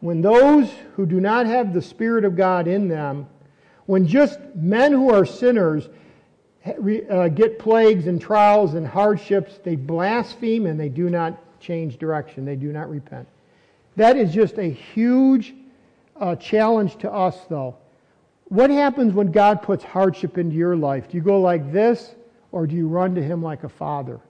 When 0.00 0.20
those 0.20 0.72
who 0.94 1.06
do 1.06 1.20
not 1.20 1.46
have 1.46 1.72
the 1.72 1.82
Spirit 1.82 2.24
of 2.24 2.36
God 2.36 2.66
in 2.66 2.88
them, 2.88 3.28
when 3.86 4.06
just 4.06 4.38
men 4.54 4.92
who 4.92 5.12
are 5.12 5.24
sinners 5.24 5.88
uh, 6.64 7.28
get 7.28 7.58
plagues 7.58 8.06
and 8.06 8.20
trials 8.20 8.74
and 8.74 8.86
hardships, 8.86 9.58
they 9.62 9.76
blaspheme 9.76 10.66
and 10.66 10.78
they 10.78 10.88
do 10.88 11.08
not 11.08 11.40
change 11.60 11.98
direction. 11.98 12.44
They 12.44 12.56
do 12.56 12.72
not 12.72 12.90
repent. 12.90 13.28
That 13.94 14.16
is 14.16 14.34
just 14.34 14.58
a 14.58 14.70
huge 14.70 15.54
uh, 16.16 16.36
challenge 16.36 16.96
to 16.98 17.12
us, 17.12 17.38
though. 17.48 17.76
What 18.48 18.70
happens 18.70 19.12
when 19.12 19.32
God 19.32 19.62
puts 19.62 19.82
hardship 19.82 20.38
into 20.38 20.54
your 20.54 20.76
life? 20.76 21.08
Do 21.08 21.16
you 21.16 21.22
go 21.22 21.40
like 21.40 21.72
this, 21.72 22.14
or 22.52 22.66
do 22.66 22.76
you 22.76 22.88
run 22.88 23.14
to 23.14 23.22
Him 23.22 23.42
like 23.42 23.64
a 23.64 23.68
father? 23.68 24.20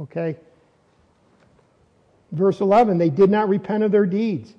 Okay? 0.00 0.36
Verse 2.32 2.60
11, 2.60 2.98
they 2.98 3.10
did 3.10 3.30
not 3.30 3.48
repent 3.48 3.84
of 3.84 3.92
their 3.92 4.06
deeds. 4.06 4.54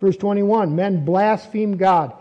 Verse 0.00 0.16
21, 0.16 0.74
men 0.74 1.04
blasphemed 1.04 1.78
God. 1.78 2.14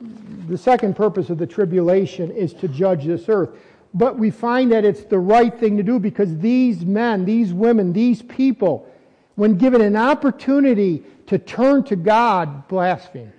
The 0.00 0.58
second 0.58 0.96
purpose 0.96 1.30
of 1.30 1.38
the 1.38 1.46
tribulation 1.46 2.30
is 2.30 2.54
to 2.54 2.68
judge 2.68 3.04
this 3.04 3.28
earth. 3.28 3.50
But 3.94 4.18
we 4.18 4.30
find 4.30 4.70
that 4.72 4.84
it's 4.84 5.04
the 5.04 5.18
right 5.18 5.56
thing 5.58 5.76
to 5.76 5.82
do 5.82 5.98
because 5.98 6.38
these 6.38 6.84
men, 6.84 7.24
these 7.24 7.52
women, 7.52 7.92
these 7.92 8.22
people, 8.22 8.88
when 9.34 9.56
given 9.56 9.80
an 9.80 9.96
opportunity 9.96 11.02
to 11.26 11.38
turn 11.38 11.84
to 11.84 11.96
God, 11.96 12.68
blaspheme. 12.68 13.32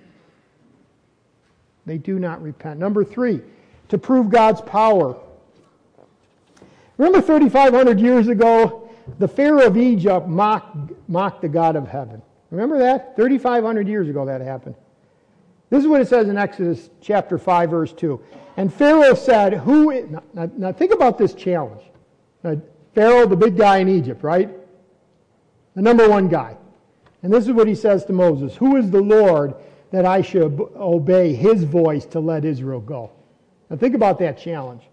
They 1.85 1.97
do 1.97 2.19
not 2.19 2.41
repent. 2.41 2.79
Number 2.79 3.03
three, 3.03 3.41
to 3.89 3.97
prove 3.97 4.29
God's 4.29 4.61
power. 4.61 5.17
Remember 6.97 7.21
3,500 7.21 7.99
years 7.99 8.27
ago, 8.27 8.89
the 9.17 9.27
Pharaoh 9.27 9.65
of 9.65 9.77
Egypt 9.77 10.27
mocked, 10.27 10.91
mocked 11.07 11.41
the 11.41 11.49
God 11.49 11.75
of 11.75 11.87
heaven. 11.87 12.21
Remember 12.51 12.77
that? 12.79 13.15
3,500 13.15 13.87
years 13.87 14.09
ago 14.09 14.25
that 14.25 14.41
happened. 14.41 14.75
This 15.69 15.83
is 15.83 15.87
what 15.87 16.01
it 16.01 16.07
says 16.07 16.27
in 16.29 16.37
Exodus 16.37 16.89
chapter 17.01 17.37
5, 17.37 17.69
verse 17.69 17.93
2. 17.93 18.19
And 18.57 18.73
Pharaoh 18.73 19.13
said, 19.15 19.53
Who 19.53 19.91
is, 19.91 20.09
now, 20.33 20.49
now 20.57 20.71
think 20.71 20.93
about 20.93 21.17
this 21.17 21.33
challenge. 21.33 21.81
Now, 22.43 22.59
Pharaoh, 22.95 23.27
the 23.27 23.35
big 23.35 23.55
guy 23.55 23.77
in 23.77 23.87
Egypt, 23.87 24.23
right? 24.23 24.49
The 25.75 25.81
number 25.81 26.09
one 26.09 26.27
guy. 26.27 26.57
And 27.21 27.31
this 27.31 27.45
is 27.45 27.53
what 27.53 27.67
he 27.67 27.75
says 27.75 28.05
to 28.05 28.13
Moses 28.13 28.55
Who 28.55 28.77
is 28.77 28.89
the 28.89 29.01
Lord 29.01 29.53
that 29.91 30.05
I 30.05 30.21
should 30.21 30.59
obey 30.75 31.33
his 31.33 31.63
voice 31.63 32.05
to 32.07 32.19
let 32.19 32.45
Israel 32.45 32.79
go? 32.79 33.11
Now 33.69 33.77
think 33.77 33.95
about 33.95 34.19
that 34.19 34.37
challenge. 34.37 34.83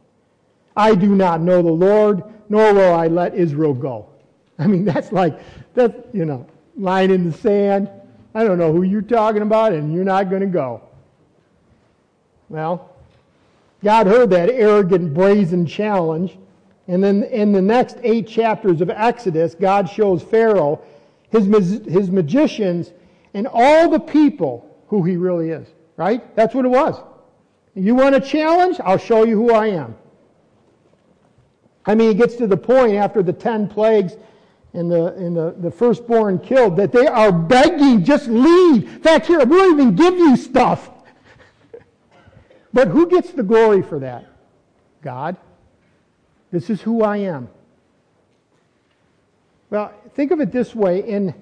I 0.76 0.94
do 0.94 1.14
not 1.14 1.40
know 1.40 1.62
the 1.62 1.72
Lord, 1.72 2.22
nor 2.48 2.74
will 2.74 2.92
I 2.92 3.06
let 3.06 3.34
Israel 3.34 3.72
go. 3.72 4.08
I 4.58 4.66
mean, 4.66 4.84
that's 4.84 5.12
like, 5.12 5.38
that, 5.74 6.08
you 6.12 6.24
know, 6.24 6.46
line 6.76 7.10
in 7.10 7.30
the 7.30 7.36
sand. 7.36 7.90
I 8.36 8.44
don't 8.44 8.58
know 8.58 8.70
who 8.70 8.82
you're 8.82 9.00
talking 9.00 9.40
about, 9.40 9.72
and 9.72 9.94
you're 9.94 10.04
not 10.04 10.28
going 10.28 10.42
to 10.42 10.46
go. 10.46 10.82
Well, 12.50 12.94
God 13.82 14.06
heard 14.06 14.28
that 14.28 14.50
arrogant, 14.50 15.14
brazen 15.14 15.64
challenge. 15.64 16.36
And 16.86 17.02
then 17.02 17.22
in 17.22 17.52
the 17.52 17.62
next 17.62 17.96
eight 18.02 18.28
chapters 18.28 18.82
of 18.82 18.90
Exodus, 18.90 19.54
God 19.54 19.88
shows 19.88 20.22
Pharaoh, 20.22 20.82
his, 21.30 21.46
his 21.86 22.10
magicians, 22.10 22.92
and 23.32 23.48
all 23.50 23.88
the 23.88 24.00
people 24.00 24.70
who 24.88 25.02
he 25.02 25.16
really 25.16 25.48
is. 25.48 25.66
Right? 25.96 26.36
That's 26.36 26.54
what 26.54 26.66
it 26.66 26.68
was. 26.68 27.02
You 27.74 27.94
want 27.94 28.16
a 28.16 28.20
challenge? 28.20 28.78
I'll 28.84 28.98
show 28.98 29.24
you 29.24 29.34
who 29.34 29.54
I 29.54 29.68
am. 29.68 29.96
I 31.86 31.94
mean, 31.94 32.10
it 32.10 32.18
gets 32.18 32.36
to 32.36 32.46
the 32.46 32.58
point 32.58 32.96
after 32.96 33.22
the 33.22 33.32
ten 33.32 33.66
plagues 33.66 34.18
and 34.76 34.90
the, 34.90 35.14
and 35.14 35.34
the, 35.34 35.54
the 35.58 35.70
firstborn 35.70 36.38
killed 36.38 36.76
that 36.76 36.92
they 36.92 37.06
are 37.06 37.32
begging, 37.32 38.04
just 38.04 38.28
leave. 38.28 38.82
In 38.82 39.00
fact, 39.00 39.26
here, 39.26 39.42
we'll 39.44 39.72
even 39.72 39.96
give 39.96 40.14
you 40.18 40.36
stuff. 40.36 40.90
but 42.74 42.88
who 42.88 43.08
gets 43.08 43.30
the 43.32 43.42
glory 43.42 43.80
for 43.80 43.98
that? 44.00 44.26
God. 45.00 45.38
This 46.50 46.68
is 46.68 46.82
who 46.82 47.02
I 47.02 47.16
am. 47.18 47.48
Well, 49.70 49.92
think 50.14 50.30
of 50.30 50.40
it 50.40 50.52
this 50.52 50.74
way 50.74 51.00
in 51.08 51.34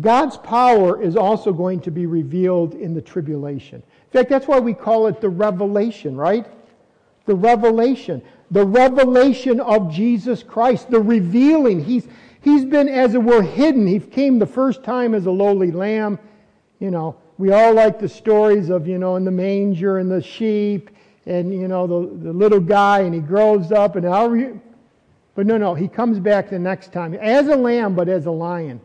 God's 0.00 0.36
power 0.36 1.02
is 1.02 1.16
also 1.16 1.54
going 1.54 1.80
to 1.80 1.90
be 1.90 2.04
revealed 2.04 2.74
in 2.74 2.92
the 2.92 3.00
tribulation. 3.02 3.76
In 3.76 4.12
fact, 4.12 4.28
that's 4.28 4.46
why 4.46 4.60
we 4.60 4.74
call 4.74 5.06
it 5.06 5.22
the 5.22 5.30
revelation, 5.30 6.16
right? 6.16 6.46
The 7.24 7.34
revelation. 7.34 8.22
The 8.50 8.64
revelation 8.64 9.58
of 9.58 9.90
Jesus 9.90 10.42
Christ, 10.42 10.90
the 10.90 11.00
revealing. 11.00 11.82
He's, 11.82 12.06
he's 12.40 12.64
been, 12.64 12.88
as 12.88 13.14
it 13.14 13.22
were, 13.22 13.42
hidden. 13.42 13.86
He 13.86 13.98
came 14.00 14.38
the 14.38 14.46
first 14.46 14.82
time 14.84 15.14
as 15.14 15.26
a 15.26 15.30
lowly 15.30 15.70
lamb. 15.70 16.18
You 16.78 16.90
know, 16.90 17.16
we 17.38 17.52
all 17.52 17.74
like 17.74 17.98
the 17.98 18.08
stories 18.08 18.68
of, 18.68 18.86
you 18.86 18.98
know, 18.98 19.16
in 19.16 19.24
the 19.24 19.30
manger 19.30 19.98
and 19.98 20.10
the 20.10 20.22
sheep 20.22 20.90
and, 21.26 21.52
you 21.52 21.68
know, 21.68 21.86
the, 21.86 22.24
the 22.24 22.32
little 22.32 22.60
guy 22.60 23.00
and 23.00 23.14
he 23.14 23.20
grows 23.20 23.70
up 23.72 23.96
and 23.96 24.04
how. 24.04 24.28
But 25.34 25.46
no, 25.46 25.56
no, 25.56 25.74
he 25.74 25.86
comes 25.86 26.18
back 26.18 26.50
the 26.50 26.58
next 26.58 26.92
time 26.92 27.14
as 27.14 27.48
a 27.48 27.56
lamb, 27.56 27.94
but 27.94 28.08
as 28.08 28.26
a 28.26 28.30
lion. 28.30 28.80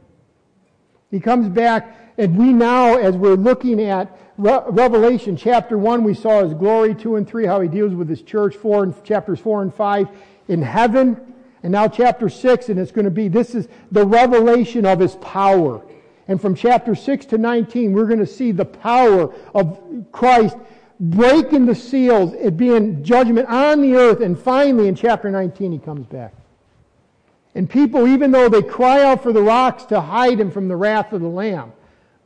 He 1.10 1.20
comes 1.20 1.48
back, 1.48 1.96
and 2.18 2.36
we 2.36 2.52
now, 2.52 2.98
as 2.98 3.16
we're 3.16 3.36
looking 3.36 3.82
at 3.82 4.18
Re- 4.38 4.62
Revelation 4.68 5.38
chapter 5.38 5.78
1, 5.78 6.04
we 6.04 6.16
saw 6.16 6.44
his 6.44 6.54
glory, 6.56 6.96
2 6.96 7.18
and 7.18 7.28
3, 7.28 7.46
how 7.46 7.62
he 7.62 7.68
deals 7.68 7.94
with 7.94 8.10
his 8.10 8.24
church, 8.24 8.56
4 8.56 8.84
and 8.84 9.04
chapters 9.04 9.40
4 9.40 9.62
and 9.62 9.74
5 9.74 10.08
in 10.48 10.62
heaven. 10.62 11.33
And 11.64 11.72
now 11.72 11.88
chapter 11.88 12.30
6, 12.30 12.70
and 12.70 12.80
it's 12.80 12.92
going 12.92 13.06
to 13.06 13.12
be 13.12 13.30
this 13.30 13.56
is 13.56 13.68
the 13.92 14.06
revelation 14.06 14.86
of 14.86 15.00
his 15.00 15.16
power. 15.16 15.82
And 16.28 16.40
from 16.40 16.56
chapter 16.56 16.94
6 16.94 17.26
to 17.28 17.38
19, 17.38 17.94
we're 17.94 18.06
going 18.06 18.20
to 18.20 18.28
see 18.28 18.52
the 18.52 18.66
power 18.66 19.34
of 19.54 19.80
Christ 20.12 20.58
breaking 21.00 21.66
the 21.66 21.76
seals, 21.76 22.34
it 22.34 22.56
being 22.56 23.04
judgment 23.04 23.48
on 23.50 23.82
the 23.82 23.96
earth, 23.96 24.22
and 24.22 24.40
finally 24.40 24.88
in 24.88 24.96
chapter 24.96 25.30
19, 25.32 25.72
he 25.72 25.80
comes 25.80 26.06
back. 26.06 26.34
And 27.56 27.70
people, 27.70 28.08
even 28.08 28.32
though 28.32 28.50
they 28.50 28.62
cry 28.62 29.04
out 29.04 29.22
for 29.22 29.32
the 29.34 29.42
rocks 29.42 29.86
to 29.86 30.02
hide 30.02 30.40
him 30.40 30.50
from 30.50 30.68
the 30.68 30.76
wrath 30.76 31.14
of 31.14 31.22
the 31.22 31.28
Lamb, 31.28 31.74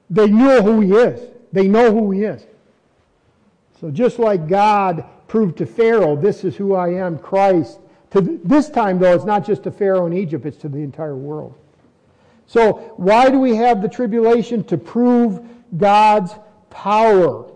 they 0.09 0.27
know 0.27 0.61
who 0.61 0.79
he 0.81 0.93
is. 0.93 1.29
They 1.51 1.67
know 1.67 1.91
who 1.91 2.11
he 2.11 2.23
is. 2.23 2.45
So 3.81 3.91
just 3.91 4.19
like 4.19 4.47
God 4.47 5.05
proved 5.27 5.57
to 5.57 5.65
Pharaoh, 5.65 6.15
this 6.15 6.43
is 6.43 6.55
who 6.55 6.75
I 6.75 6.93
am, 6.93 7.19
Christ. 7.19 7.79
To 8.11 8.39
this 8.43 8.69
time, 8.69 8.99
though, 8.99 9.13
it's 9.13 9.25
not 9.25 9.45
just 9.45 9.63
to 9.63 9.71
Pharaoh 9.71 10.05
in 10.05 10.13
Egypt, 10.13 10.45
it's 10.45 10.57
to 10.57 10.69
the 10.69 10.79
entire 10.79 11.15
world. 11.15 11.53
So 12.45 12.93
why 12.95 13.29
do 13.29 13.39
we 13.39 13.55
have 13.55 13.81
the 13.81 13.89
tribulation? 13.89 14.63
To 14.65 14.77
prove 14.77 15.41
God's 15.75 16.33
power. 16.69 17.51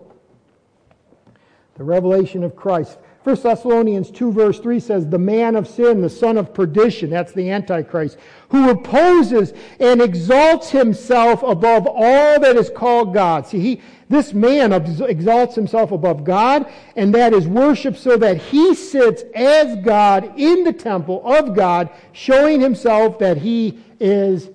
The 1.76 1.84
revelation 1.84 2.44
of 2.44 2.54
Christ. 2.54 2.98
1 3.24 3.36
Thessalonians 3.36 4.10
2, 4.10 4.32
verse 4.32 4.58
3 4.58 4.80
says, 4.80 5.08
The 5.08 5.18
man 5.18 5.54
of 5.54 5.68
sin, 5.68 6.00
the 6.00 6.10
son 6.10 6.36
of 6.36 6.52
perdition, 6.52 7.10
that's 7.10 7.32
the 7.32 7.50
Antichrist, 7.50 8.18
who 8.48 8.68
opposes 8.68 9.52
and 9.78 10.02
exalts 10.02 10.70
himself 10.70 11.42
above 11.44 11.86
all 11.86 12.40
that 12.40 12.56
is 12.56 12.68
called 12.68 13.14
God. 13.14 13.46
See, 13.46 13.60
he, 13.60 13.80
this 14.08 14.34
man 14.34 14.72
exalts 14.72 15.54
himself 15.54 15.92
above 15.92 16.24
God, 16.24 16.70
and 16.96 17.14
that 17.14 17.32
is 17.32 17.46
worship 17.46 17.96
so 17.96 18.16
that 18.16 18.38
he 18.38 18.74
sits 18.74 19.22
as 19.36 19.76
God 19.84 20.32
in 20.36 20.64
the 20.64 20.72
temple 20.72 21.22
of 21.24 21.54
God, 21.54 21.90
showing 22.10 22.60
himself 22.60 23.20
that 23.20 23.38
he 23.38 23.78
is 24.00 24.50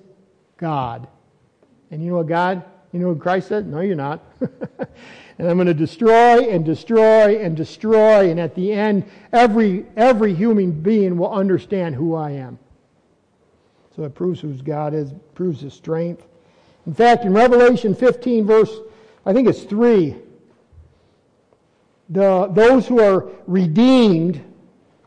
God. 0.58 1.08
And 1.90 2.02
you 2.02 2.10
know 2.10 2.18
what 2.18 2.26
God, 2.26 2.62
you 2.92 3.00
know 3.00 3.08
what 3.08 3.20
Christ 3.20 3.48
said? 3.48 3.66
No, 3.66 3.80
you're 3.80 3.96
not. 3.96 4.22
and 5.38 5.48
I'm 5.48 5.56
going 5.56 5.68
to 5.68 5.74
destroy 5.74 6.50
and 6.50 6.64
destroy 6.64 7.38
and 7.38 7.56
destroy. 7.56 8.30
And 8.30 8.40
at 8.40 8.54
the 8.56 8.72
end, 8.72 9.04
every, 9.32 9.86
every 9.96 10.34
human 10.34 10.72
being 10.72 11.16
will 11.16 11.32
understand 11.32 11.94
who 11.94 12.14
I 12.14 12.32
am. 12.32 12.58
So 13.94 14.02
it 14.02 14.14
proves 14.14 14.40
who 14.40 14.52
God 14.54 14.94
is, 14.94 15.12
proves 15.34 15.60
his 15.60 15.74
strength. 15.74 16.26
In 16.86 16.94
fact, 16.94 17.24
in 17.24 17.32
Revelation 17.32 17.94
15, 17.94 18.46
verse, 18.46 18.72
I 19.24 19.32
think 19.32 19.48
it's 19.48 19.62
3, 19.62 20.16
the, 22.08 22.48
those 22.52 22.88
who 22.88 23.00
are 23.00 23.28
redeemed 23.46 24.42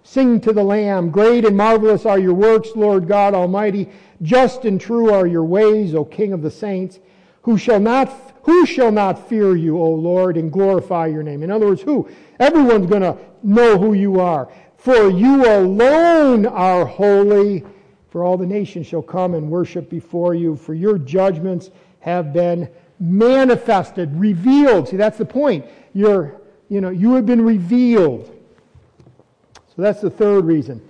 sing 0.04 0.40
to 0.42 0.54
the 0.54 0.64
Lamb, 0.64 1.10
Great 1.10 1.46
and 1.46 1.58
marvelous 1.58 2.06
are 2.06 2.20
your 2.20 2.34
works, 2.34 2.70
Lord 2.76 3.08
God 3.08 3.34
Almighty. 3.34 3.90
Just 4.22 4.66
and 4.66 4.80
true 4.80 5.12
are 5.12 5.26
your 5.26 5.44
ways, 5.44 5.96
O 5.96 6.06
King 6.06 6.32
of 6.32 6.42
the 6.42 6.52
saints. 6.52 7.00
Who 7.44 7.58
shall 7.58 7.80
not 7.80 8.31
who 8.44 8.66
shall 8.66 8.92
not 8.92 9.30
fear 9.30 9.56
you, 9.56 9.78
O 9.78 9.92
Lord, 9.92 10.38
and 10.38 10.52
glorify 10.52 11.08
your 11.08 11.24
name? 11.24 11.44
In 11.44 11.52
other 11.52 11.68
words, 11.68 11.82
who? 11.82 12.10
Everyone's 12.40 12.88
going 12.88 13.04
to 13.04 13.18
know 13.44 13.78
who 13.78 13.94
you 13.94 14.20
are. 14.20 14.50
For 14.78 15.10
you 15.10 15.46
alone 15.46 16.48
are 16.48 16.86
holy, 16.86 17.64
for 18.10 18.24
all 18.24 18.38
the 18.38 18.48
nations 18.48 18.88
shall 18.88 19.04
come 19.04 19.36
and 19.36 19.50
worship 19.50 19.90
before 19.90 20.34
you, 20.34 20.56
for 20.56 20.74
your 20.74 20.98
judgments 20.98 21.70
have 22.00 22.34
been 22.34 22.68
manifested, 23.00 24.16
revealed. 24.16 24.88
See, 24.90 24.98
that's 24.98 25.20
the 25.20 25.26
point. 25.26 25.66
You're, 25.94 26.42
you 26.68 26.82
know, 26.82 26.90
you 26.90 27.14
have 27.14 27.26
been 27.26 27.44
revealed. 27.44 28.36
So 29.76 29.82
that's 29.82 30.02
the 30.02 30.10
third 30.10 30.46
reason. 30.46 30.82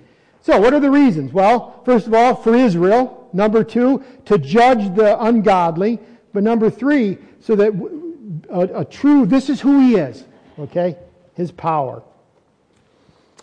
So, 0.42 0.60
what 0.60 0.74
are 0.74 0.80
the 0.80 0.90
reasons? 0.90 1.34
Well, 1.34 1.82
first 1.86 2.08
of 2.08 2.14
all, 2.14 2.36
for 2.36 2.56
Israel. 2.56 3.30
Number 3.34 3.64
two, 3.64 4.04
to 4.26 4.38
judge 4.38 4.94
the 4.96 5.22
ungodly. 5.24 6.00
But 6.34 6.44
number 6.44 6.70
three, 6.70 7.18
so 7.42 7.56
that 7.56 7.74
a, 8.50 8.82
a 8.82 8.86
true, 8.86 9.26
this 9.26 9.50
is 9.50 9.60
who 9.60 9.80
he 9.80 9.96
is, 9.96 10.24
okay? 10.60 10.98
His 11.36 11.52
power. 11.52 12.04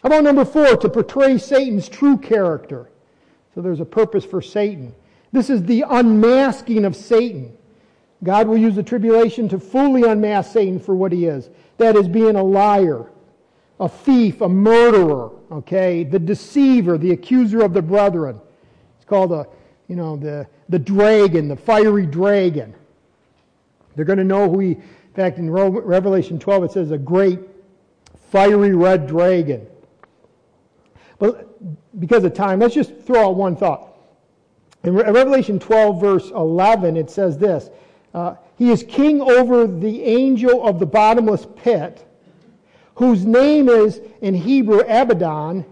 How 0.02 0.06
about 0.06 0.24
number 0.24 0.44
four, 0.44 0.76
to 0.76 0.88
portray 0.88 1.38
Satan's 1.38 1.88
true 1.88 2.16
character? 2.16 2.88
So 3.54 3.60
there's 3.60 3.80
a 3.80 3.84
purpose 3.84 4.24
for 4.24 4.40
Satan. 4.40 4.94
This 5.32 5.50
is 5.50 5.64
the 5.64 5.84
unmasking 5.88 6.84
of 6.84 6.94
Satan. 6.94 7.56
God 8.22 8.46
will 8.46 8.56
use 8.56 8.76
the 8.76 8.82
tribulation 8.82 9.48
to 9.48 9.58
fully 9.58 10.04
unmask 10.04 10.52
Satan 10.52 10.78
for 10.78 10.94
what 10.94 11.12
he 11.12 11.26
is. 11.26 11.50
That 11.78 11.96
is, 11.96 12.08
being 12.08 12.36
a 12.36 12.42
liar, 12.42 13.06
a 13.80 13.88
thief, 13.88 14.40
a 14.40 14.48
murderer, 14.48 15.30
okay? 15.50 16.04
The 16.04 16.18
deceiver, 16.18 16.98
the 16.98 17.10
accuser 17.10 17.62
of 17.62 17.74
the 17.74 17.82
brethren. 17.82 18.40
It's 18.96 19.04
called 19.04 19.32
a, 19.32 19.46
you 19.88 19.96
know, 19.96 20.16
the, 20.16 20.46
the 20.68 20.78
dragon, 20.78 21.48
the 21.48 21.56
fiery 21.56 22.06
dragon. 22.06 22.74
They're 23.98 24.04
going 24.04 24.18
to 24.18 24.24
know 24.24 24.48
who 24.48 24.60
he, 24.60 24.68
in 24.68 25.12
fact, 25.12 25.38
in 25.38 25.50
Revelation 25.50 26.38
12, 26.38 26.62
it 26.62 26.70
says 26.70 26.92
a 26.92 26.98
great 26.98 27.40
fiery 28.30 28.76
red 28.76 29.08
dragon. 29.08 29.66
But 31.18 31.48
because 31.98 32.22
of 32.22 32.32
time, 32.32 32.60
let's 32.60 32.76
just 32.76 32.96
throw 33.00 33.26
out 33.26 33.34
one 33.34 33.56
thought. 33.56 33.92
In 34.84 34.94
Revelation 34.94 35.58
12, 35.58 36.00
verse 36.00 36.30
11, 36.30 36.96
it 36.96 37.10
says 37.10 37.38
this 37.38 37.70
uh, 38.14 38.36
He 38.56 38.70
is 38.70 38.84
king 38.84 39.20
over 39.20 39.66
the 39.66 40.04
angel 40.04 40.64
of 40.64 40.78
the 40.78 40.86
bottomless 40.86 41.44
pit, 41.56 42.06
whose 42.94 43.26
name 43.26 43.68
is 43.68 44.00
in 44.20 44.32
Hebrew 44.32 44.82
Abaddon, 44.82 45.64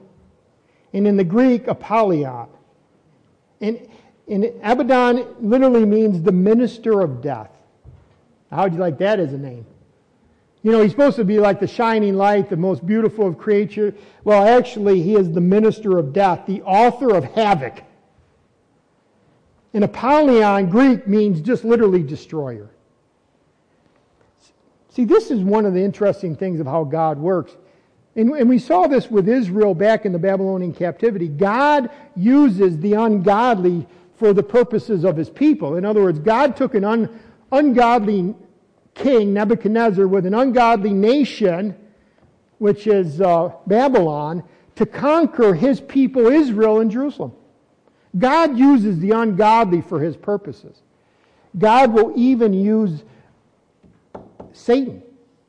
and 0.92 1.06
in 1.06 1.16
the 1.16 1.22
Greek 1.22 1.68
Apollyon. 1.68 2.48
And, 3.60 3.88
and 4.26 4.52
Abaddon 4.64 5.28
literally 5.38 5.84
means 5.84 6.22
the 6.22 6.32
minister 6.32 7.02
of 7.02 7.22
death. 7.22 7.55
How 8.50 8.64
would 8.64 8.74
you 8.74 8.80
like 8.80 8.98
that 8.98 9.20
as 9.20 9.32
a 9.32 9.38
name? 9.38 9.66
you 10.66 10.72
know, 10.72 10.82
he's 10.82 10.90
supposed 10.90 11.14
to 11.14 11.24
be 11.24 11.38
like 11.38 11.60
the 11.60 11.68
shining 11.68 12.16
light, 12.16 12.50
the 12.50 12.56
most 12.56 12.84
beautiful 12.84 13.28
of 13.28 13.38
creatures. 13.38 13.94
Well, 14.24 14.44
actually, 14.58 15.00
he 15.00 15.14
is 15.14 15.30
the 15.30 15.40
minister 15.40 15.96
of 15.96 16.12
death, 16.12 16.44
the 16.44 16.60
author 16.62 17.14
of 17.14 17.22
havoc. 17.22 17.84
And 19.72 19.84
Apollyon, 19.84 20.68
Greek, 20.68 21.06
means 21.06 21.40
just 21.40 21.64
literally 21.64 22.02
destroyer. 22.02 22.68
See, 24.88 25.04
this 25.04 25.30
is 25.30 25.40
one 25.40 25.66
of 25.66 25.72
the 25.72 25.84
interesting 25.84 26.34
things 26.34 26.58
of 26.58 26.66
how 26.66 26.82
God 26.82 27.16
works. 27.16 27.52
And, 28.16 28.30
and, 28.30 28.48
we 28.48 28.58
saw 28.58 28.88
this 28.88 29.08
with 29.08 29.28
Israel 29.28 29.72
back 29.72 30.04
in 30.04 30.12
the 30.12 30.18
Babylonian 30.18 30.74
captivity. 30.74 31.28
God 31.28 31.90
uses 32.16 32.76
the 32.80 32.94
ungodly 32.94 33.86
for 34.16 34.32
the 34.32 34.42
purposes 34.42 35.04
of 35.04 35.16
his 35.16 35.30
people. 35.30 35.76
In 35.76 35.84
other 35.84 36.02
words, 36.02 36.18
God 36.18 36.56
took 36.56 36.74
an 36.74 36.82
un, 36.82 37.20
ungodly 37.56 38.34
king, 38.94 39.32
Nebuchadnezzar, 39.34 40.06
with 40.06 40.26
an 40.26 40.34
ungodly 40.34 40.92
nation, 40.92 41.76
which 42.58 42.86
is 42.86 43.20
uh, 43.20 43.52
Babylon, 43.66 44.42
to 44.76 44.86
conquer 44.86 45.54
his 45.54 45.80
people, 45.80 46.26
Israel, 46.26 46.80
in 46.80 46.90
Jerusalem. 46.90 47.32
God 48.18 48.58
uses 48.58 48.98
the 48.98 49.10
ungodly 49.10 49.82
for 49.82 50.00
his 50.00 50.16
purposes. 50.16 50.80
God 51.58 51.92
will 51.92 52.12
even 52.16 52.52
use 52.52 53.04
Satan 54.52 55.02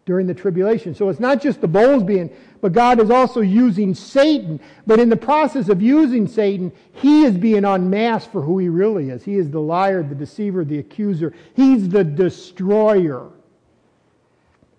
during 0.05 0.27
the 0.27 0.33
tribulation. 0.33 0.95
So 0.95 1.09
it's 1.09 1.19
not 1.19 1.41
just 1.41 1.61
the 1.61 1.67
bowls 1.67 2.03
being, 2.03 2.29
but 2.61 2.73
God 2.73 2.99
is 2.99 3.11
also 3.11 3.41
using 3.41 3.93
Satan. 3.93 4.59
But 4.85 4.99
in 4.99 5.09
the 5.09 5.17
process 5.17 5.69
of 5.69 5.81
using 5.81 6.27
Satan, 6.27 6.71
he 6.93 7.23
is 7.23 7.37
being 7.37 7.65
unmasked 7.65 8.31
for 8.31 8.41
who 8.41 8.57
he 8.57 8.69
really 8.69 9.09
is. 9.09 9.23
He 9.23 9.35
is 9.35 9.49
the 9.49 9.61
liar, 9.61 10.03
the 10.03 10.15
deceiver, 10.15 10.65
the 10.65 10.79
accuser. 10.79 11.33
He's 11.55 11.89
the 11.89 12.03
destroyer. 12.03 13.29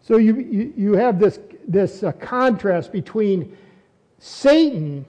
So 0.00 0.16
you, 0.16 0.36
you, 0.36 0.72
you 0.76 0.92
have 0.94 1.18
this, 1.18 1.38
this 1.66 2.02
uh, 2.02 2.12
contrast 2.12 2.92
between 2.92 3.56
Satan 4.18 5.04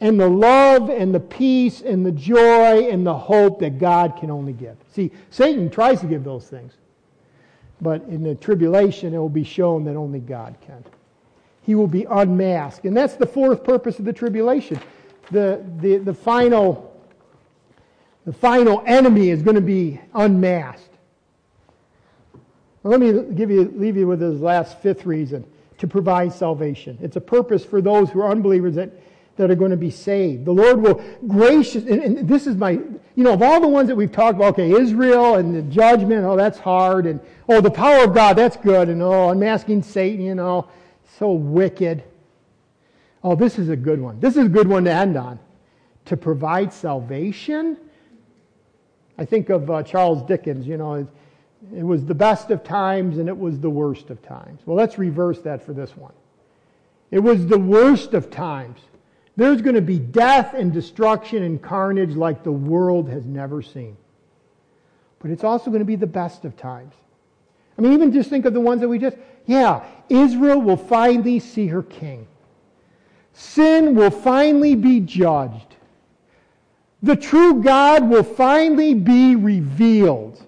and 0.00 0.20
the 0.20 0.28
love 0.28 0.90
and 0.90 1.14
the 1.14 1.20
peace 1.20 1.80
and 1.80 2.04
the 2.04 2.12
joy 2.12 2.88
and 2.88 3.06
the 3.06 3.16
hope 3.16 3.58
that 3.60 3.78
God 3.78 4.16
can 4.18 4.30
only 4.30 4.52
give. 4.52 4.76
See, 4.92 5.10
Satan 5.30 5.70
tries 5.70 6.00
to 6.00 6.06
give 6.06 6.24
those 6.24 6.46
things. 6.46 6.74
But 7.80 8.02
in 8.04 8.22
the 8.22 8.34
tribulation, 8.34 9.14
it 9.14 9.18
will 9.18 9.28
be 9.28 9.44
shown 9.44 9.84
that 9.84 9.96
only 9.96 10.20
God 10.20 10.56
can. 10.60 10.84
He 11.64 11.74
will 11.74 11.88
be 11.88 12.04
unmasked. 12.04 12.84
And 12.84 12.96
that's 12.96 13.16
the 13.16 13.26
fourth 13.26 13.64
purpose 13.64 13.98
of 13.98 14.04
the 14.04 14.12
tribulation. 14.12 14.80
The, 15.30 15.64
the, 15.78 15.96
the, 15.96 16.14
final, 16.14 16.94
the 18.26 18.32
final 18.32 18.82
enemy 18.86 19.30
is 19.30 19.42
going 19.42 19.56
to 19.56 19.62
be 19.62 20.00
unmasked. 20.14 20.90
Let 22.82 23.00
me 23.00 23.34
give 23.34 23.50
you, 23.50 23.72
leave 23.76 23.96
you 23.96 24.06
with 24.06 24.20
this 24.20 24.38
last 24.40 24.78
fifth 24.80 25.06
reason 25.06 25.46
to 25.78 25.86
provide 25.86 26.32
salvation. 26.32 26.98
It's 27.00 27.16
a 27.16 27.20
purpose 27.20 27.64
for 27.64 27.80
those 27.80 28.10
who 28.10 28.20
are 28.20 28.30
unbelievers 28.30 28.74
that 28.74 28.90
that 29.36 29.50
are 29.50 29.56
going 29.56 29.70
to 29.70 29.76
be 29.76 29.90
saved. 29.90 30.44
The 30.44 30.52
Lord 30.52 30.80
will 30.80 31.02
gracious, 31.26 31.84
and, 31.84 32.00
and, 32.00 32.28
this 32.28 32.46
is 32.46 32.56
my, 32.56 32.70
you 32.70 33.24
know, 33.24 33.32
of 33.32 33.42
all 33.42 33.60
the 33.60 33.68
ones 33.68 33.88
that 33.88 33.96
we've 33.96 34.12
talked 34.12 34.36
about, 34.36 34.54
okay, 34.54 34.70
Israel 34.70 35.36
and 35.36 35.54
the 35.54 35.62
judgment, 35.62 36.24
oh, 36.24 36.36
that's 36.36 36.58
hard, 36.58 37.06
and 37.06 37.20
oh, 37.48 37.60
the 37.60 37.70
power 37.70 38.04
of 38.04 38.14
God, 38.14 38.34
that's 38.34 38.56
good, 38.56 38.88
and 38.88 39.02
oh, 39.02 39.30
unmasking 39.30 39.82
Satan, 39.82 40.24
you 40.24 40.32
oh, 40.32 40.34
know, 40.34 40.68
so 41.18 41.32
wicked. 41.32 42.04
Oh, 43.22 43.34
this 43.34 43.58
is 43.58 43.68
a 43.68 43.76
good 43.76 44.00
one. 44.00 44.20
This 44.20 44.36
is 44.36 44.46
a 44.46 44.48
good 44.48 44.68
one 44.68 44.84
to 44.84 44.92
end 44.92 45.16
on. 45.16 45.38
To 46.06 46.16
provide 46.16 46.72
salvation. 46.72 47.78
I 49.16 49.24
think 49.24 49.48
of 49.48 49.70
uh, 49.70 49.82
Charles 49.82 50.22
Dickens, 50.22 50.66
you 50.66 50.76
know, 50.76 50.94
it, 50.94 51.06
it 51.74 51.82
was 51.82 52.04
the 52.04 52.14
best 52.14 52.50
of 52.50 52.64
times 52.64 53.18
and 53.18 53.28
it 53.28 53.38
was 53.38 53.60
the 53.60 53.70
worst 53.70 54.10
of 54.10 54.20
times. 54.22 54.60
Well, 54.66 54.76
let's 54.76 54.98
reverse 54.98 55.40
that 55.42 55.64
for 55.64 55.72
this 55.72 55.96
one. 55.96 56.12
It 57.10 57.20
was 57.20 57.46
the 57.46 57.58
worst 57.58 58.12
of 58.12 58.30
times 58.30 58.80
there's 59.36 59.62
going 59.62 59.74
to 59.74 59.82
be 59.82 59.98
death 59.98 60.54
and 60.54 60.72
destruction 60.72 61.42
and 61.42 61.60
carnage 61.60 62.14
like 62.14 62.44
the 62.44 62.52
world 62.52 63.08
has 63.08 63.24
never 63.24 63.62
seen. 63.62 63.96
But 65.18 65.30
it's 65.30 65.42
also 65.42 65.70
going 65.70 65.80
to 65.80 65.86
be 65.86 65.96
the 65.96 66.06
best 66.06 66.44
of 66.44 66.56
times. 66.56 66.94
I 67.76 67.82
mean, 67.82 67.92
even 67.92 68.12
just 68.12 68.30
think 68.30 68.44
of 68.44 68.54
the 68.54 68.60
ones 68.60 68.80
that 68.80 68.88
we 68.88 68.98
just, 68.98 69.16
yeah, 69.46 69.84
Israel 70.08 70.60
will 70.60 70.76
finally 70.76 71.38
see 71.38 71.66
her 71.68 71.82
king. 71.82 72.26
Sin 73.32 73.94
will 73.94 74.10
finally 74.10 74.74
be 74.74 75.00
judged. 75.00 75.76
The 77.02 77.16
true 77.16 77.62
God 77.62 78.08
will 78.08 78.22
finally 78.22 78.94
be 78.94 79.36
revealed. 79.36 80.42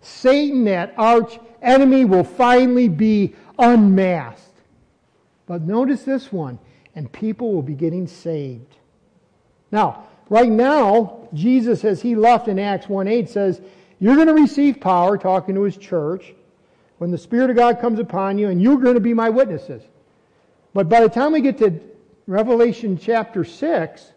Satan, 0.00 0.64
that 0.64 0.94
arch 0.96 1.38
enemy, 1.60 2.04
will 2.04 2.24
finally 2.24 2.88
be 2.88 3.34
unmasked. 3.58 4.46
But 5.46 5.62
notice 5.62 6.04
this 6.04 6.32
one 6.32 6.58
and 6.94 7.10
people 7.12 7.52
will 7.52 7.62
be 7.62 7.74
getting 7.74 8.06
saved. 8.06 8.76
Now, 9.70 10.06
right 10.28 10.50
now, 10.50 11.28
Jesus, 11.34 11.84
as 11.84 12.00
he 12.02 12.14
left 12.14 12.48
in 12.48 12.58
Acts 12.58 12.88
1 12.88 13.06
8, 13.06 13.28
says, 13.28 13.60
You're 13.98 14.16
going 14.16 14.28
to 14.28 14.34
receive 14.34 14.80
power, 14.80 15.18
talking 15.18 15.54
to 15.54 15.62
his 15.62 15.76
church, 15.76 16.34
when 17.00 17.10
the 17.10 17.16
Spirit 17.16 17.48
of 17.48 17.56
God 17.56 17.80
comes 17.80 17.98
upon 17.98 18.36
you, 18.36 18.50
and 18.50 18.60
you're 18.60 18.76
going 18.76 18.92
to 18.92 19.00
be 19.00 19.14
my 19.14 19.30
witnesses. 19.30 19.82
But 20.74 20.90
by 20.90 21.00
the 21.00 21.08
time 21.08 21.32
we 21.32 21.40
get 21.40 21.56
to 21.56 21.80
Revelation 22.26 22.98
chapter 22.98 23.42
6, 23.42 24.12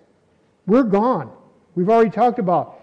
we're 0.67 0.83
gone. 0.83 1.31
We've 1.75 1.89
already 1.89 2.09
talked 2.09 2.39
about 2.39 2.81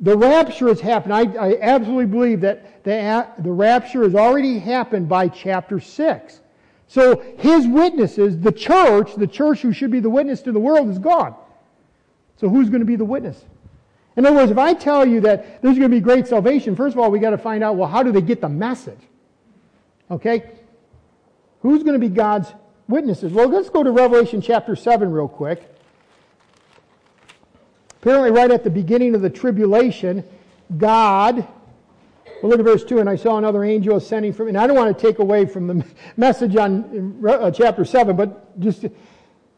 the 0.00 0.18
rapture 0.18 0.66
has 0.66 0.80
happened. 0.80 1.14
I, 1.14 1.32
I 1.34 1.58
absolutely 1.60 2.06
believe 2.06 2.40
that 2.40 2.82
the, 2.82 3.28
the 3.38 3.52
rapture 3.52 4.02
has 4.02 4.16
already 4.16 4.58
happened 4.58 5.08
by 5.08 5.28
chapter 5.28 5.78
6. 5.78 6.40
So 6.88 7.22
his 7.38 7.68
witnesses, 7.68 8.40
the 8.40 8.50
church, 8.50 9.14
the 9.14 9.28
church 9.28 9.60
who 9.60 9.72
should 9.72 9.92
be 9.92 10.00
the 10.00 10.10
witness 10.10 10.42
to 10.42 10.50
the 10.50 10.58
world, 10.58 10.90
is 10.90 10.98
gone. 10.98 11.36
So 12.36 12.48
who's 12.48 12.68
going 12.68 12.80
to 12.80 12.86
be 12.86 12.96
the 12.96 13.04
witness? 13.04 13.44
In 14.16 14.26
other 14.26 14.34
words, 14.34 14.50
if 14.50 14.58
I 14.58 14.74
tell 14.74 15.06
you 15.06 15.20
that 15.20 15.62
there's 15.62 15.78
going 15.78 15.88
to 15.88 15.96
be 15.96 16.00
great 16.00 16.26
salvation, 16.26 16.74
first 16.74 16.96
of 16.96 16.98
all, 16.98 17.12
we've 17.12 17.22
got 17.22 17.30
to 17.30 17.38
find 17.38 17.62
out, 17.62 17.76
well, 17.76 17.88
how 17.88 18.02
do 18.02 18.10
they 18.10 18.20
get 18.20 18.40
the 18.40 18.48
message? 18.48 18.98
Okay? 20.10 20.50
Who's 21.62 21.82
going 21.82 22.00
to 22.00 22.08
be 22.08 22.14
God's 22.14 22.52
witnesses? 22.88 23.32
Well, 23.32 23.48
let's 23.48 23.70
go 23.70 23.82
to 23.82 23.90
Revelation 23.90 24.40
chapter 24.40 24.76
7 24.76 25.10
real 25.10 25.28
quick. 25.28 25.72
Apparently, 28.00 28.30
right 28.30 28.50
at 28.50 28.62
the 28.62 28.70
beginning 28.70 29.14
of 29.14 29.22
the 29.22 29.30
tribulation, 29.30 30.22
God 30.76 31.46
well, 32.42 32.50
look 32.50 32.60
at 32.60 32.64
verse 32.64 32.84
2. 32.84 32.98
And 32.98 33.08
I 33.08 33.16
saw 33.16 33.38
another 33.38 33.64
angel 33.64 33.96
ascending 33.96 34.32
from, 34.32 34.48
and 34.48 34.58
I 34.58 34.66
don't 34.66 34.76
want 34.76 34.96
to 34.96 35.06
take 35.06 35.18
away 35.18 35.46
from 35.46 35.66
the 35.66 35.86
message 36.16 36.56
on 36.56 37.24
uh, 37.26 37.50
chapter 37.50 37.84
7, 37.84 38.16
but 38.16 38.58
just 38.60 38.84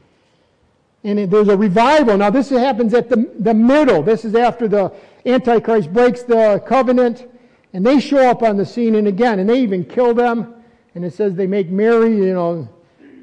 And 1.04 1.30
there's 1.30 1.48
a 1.48 1.56
revival. 1.56 2.16
Now, 2.16 2.30
this 2.30 2.50
happens 2.50 2.92
at 2.92 3.08
the, 3.08 3.30
the 3.38 3.54
middle. 3.54 4.02
This 4.02 4.24
is 4.24 4.34
after 4.34 4.66
the 4.66 4.92
Antichrist 5.24 5.92
breaks 5.92 6.22
the 6.22 6.62
covenant, 6.66 7.26
and 7.72 7.86
they 7.86 8.00
show 8.00 8.28
up 8.28 8.42
on 8.42 8.56
the 8.56 8.66
scene, 8.66 8.96
and 8.96 9.06
again, 9.06 9.38
and 9.38 9.48
they 9.48 9.60
even 9.60 9.84
kill 9.84 10.12
them. 10.12 10.54
And 10.94 11.04
it 11.04 11.14
says 11.14 11.34
they 11.34 11.46
make 11.46 11.68
merry, 11.70 12.16
you 12.16 12.34
know, 12.34 12.68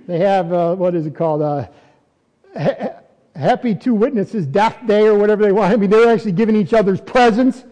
they 0.08 0.20
have, 0.20 0.54
uh, 0.54 0.76
what 0.76 0.96
is 0.96 1.06
it 1.06 1.16
called? 1.16 1.42
Uh, 1.42 1.68
happy 3.36 3.76
two 3.76 3.94
witnesses 3.94 4.46
death 4.46 4.78
day 4.88 5.08
or 5.08 5.18
whatever 5.18 5.44
they 5.44 5.52
want. 5.52 5.74
I 5.74 5.76
mean, 5.76 5.90
they're 5.90 6.10
actually 6.10 6.32
giving 6.32 6.56
each 6.56 6.74
other's 6.74 7.02
presents 7.02 7.66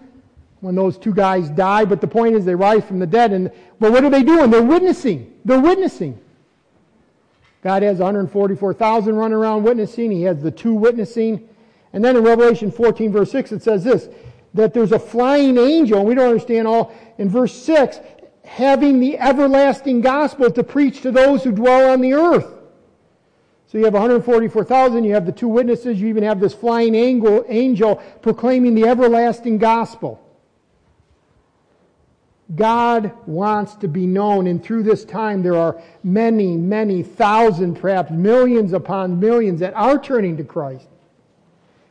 when 0.59 0.75
those 0.75 0.97
two 0.97 1.13
guys 1.13 1.49
die. 1.49 1.85
But 1.85 2.01
the 2.01 2.07
point 2.07 2.35
is, 2.35 2.43
they 2.43 2.55
rise 2.55 2.83
from 2.83 2.99
the 2.99 3.07
dead. 3.07 3.31
And 3.31 3.51
but 3.79 3.91
what 3.91 4.03
are 4.03 4.09
they 4.09 4.23
doing? 4.23 4.49
They're 4.49 4.61
witnessing. 4.61 5.33
They're 5.45 5.61
witnessing. 5.61 6.19
God 7.63 7.81
has 7.81 7.99
144,000 7.99 9.15
running 9.15 9.37
around 9.37 9.63
witnessing. 9.63 10.11
He 10.11 10.23
has 10.23 10.43
the 10.43 10.51
two 10.51 10.73
witnessing. 10.73 11.47
And 11.93 12.03
then 12.03 12.17
in 12.17 12.23
Revelation 12.23 12.71
14, 12.71 13.11
verse 13.11 13.31
6, 13.31 13.53
it 13.53 13.63
says 13.63 13.83
this 13.83 14.09
that 14.53 14.71
there's 14.71 14.91
a 14.91 14.99
flying 14.99 15.57
angel, 15.57 15.97
and 15.97 16.07
we 16.07 16.13
don't 16.13 16.27
understand 16.27 16.67
all. 16.67 16.93
In 17.17 17.27
verse 17.27 17.53
6, 17.53 17.99
having 18.43 18.99
the 18.99 19.17
everlasting 19.17 20.01
gospel 20.01 20.51
to 20.51 20.63
preach 20.63 21.01
to 21.01 21.11
those 21.11 21.43
who 21.43 21.51
dwell 21.51 21.89
on 21.89 22.01
the 22.01 22.13
earth. 22.13 22.45
So 23.65 23.79
you 23.79 23.85
have 23.85 23.93
144,000, 23.93 25.03
you 25.03 25.13
have 25.15 25.25
the 25.25 25.31
two 25.31 25.47
witnesses, 25.47 25.99
you 25.99 26.07
even 26.07 26.21
have 26.21 26.39
this 26.39 26.53
flying 26.53 26.93
angel, 26.93 27.95
proclaiming 28.21 28.75
the 28.75 28.87
everlasting 28.87 29.57
gospel. 29.57 30.22
God 32.55 33.11
wants 33.25 33.75
to 33.75 33.87
be 33.87 34.05
known, 34.05 34.47
and 34.47 34.63
through 34.63 34.83
this 34.83 35.05
time 35.05 35.41
there 35.41 35.55
are 35.55 35.81
many, 36.03 36.57
many 36.57 37.01
thousand, 37.01 37.75
perhaps 37.75 38.11
millions 38.11 38.73
upon 38.73 39.19
millions 39.19 39.59
that 39.61 39.73
are 39.75 39.97
turning 39.97 40.37
to 40.37 40.43
Christ. 40.43 40.87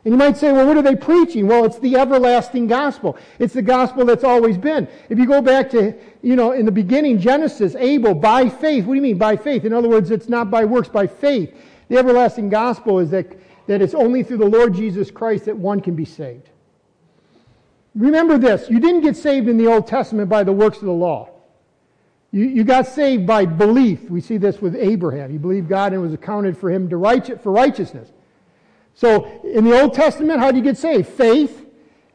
And 0.05 0.13
you 0.13 0.19
might 0.19 0.37
say, 0.37 0.51
well, 0.51 0.67
what 0.67 0.77
are 0.77 0.83
they 0.83 0.97
preaching? 0.97 1.47
Well, 1.47 1.65
it's 1.65 1.79
the 1.79 1.97
everlasting 1.97 2.67
gospel. 2.67 3.17
It's 3.39 3.55
the 3.55 3.63
gospel 3.63 4.05
that's 4.05 4.25
always 4.25 4.59
been. 4.59 4.89
If 5.09 5.19
you 5.19 5.27
go 5.27 5.41
back 5.41 5.71
to, 5.71 5.95
you 6.23 6.35
know, 6.35 6.53
in 6.53 6.67
the 6.67 6.73
beginning, 6.73 7.21
Genesis, 7.21 7.77
Abel, 7.77 8.13
by 8.13 8.49
faith. 8.49 8.85
What 8.85 8.95
do 8.95 8.97
you 8.97 9.03
mean 9.03 9.19
by 9.19 9.37
faith? 9.37 9.65
In 9.65 9.73
other 9.73 9.89
words, 9.89 10.11
it's 10.11 10.29
not 10.29 10.51
by 10.51 10.65
works, 10.65 10.89
by 10.89 11.07
faith. 11.07 11.55
The 11.89 11.99
everlasting 11.99 12.49
gospel 12.49 12.99
is 12.99 13.11
that, 13.11 13.27
that 13.69 13.81
it's 13.81 13.95
only 13.95 14.25
through 14.25 14.39
the 14.39 14.49
Lord 14.49 14.75
Jesus 14.75 15.11
Christ 15.11 15.45
that 15.45 15.57
one 15.57 15.81
can 15.81 15.95
be 15.95 16.05
saved. 16.05 16.49
Remember 17.95 18.39
this 18.39 18.71
you 18.71 18.81
didn't 18.81 19.03
get 19.03 19.17
saved 19.17 19.49
in 19.49 19.57
the 19.57 19.67
Old 19.67 19.87
Testament 19.87 20.29
by 20.29 20.45
the 20.45 20.53
works 20.53 20.79
of 20.79 20.85
the 20.85 20.93
law. 20.93 21.29
You, 22.31 22.47
you 22.47 22.65
got 22.65 22.87
saved 22.87 23.27
by 23.27 23.45
belief. 23.45 24.09
We 24.09 24.23
see 24.23 24.39
this 24.39 24.61
with 24.61 24.75
Abraham. 24.75 25.31
He 25.31 25.39
believed 25.39 25.69
God 25.69 25.93
and 25.93 26.01
it 26.01 26.05
was 26.05 26.15
accounted 26.15 26.57
for 26.57 26.71
him 26.71 26.89
to 26.89 26.97
right, 26.97 27.41
for 27.43 27.53
righteousness. 27.53 28.09
So 28.95 29.43
in 29.43 29.65
the 29.65 29.81
Old 29.81 29.95
Testament, 29.95 30.41
how 30.41 30.51
do 30.51 30.57
you 30.57 30.63
get 30.63 30.79
saved? 30.79 31.09
Faith. 31.09 31.67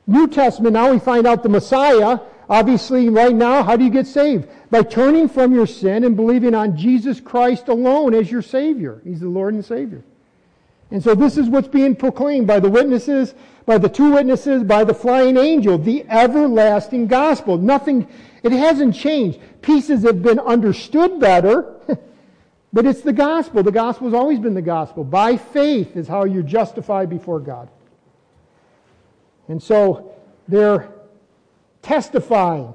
New 0.07 0.28
Testament, 0.28 0.73
now 0.73 0.91
we 0.91 0.99
find 0.99 1.28
out 1.28 1.43
the 1.43 1.49
Messiah. 1.49 2.19
Obviously, 2.49 3.09
right 3.09 3.36
now, 3.36 3.61
how 3.61 3.75
do 3.75 3.84
you 3.84 3.89
get 3.89 4.07
saved? 4.07 4.47
By 4.71 4.84
turning 4.84 5.28
from 5.28 5.53
your 5.53 5.67
sin 5.67 6.03
and 6.03 6.15
believing 6.15 6.55
on 6.55 6.78
Jesus 6.78 7.19
Christ 7.19 7.67
alone 7.67 8.13
as 8.13 8.32
your 8.32 8.41
Savior. 8.41 9.01
He's 9.03 9.19
the 9.19 9.28
Lord 9.28 9.53
and 9.53 9.65
Savior. 9.65 10.03
And 10.91 11.03
so 11.03 11.15
this 11.15 11.38
is 11.38 11.49
what's 11.49 11.67
being 11.67 11.95
proclaimed 11.95 12.47
by 12.47 12.59
the 12.59 12.69
witnesses, 12.69 13.33
by 13.65 13.77
the 13.77 13.89
two 13.89 14.13
witnesses, 14.13 14.63
by 14.63 14.83
the 14.83 14.93
flying 14.93 15.35
angel, 15.35 15.77
the 15.77 16.05
everlasting 16.09 17.07
gospel. 17.07 17.57
Nothing, 17.57 18.07
it 18.43 18.53
hasn't 18.53 18.95
changed. 18.95 19.39
Pieces 19.61 20.03
have 20.03 20.21
been 20.21 20.39
understood 20.39 21.19
better, 21.19 21.75
but 22.73 22.85
it's 22.85 23.01
the 23.01 23.11
gospel. 23.11 23.63
The 23.63 23.71
gospel 23.71 24.07
has 24.07 24.13
always 24.13 24.39
been 24.39 24.53
the 24.53 24.61
gospel. 24.61 25.03
By 25.03 25.35
faith 25.35 25.97
is 25.97 26.07
how 26.07 26.23
you're 26.23 26.43
justified 26.43 27.09
before 27.09 27.41
God. 27.41 27.69
And 29.49 29.61
so 29.61 30.13
they're 30.47 30.89
testifying. 31.81 32.73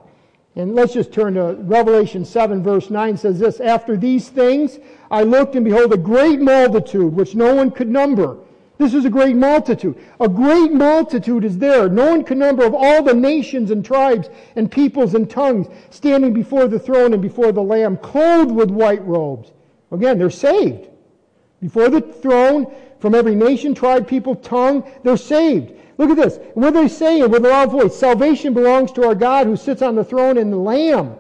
And 0.55 0.75
let's 0.75 0.93
just 0.93 1.13
turn 1.13 1.35
to 1.35 1.55
Revelation 1.61 2.25
7, 2.25 2.63
verse 2.63 2.91
9 2.91 3.17
says 3.17 3.39
this 3.39 3.59
After 3.61 3.97
these 3.97 4.29
things 4.29 4.79
I 5.11 5.23
looked, 5.23 5.55
and 5.57 5.65
behold, 5.65 5.93
a 5.93 5.97
great 5.97 6.41
multitude, 6.41 7.15
which 7.15 7.35
no 7.35 7.55
one 7.55 7.71
could 7.71 7.89
number. 7.89 8.37
This 8.79 8.95
is 8.95 9.05
a 9.05 9.11
great 9.11 9.37
multitude. 9.37 9.97
A 10.21 10.29
great 10.29 10.73
multitude 10.73 11.45
is 11.45 11.59
there. 11.59 11.89
No 11.89 12.11
one 12.11 12.25
could 12.25 12.39
number 12.39 12.65
of 12.65 12.75
all 12.75 13.03
the 13.03 13.15
nations 13.15 13.71
and 13.71 13.85
tribes 13.85 14.29
and 14.57 14.71
peoples 14.71 15.15
and 15.15 15.31
tongues 15.31 15.69
standing 15.91 16.33
before 16.33 16.67
the 16.67 16.79
throne 16.79 17.13
and 17.13 17.23
before 17.23 17.53
the 17.53 17.63
Lamb, 17.63 17.97
clothed 17.97 18.51
with 18.51 18.71
white 18.71 19.05
robes. 19.07 19.53
Again, 19.91 20.19
they're 20.19 20.31
saved. 20.31 20.89
Before 21.61 21.89
the 21.89 22.01
throne, 22.01 22.75
from 22.99 23.15
every 23.15 23.35
nation, 23.35 23.75
tribe, 23.75 24.09
people, 24.09 24.35
tongue, 24.35 24.85
they're 25.05 25.17
saved. 25.17 25.73
Look 25.99 26.11
at 26.11 26.17
this. 26.17 26.39
What 26.55 26.75
they 26.75 26.89
saying 26.89 27.31
with 27.31 27.45
a 27.45 27.49
loud 27.49 27.71
voice? 27.71 27.97
Salvation 27.97 28.55
belongs 28.55 28.93
to 28.93 29.07
our 29.07 29.15
God 29.15 29.47
who 29.47 29.57
sits 29.57 29.83
on 29.83 29.95
the 29.95 30.05
throne 30.05 30.39
and 30.39 30.53
the 30.53 30.57
Lamb. 30.57 31.17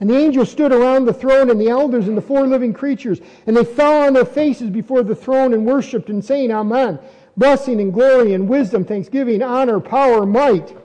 And 0.00 0.10
the 0.10 0.16
angels 0.16 0.50
stood 0.50 0.72
around 0.72 1.04
the 1.04 1.14
throne 1.14 1.48
and 1.48 1.60
the 1.60 1.68
elders 1.68 2.08
and 2.08 2.16
the 2.16 2.22
four 2.22 2.44
living 2.46 2.72
creatures, 2.72 3.20
and 3.46 3.56
they 3.56 3.64
fell 3.64 4.02
on 4.02 4.14
their 4.14 4.24
faces 4.24 4.68
before 4.68 5.04
the 5.04 5.14
throne 5.14 5.54
and 5.54 5.64
worshiped 5.64 6.08
and 6.08 6.24
saying, 6.24 6.50
Amen. 6.50 6.98
Blessing 7.36 7.80
and 7.80 7.94
glory 7.94 8.34
and 8.34 8.48
wisdom, 8.48 8.84
thanksgiving, 8.84 9.42
honor, 9.42 9.80
power, 9.80 10.26
might 10.26 10.76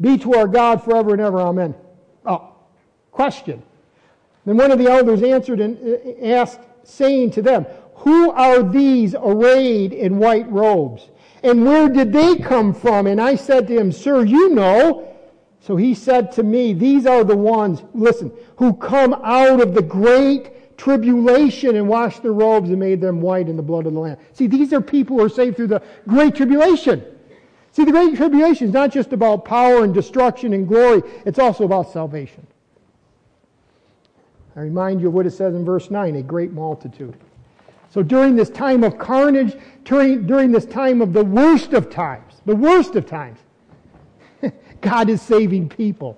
be 0.00 0.18
to 0.18 0.34
our 0.34 0.46
God 0.46 0.84
forever 0.84 1.12
and 1.12 1.20
ever. 1.20 1.40
Amen. 1.40 1.74
Oh, 2.24 2.52
question. 3.10 3.62
Then 4.44 4.56
one 4.56 4.70
of 4.70 4.78
the 4.78 4.90
elders 4.90 5.22
answered 5.22 5.60
and 5.60 5.78
uh, 5.78 6.26
asked, 6.26 6.60
saying 6.84 7.32
to 7.32 7.42
them, 7.42 7.66
Who 7.96 8.30
are 8.30 8.62
these 8.62 9.14
arrayed 9.14 9.92
in 9.92 10.18
white 10.18 10.50
robes? 10.50 11.08
And 11.42 11.64
where 11.64 11.88
did 11.88 12.12
they 12.12 12.36
come 12.36 12.74
from? 12.74 13.06
And 13.06 13.20
I 13.20 13.34
said 13.34 13.66
to 13.68 13.78
him, 13.78 13.92
Sir, 13.92 14.24
you 14.24 14.50
know. 14.50 15.06
So 15.60 15.76
he 15.76 15.94
said 15.94 16.32
to 16.32 16.42
me, 16.42 16.72
These 16.72 17.06
are 17.06 17.24
the 17.24 17.36
ones, 17.36 17.82
listen, 17.94 18.32
who 18.56 18.74
come 18.74 19.14
out 19.22 19.60
of 19.60 19.74
the 19.74 19.82
great 19.82 20.76
tribulation 20.76 21.76
and 21.76 21.86
washed 21.86 22.22
their 22.22 22.32
robes 22.32 22.70
and 22.70 22.78
made 22.78 23.00
them 23.00 23.20
white 23.20 23.48
in 23.48 23.56
the 23.56 23.62
blood 23.62 23.86
of 23.86 23.92
the 23.92 24.00
Lamb. 24.00 24.16
See, 24.32 24.46
these 24.46 24.72
are 24.72 24.80
people 24.80 25.18
who 25.18 25.24
are 25.24 25.28
saved 25.28 25.56
through 25.56 25.68
the 25.68 25.82
great 26.08 26.34
tribulation. 26.34 27.04
See, 27.72 27.84
the 27.84 27.92
great 27.92 28.16
tribulation 28.16 28.68
is 28.68 28.72
not 28.72 28.90
just 28.90 29.12
about 29.12 29.44
power 29.44 29.84
and 29.84 29.94
destruction 29.94 30.54
and 30.54 30.66
glory, 30.66 31.02
it's 31.24 31.38
also 31.38 31.64
about 31.64 31.92
salvation. 31.92 32.46
I 34.56 34.60
remind 34.60 35.00
you 35.00 35.08
of 35.08 35.14
what 35.14 35.26
it 35.26 35.30
says 35.32 35.54
in 35.54 35.64
verse 35.64 35.90
9 35.90 36.16
a 36.16 36.22
great 36.22 36.52
multitude. 36.52 37.16
So 37.90 38.02
during 38.02 38.36
this 38.36 38.50
time 38.50 38.84
of 38.84 38.98
carnage, 38.98 39.56
during, 39.84 40.26
during 40.26 40.52
this 40.52 40.64
time 40.64 41.02
of 41.02 41.12
the 41.12 41.24
worst 41.24 41.72
of 41.72 41.90
times, 41.90 42.34
the 42.46 42.54
worst 42.54 42.94
of 42.94 43.06
times, 43.06 43.38
God 44.80 45.08
is 45.10 45.20
saving 45.20 45.68
people. 45.68 46.16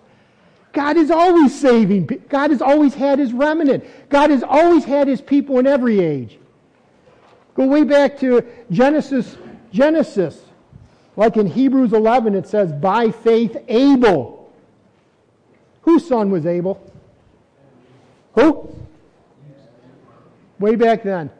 God 0.72 0.96
is 0.96 1.10
always 1.10 1.58
saving. 1.58 2.06
God 2.28 2.50
has 2.50 2.62
always 2.62 2.94
had 2.94 3.18
his 3.18 3.32
remnant. 3.32 3.84
God 4.10 4.30
has 4.30 4.42
always 4.42 4.84
had 4.84 5.08
his 5.08 5.20
people 5.20 5.58
in 5.58 5.66
every 5.66 6.00
age. 6.00 6.38
Go 7.54 7.66
way 7.66 7.84
back 7.84 8.18
to 8.20 8.44
Genesis. 8.70 9.36
Genesis. 9.72 10.40
Like 11.16 11.36
in 11.36 11.46
Hebrews 11.46 11.92
11, 11.92 12.34
it 12.34 12.46
says, 12.46 12.72
by 12.72 13.10
faith, 13.10 13.56
Abel. 13.68 14.50
Whose 15.82 16.06
son 16.06 16.30
was 16.30 16.46
Abel? 16.46 16.80
Who? 18.34 18.74
Way 20.58 20.76
back 20.76 21.02
then. 21.02 21.30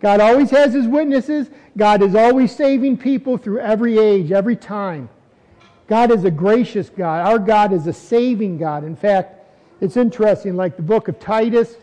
God 0.00 0.20
always 0.20 0.50
has 0.50 0.72
his 0.72 0.88
witnesses. 0.88 1.50
God 1.76 2.02
is 2.02 2.14
always 2.14 2.54
saving 2.54 2.96
people 2.96 3.36
through 3.36 3.60
every 3.60 3.98
age, 3.98 4.32
every 4.32 4.56
time. 4.56 5.08
God 5.86 6.10
is 6.10 6.24
a 6.24 6.30
gracious 6.30 6.88
God. 6.88 7.26
Our 7.26 7.38
God 7.38 7.72
is 7.72 7.86
a 7.86 7.92
saving 7.92 8.58
God. 8.58 8.84
In 8.84 8.96
fact, 8.96 9.36
it's 9.80 9.96
interesting, 9.96 10.56
like 10.56 10.76
the 10.76 10.82
book 10.82 11.08
of 11.08 11.18
Titus, 11.18 11.74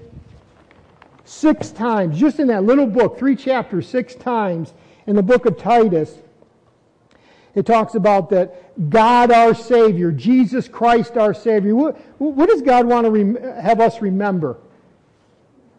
six 1.26 1.72
times, 1.72 2.20
just 2.20 2.40
in 2.40 2.48
that 2.48 2.64
little 2.64 2.88
book, 2.88 3.20
three 3.20 3.36
chapters, 3.36 3.88
six 3.88 4.16
times 4.16 4.74
in 5.08 5.16
the 5.16 5.24
book 5.24 5.46
of 5.46 5.58
Titus, 5.58 6.20
it 7.54 7.66
talks 7.66 7.96
about 7.96 8.30
that 8.30 8.90
God 8.90 9.32
our 9.32 9.56
Savior, 9.56 10.12
Jesus 10.12 10.68
Christ 10.68 11.18
our 11.18 11.34
Savior. 11.34 11.76
What, 11.76 11.98
what 12.20 12.50
does 12.50 12.62
God 12.62 12.86
want 12.86 13.06
to 13.06 13.12
rem- 13.12 13.36
have 13.60 13.82
us 13.82 14.02
remember? 14.02 14.58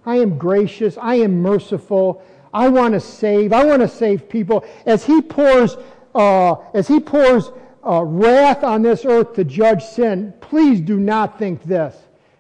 I 0.09 0.17
am 0.17 0.39
gracious. 0.39 0.97
I 0.97 1.17
am 1.17 1.43
merciful. 1.43 2.23
I 2.55 2.71
want 2.71 2.95
to 2.95 3.01
save. 3.01 3.53
I 3.53 3.63
want 3.67 3.83
to 3.83 3.89
save 3.89 4.27
people. 4.27 4.65
As 4.87 5.05
He 5.05 5.21
pours, 5.21 5.77
uh, 6.15 6.55
as 6.73 6.89
He 6.89 6.99
pours 6.99 7.53
uh, 7.87 8.03
wrath 8.05 8.65
on 8.65 8.81
this 8.81 9.05
earth 9.05 9.35
to 9.35 9.45
judge 9.45 9.85
sin, 9.85 10.33
please 10.41 10.81
do 10.81 10.99
not 10.99 11.39
think 11.39 11.63
this 11.63 11.95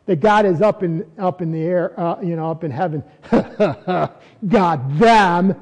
that 0.06 0.20
God 0.20 0.46
is 0.46 0.62
up 0.62 0.82
in 0.82 1.04
up 1.18 1.42
in 1.42 1.52
the 1.52 1.60
air, 1.60 1.92
uh, 2.00 2.18
you 2.22 2.36
know, 2.36 2.50
up 2.50 2.64
in 2.64 2.70
heaven. 2.70 3.04
God 4.48 4.98
them. 4.98 5.54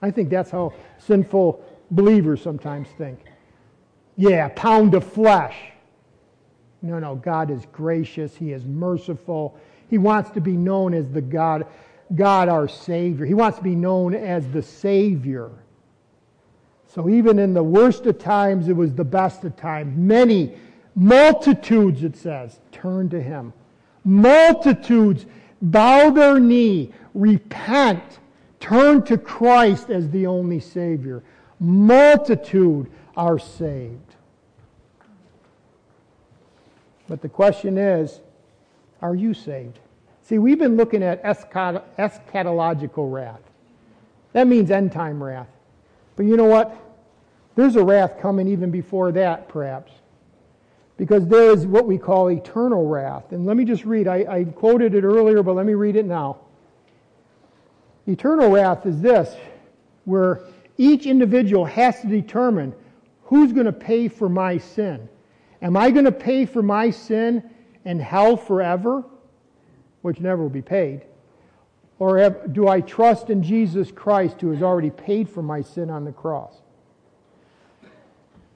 I 0.00 0.10
think 0.10 0.30
that's 0.30 0.50
how 0.50 0.72
sinful 0.96 1.62
believers 1.90 2.40
sometimes 2.40 2.88
think. 2.96 3.18
Yeah, 4.16 4.48
pound 4.56 4.94
of 4.94 5.04
flesh. 5.04 5.56
No, 6.80 6.98
no, 6.98 7.16
God 7.16 7.50
is 7.50 7.66
gracious. 7.70 8.34
He 8.34 8.52
is 8.52 8.64
merciful. 8.64 9.58
He 9.88 9.98
wants 9.98 10.30
to 10.30 10.40
be 10.40 10.56
known 10.56 10.94
as 10.94 11.10
the 11.10 11.20
God, 11.20 11.66
God 12.14 12.48
our 12.48 12.68
Savior. 12.68 13.26
He 13.26 13.34
wants 13.34 13.58
to 13.58 13.64
be 13.64 13.74
known 13.74 14.14
as 14.14 14.46
the 14.48 14.62
Savior. 14.62 15.50
So 16.88 17.08
even 17.08 17.38
in 17.38 17.54
the 17.54 17.62
worst 17.62 18.06
of 18.06 18.18
times, 18.18 18.68
it 18.68 18.76
was 18.76 18.94
the 18.94 19.04
best 19.04 19.44
of 19.44 19.56
times. 19.56 19.96
Many, 19.96 20.56
multitudes, 20.94 22.04
it 22.04 22.16
says, 22.16 22.60
turn 22.70 23.08
to 23.10 23.20
Him. 23.20 23.52
Multitudes 24.04 25.26
bow 25.60 26.10
their 26.10 26.38
knee, 26.38 26.92
repent, 27.14 28.20
turn 28.60 29.02
to 29.04 29.18
Christ 29.18 29.90
as 29.90 30.10
the 30.10 30.26
only 30.26 30.60
Savior. 30.60 31.22
Multitude 31.58 32.90
are 33.16 33.38
saved. 33.38 34.14
But 37.08 37.22
the 37.22 37.28
question 37.28 37.76
is, 37.76 38.20
are 39.04 39.14
you 39.14 39.34
saved? 39.34 39.80
See, 40.22 40.38
we've 40.38 40.58
been 40.58 40.76
looking 40.76 41.02
at 41.02 41.22
eschatological 41.22 43.12
wrath. 43.12 43.42
That 44.32 44.46
means 44.46 44.70
end 44.70 44.92
time 44.92 45.22
wrath. 45.22 45.46
But 46.16 46.24
you 46.24 46.38
know 46.38 46.46
what? 46.46 46.74
There's 47.54 47.76
a 47.76 47.84
wrath 47.84 48.18
coming 48.18 48.48
even 48.48 48.70
before 48.70 49.12
that, 49.12 49.46
perhaps. 49.46 49.92
Because 50.96 51.26
there 51.26 51.50
is 51.50 51.66
what 51.66 51.86
we 51.86 51.98
call 51.98 52.30
eternal 52.30 52.86
wrath. 52.86 53.32
And 53.32 53.44
let 53.44 53.58
me 53.58 53.66
just 53.66 53.84
read. 53.84 54.08
I, 54.08 54.24
I 54.26 54.44
quoted 54.44 54.94
it 54.94 55.04
earlier, 55.04 55.42
but 55.42 55.52
let 55.52 55.66
me 55.66 55.74
read 55.74 55.96
it 55.96 56.06
now. 56.06 56.38
Eternal 58.06 58.50
wrath 58.50 58.86
is 58.86 59.02
this, 59.02 59.36
where 60.06 60.40
each 60.78 61.04
individual 61.04 61.66
has 61.66 62.00
to 62.00 62.06
determine 62.06 62.74
who's 63.24 63.52
going 63.52 63.66
to 63.66 63.72
pay 63.72 64.08
for 64.08 64.30
my 64.30 64.56
sin. 64.56 65.10
Am 65.60 65.76
I 65.76 65.90
going 65.90 66.06
to 66.06 66.12
pay 66.12 66.46
for 66.46 66.62
my 66.62 66.88
sin 66.88 67.50
in 67.84 68.00
hell 68.00 68.36
forever, 68.36 69.04
which 70.02 70.20
never 70.20 70.42
will 70.42 70.50
be 70.50 70.62
paid? 70.62 71.02
Or 71.98 72.18
have, 72.18 72.52
do 72.52 72.68
I 72.68 72.80
trust 72.80 73.30
in 73.30 73.42
Jesus 73.42 73.90
Christ 73.92 74.40
who 74.40 74.50
has 74.50 74.62
already 74.62 74.90
paid 74.90 75.28
for 75.28 75.42
my 75.42 75.62
sin 75.62 75.90
on 75.90 76.04
the 76.04 76.12
cross? 76.12 76.60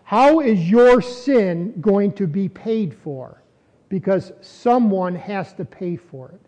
How 0.05 0.41
is 0.41 0.71
your 0.71 1.03
sin 1.03 1.75
going 1.81 2.13
to 2.15 2.27
be 2.27 2.49
paid 2.49 2.95
for? 2.95 3.43
Because 3.89 4.33
someone 4.41 5.15
has 5.15 5.53
to 5.55 5.65
pay 5.65 5.97
for 5.97 6.31
it. 6.31 6.41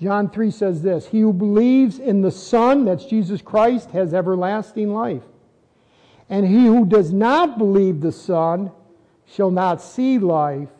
John 0.00 0.28
3 0.28 0.50
says 0.50 0.82
this 0.82 1.06
He 1.06 1.20
who 1.20 1.32
believes 1.32 1.98
in 1.98 2.22
the 2.22 2.30
Son, 2.30 2.84
that's 2.84 3.06
Jesus 3.06 3.42
Christ, 3.42 3.90
has 3.90 4.14
everlasting 4.14 4.92
life. 4.92 5.22
And 6.28 6.46
he 6.46 6.66
who 6.66 6.84
does 6.86 7.12
not 7.12 7.58
believe 7.58 8.00
the 8.00 8.12
Son 8.12 8.70
shall 9.26 9.50
not 9.50 9.82
see 9.82 10.18
life, 10.18 10.70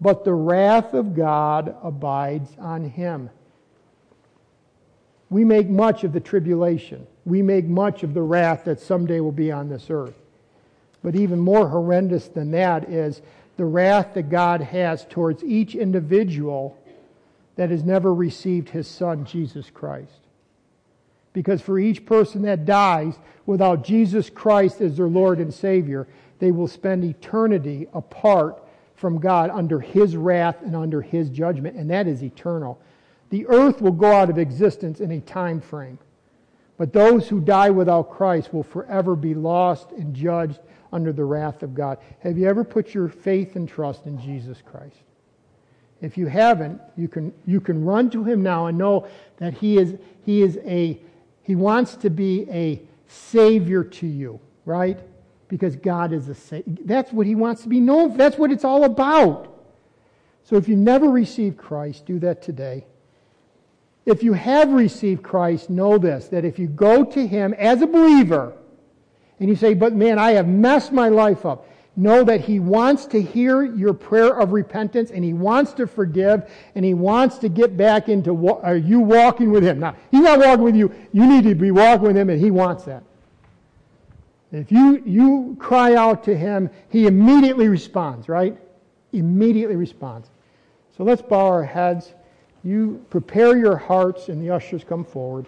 but 0.00 0.24
the 0.24 0.34
wrath 0.34 0.94
of 0.94 1.14
God 1.14 1.74
abides 1.82 2.50
on 2.58 2.84
him. 2.84 3.30
We 5.30 5.44
make 5.44 5.68
much 5.68 6.04
of 6.04 6.12
the 6.12 6.20
tribulation. 6.20 7.06
We 7.24 7.42
make 7.42 7.64
much 7.64 8.02
of 8.02 8.14
the 8.14 8.22
wrath 8.22 8.64
that 8.64 8.80
someday 8.80 9.20
will 9.20 9.32
be 9.32 9.50
on 9.50 9.68
this 9.68 9.90
earth. 9.90 10.14
But 11.02 11.16
even 11.16 11.40
more 11.40 11.68
horrendous 11.68 12.28
than 12.28 12.50
that 12.52 12.88
is 12.88 13.22
the 13.56 13.64
wrath 13.64 14.14
that 14.14 14.30
God 14.30 14.60
has 14.60 15.04
towards 15.06 15.42
each 15.42 15.74
individual 15.74 16.76
that 17.56 17.70
has 17.70 17.82
never 17.82 18.14
received 18.14 18.68
his 18.68 18.86
son, 18.86 19.24
Jesus 19.24 19.70
Christ. 19.70 20.20
Because 21.32 21.60
for 21.60 21.78
each 21.78 22.06
person 22.06 22.42
that 22.42 22.64
dies 22.64 23.18
without 23.46 23.84
Jesus 23.84 24.30
Christ 24.30 24.80
as 24.80 24.96
their 24.96 25.08
Lord 25.08 25.38
and 25.38 25.52
Savior, 25.52 26.06
they 26.38 26.50
will 26.50 26.68
spend 26.68 27.04
eternity 27.04 27.88
apart 27.92 28.62
from 28.96 29.18
God 29.18 29.50
under 29.50 29.78
his 29.78 30.16
wrath 30.16 30.62
and 30.62 30.74
under 30.74 31.00
his 31.02 31.30
judgment, 31.30 31.76
and 31.76 31.90
that 31.90 32.08
is 32.08 32.22
eternal. 32.22 32.80
The 33.30 33.46
earth 33.46 33.80
will 33.80 33.92
go 33.92 34.12
out 34.12 34.30
of 34.30 34.38
existence 34.38 35.00
in 35.00 35.12
a 35.12 35.20
time 35.20 35.60
frame. 35.60 35.98
But 36.78 36.92
those 36.92 37.28
who 37.28 37.40
die 37.40 37.70
without 37.70 38.10
Christ 38.10 38.52
will 38.52 38.62
forever 38.62 39.16
be 39.16 39.34
lost 39.34 39.92
and 39.92 40.14
judged 40.14 40.60
under 40.92 41.12
the 41.12 41.24
wrath 41.24 41.62
of 41.62 41.74
God. 41.74 41.98
Have 42.20 42.38
you 42.38 42.48
ever 42.48 42.64
put 42.64 42.94
your 42.94 43.08
faith 43.08 43.56
and 43.56 43.68
trust 43.68 44.06
in 44.06 44.20
Jesus 44.20 44.62
Christ? 44.64 44.96
If 46.00 46.18
you 46.18 46.26
haven't, 46.26 46.80
you 46.96 47.08
can, 47.08 47.32
you 47.46 47.60
can 47.60 47.84
run 47.84 48.10
to 48.10 48.22
him 48.22 48.42
now 48.42 48.66
and 48.66 48.76
know 48.76 49.08
that 49.38 49.54
he 49.54 49.78
is, 49.78 49.96
he 50.24 50.42
is 50.42 50.58
a, 50.64 51.00
he 51.42 51.54
wants 51.54 51.96
to 51.96 52.10
be 52.10 52.46
a 52.50 52.82
savior 53.06 53.82
to 53.82 54.06
you, 54.06 54.38
right? 54.66 54.98
Because 55.48 55.76
God 55.76 56.12
is 56.12 56.28
a 56.28 56.34
Savior. 56.34 56.76
That's 56.84 57.12
what 57.12 57.26
He 57.26 57.34
wants 57.34 57.62
to 57.62 57.68
be 57.68 57.80
known 57.80 58.12
for. 58.12 58.18
That's 58.18 58.38
what 58.38 58.50
it's 58.50 58.64
all 58.64 58.84
about. 58.84 59.52
So 60.44 60.56
if 60.56 60.68
you 60.68 60.76
never 60.76 61.08
received 61.08 61.56
Christ, 61.56 62.06
do 62.06 62.18
that 62.20 62.42
today. 62.42 62.86
If 64.04 64.22
you 64.22 64.34
have 64.34 64.70
received 64.70 65.24
Christ, 65.24 65.68
know 65.68 65.98
this 65.98 66.28
that 66.28 66.44
if 66.44 66.58
you 66.58 66.68
go 66.68 67.04
to 67.04 67.26
Him 67.26 67.54
as 67.54 67.82
a 67.82 67.86
believer 67.86 68.52
and 69.40 69.48
you 69.48 69.56
say, 69.56 69.74
But 69.74 69.94
man, 69.94 70.18
I 70.18 70.32
have 70.32 70.46
messed 70.46 70.92
my 70.92 71.08
life 71.08 71.44
up, 71.44 71.68
know 71.96 72.22
that 72.22 72.42
He 72.42 72.60
wants 72.60 73.06
to 73.06 73.20
hear 73.20 73.64
your 73.64 73.92
prayer 73.92 74.38
of 74.38 74.52
repentance 74.52 75.10
and 75.10 75.24
He 75.24 75.32
wants 75.32 75.72
to 75.74 75.88
forgive 75.88 76.48
and 76.76 76.84
He 76.84 76.94
wants 76.94 77.38
to 77.38 77.48
get 77.48 77.76
back 77.76 78.08
into 78.08 78.48
are 78.48 78.76
you 78.76 79.00
walking 79.00 79.50
with 79.50 79.64
Him. 79.64 79.80
Now, 79.80 79.96
He's 80.12 80.22
not 80.22 80.38
walking 80.38 80.64
with 80.64 80.76
you. 80.76 80.94
You 81.12 81.26
need 81.26 81.42
to 81.42 81.56
be 81.56 81.72
walking 81.72 82.06
with 82.06 82.16
Him 82.16 82.30
and 82.30 82.40
He 82.40 82.52
wants 82.52 82.84
that. 82.84 83.02
If 84.56 84.72
you, 84.72 85.02
you 85.04 85.56
cry 85.58 85.94
out 85.94 86.24
to 86.24 86.36
him, 86.36 86.70
he 86.88 87.06
immediately 87.06 87.68
responds, 87.68 88.28
right? 88.28 88.56
Immediately 89.12 89.76
responds. 89.76 90.30
So 90.96 91.04
let's 91.04 91.20
bow 91.20 91.46
our 91.46 91.64
heads. 91.64 92.14
You 92.64 93.04
prepare 93.10 93.58
your 93.58 93.76
hearts, 93.76 94.28
and 94.30 94.40
the 94.40 94.50
ushers 94.50 94.82
come 94.82 95.04
forward. 95.04 95.46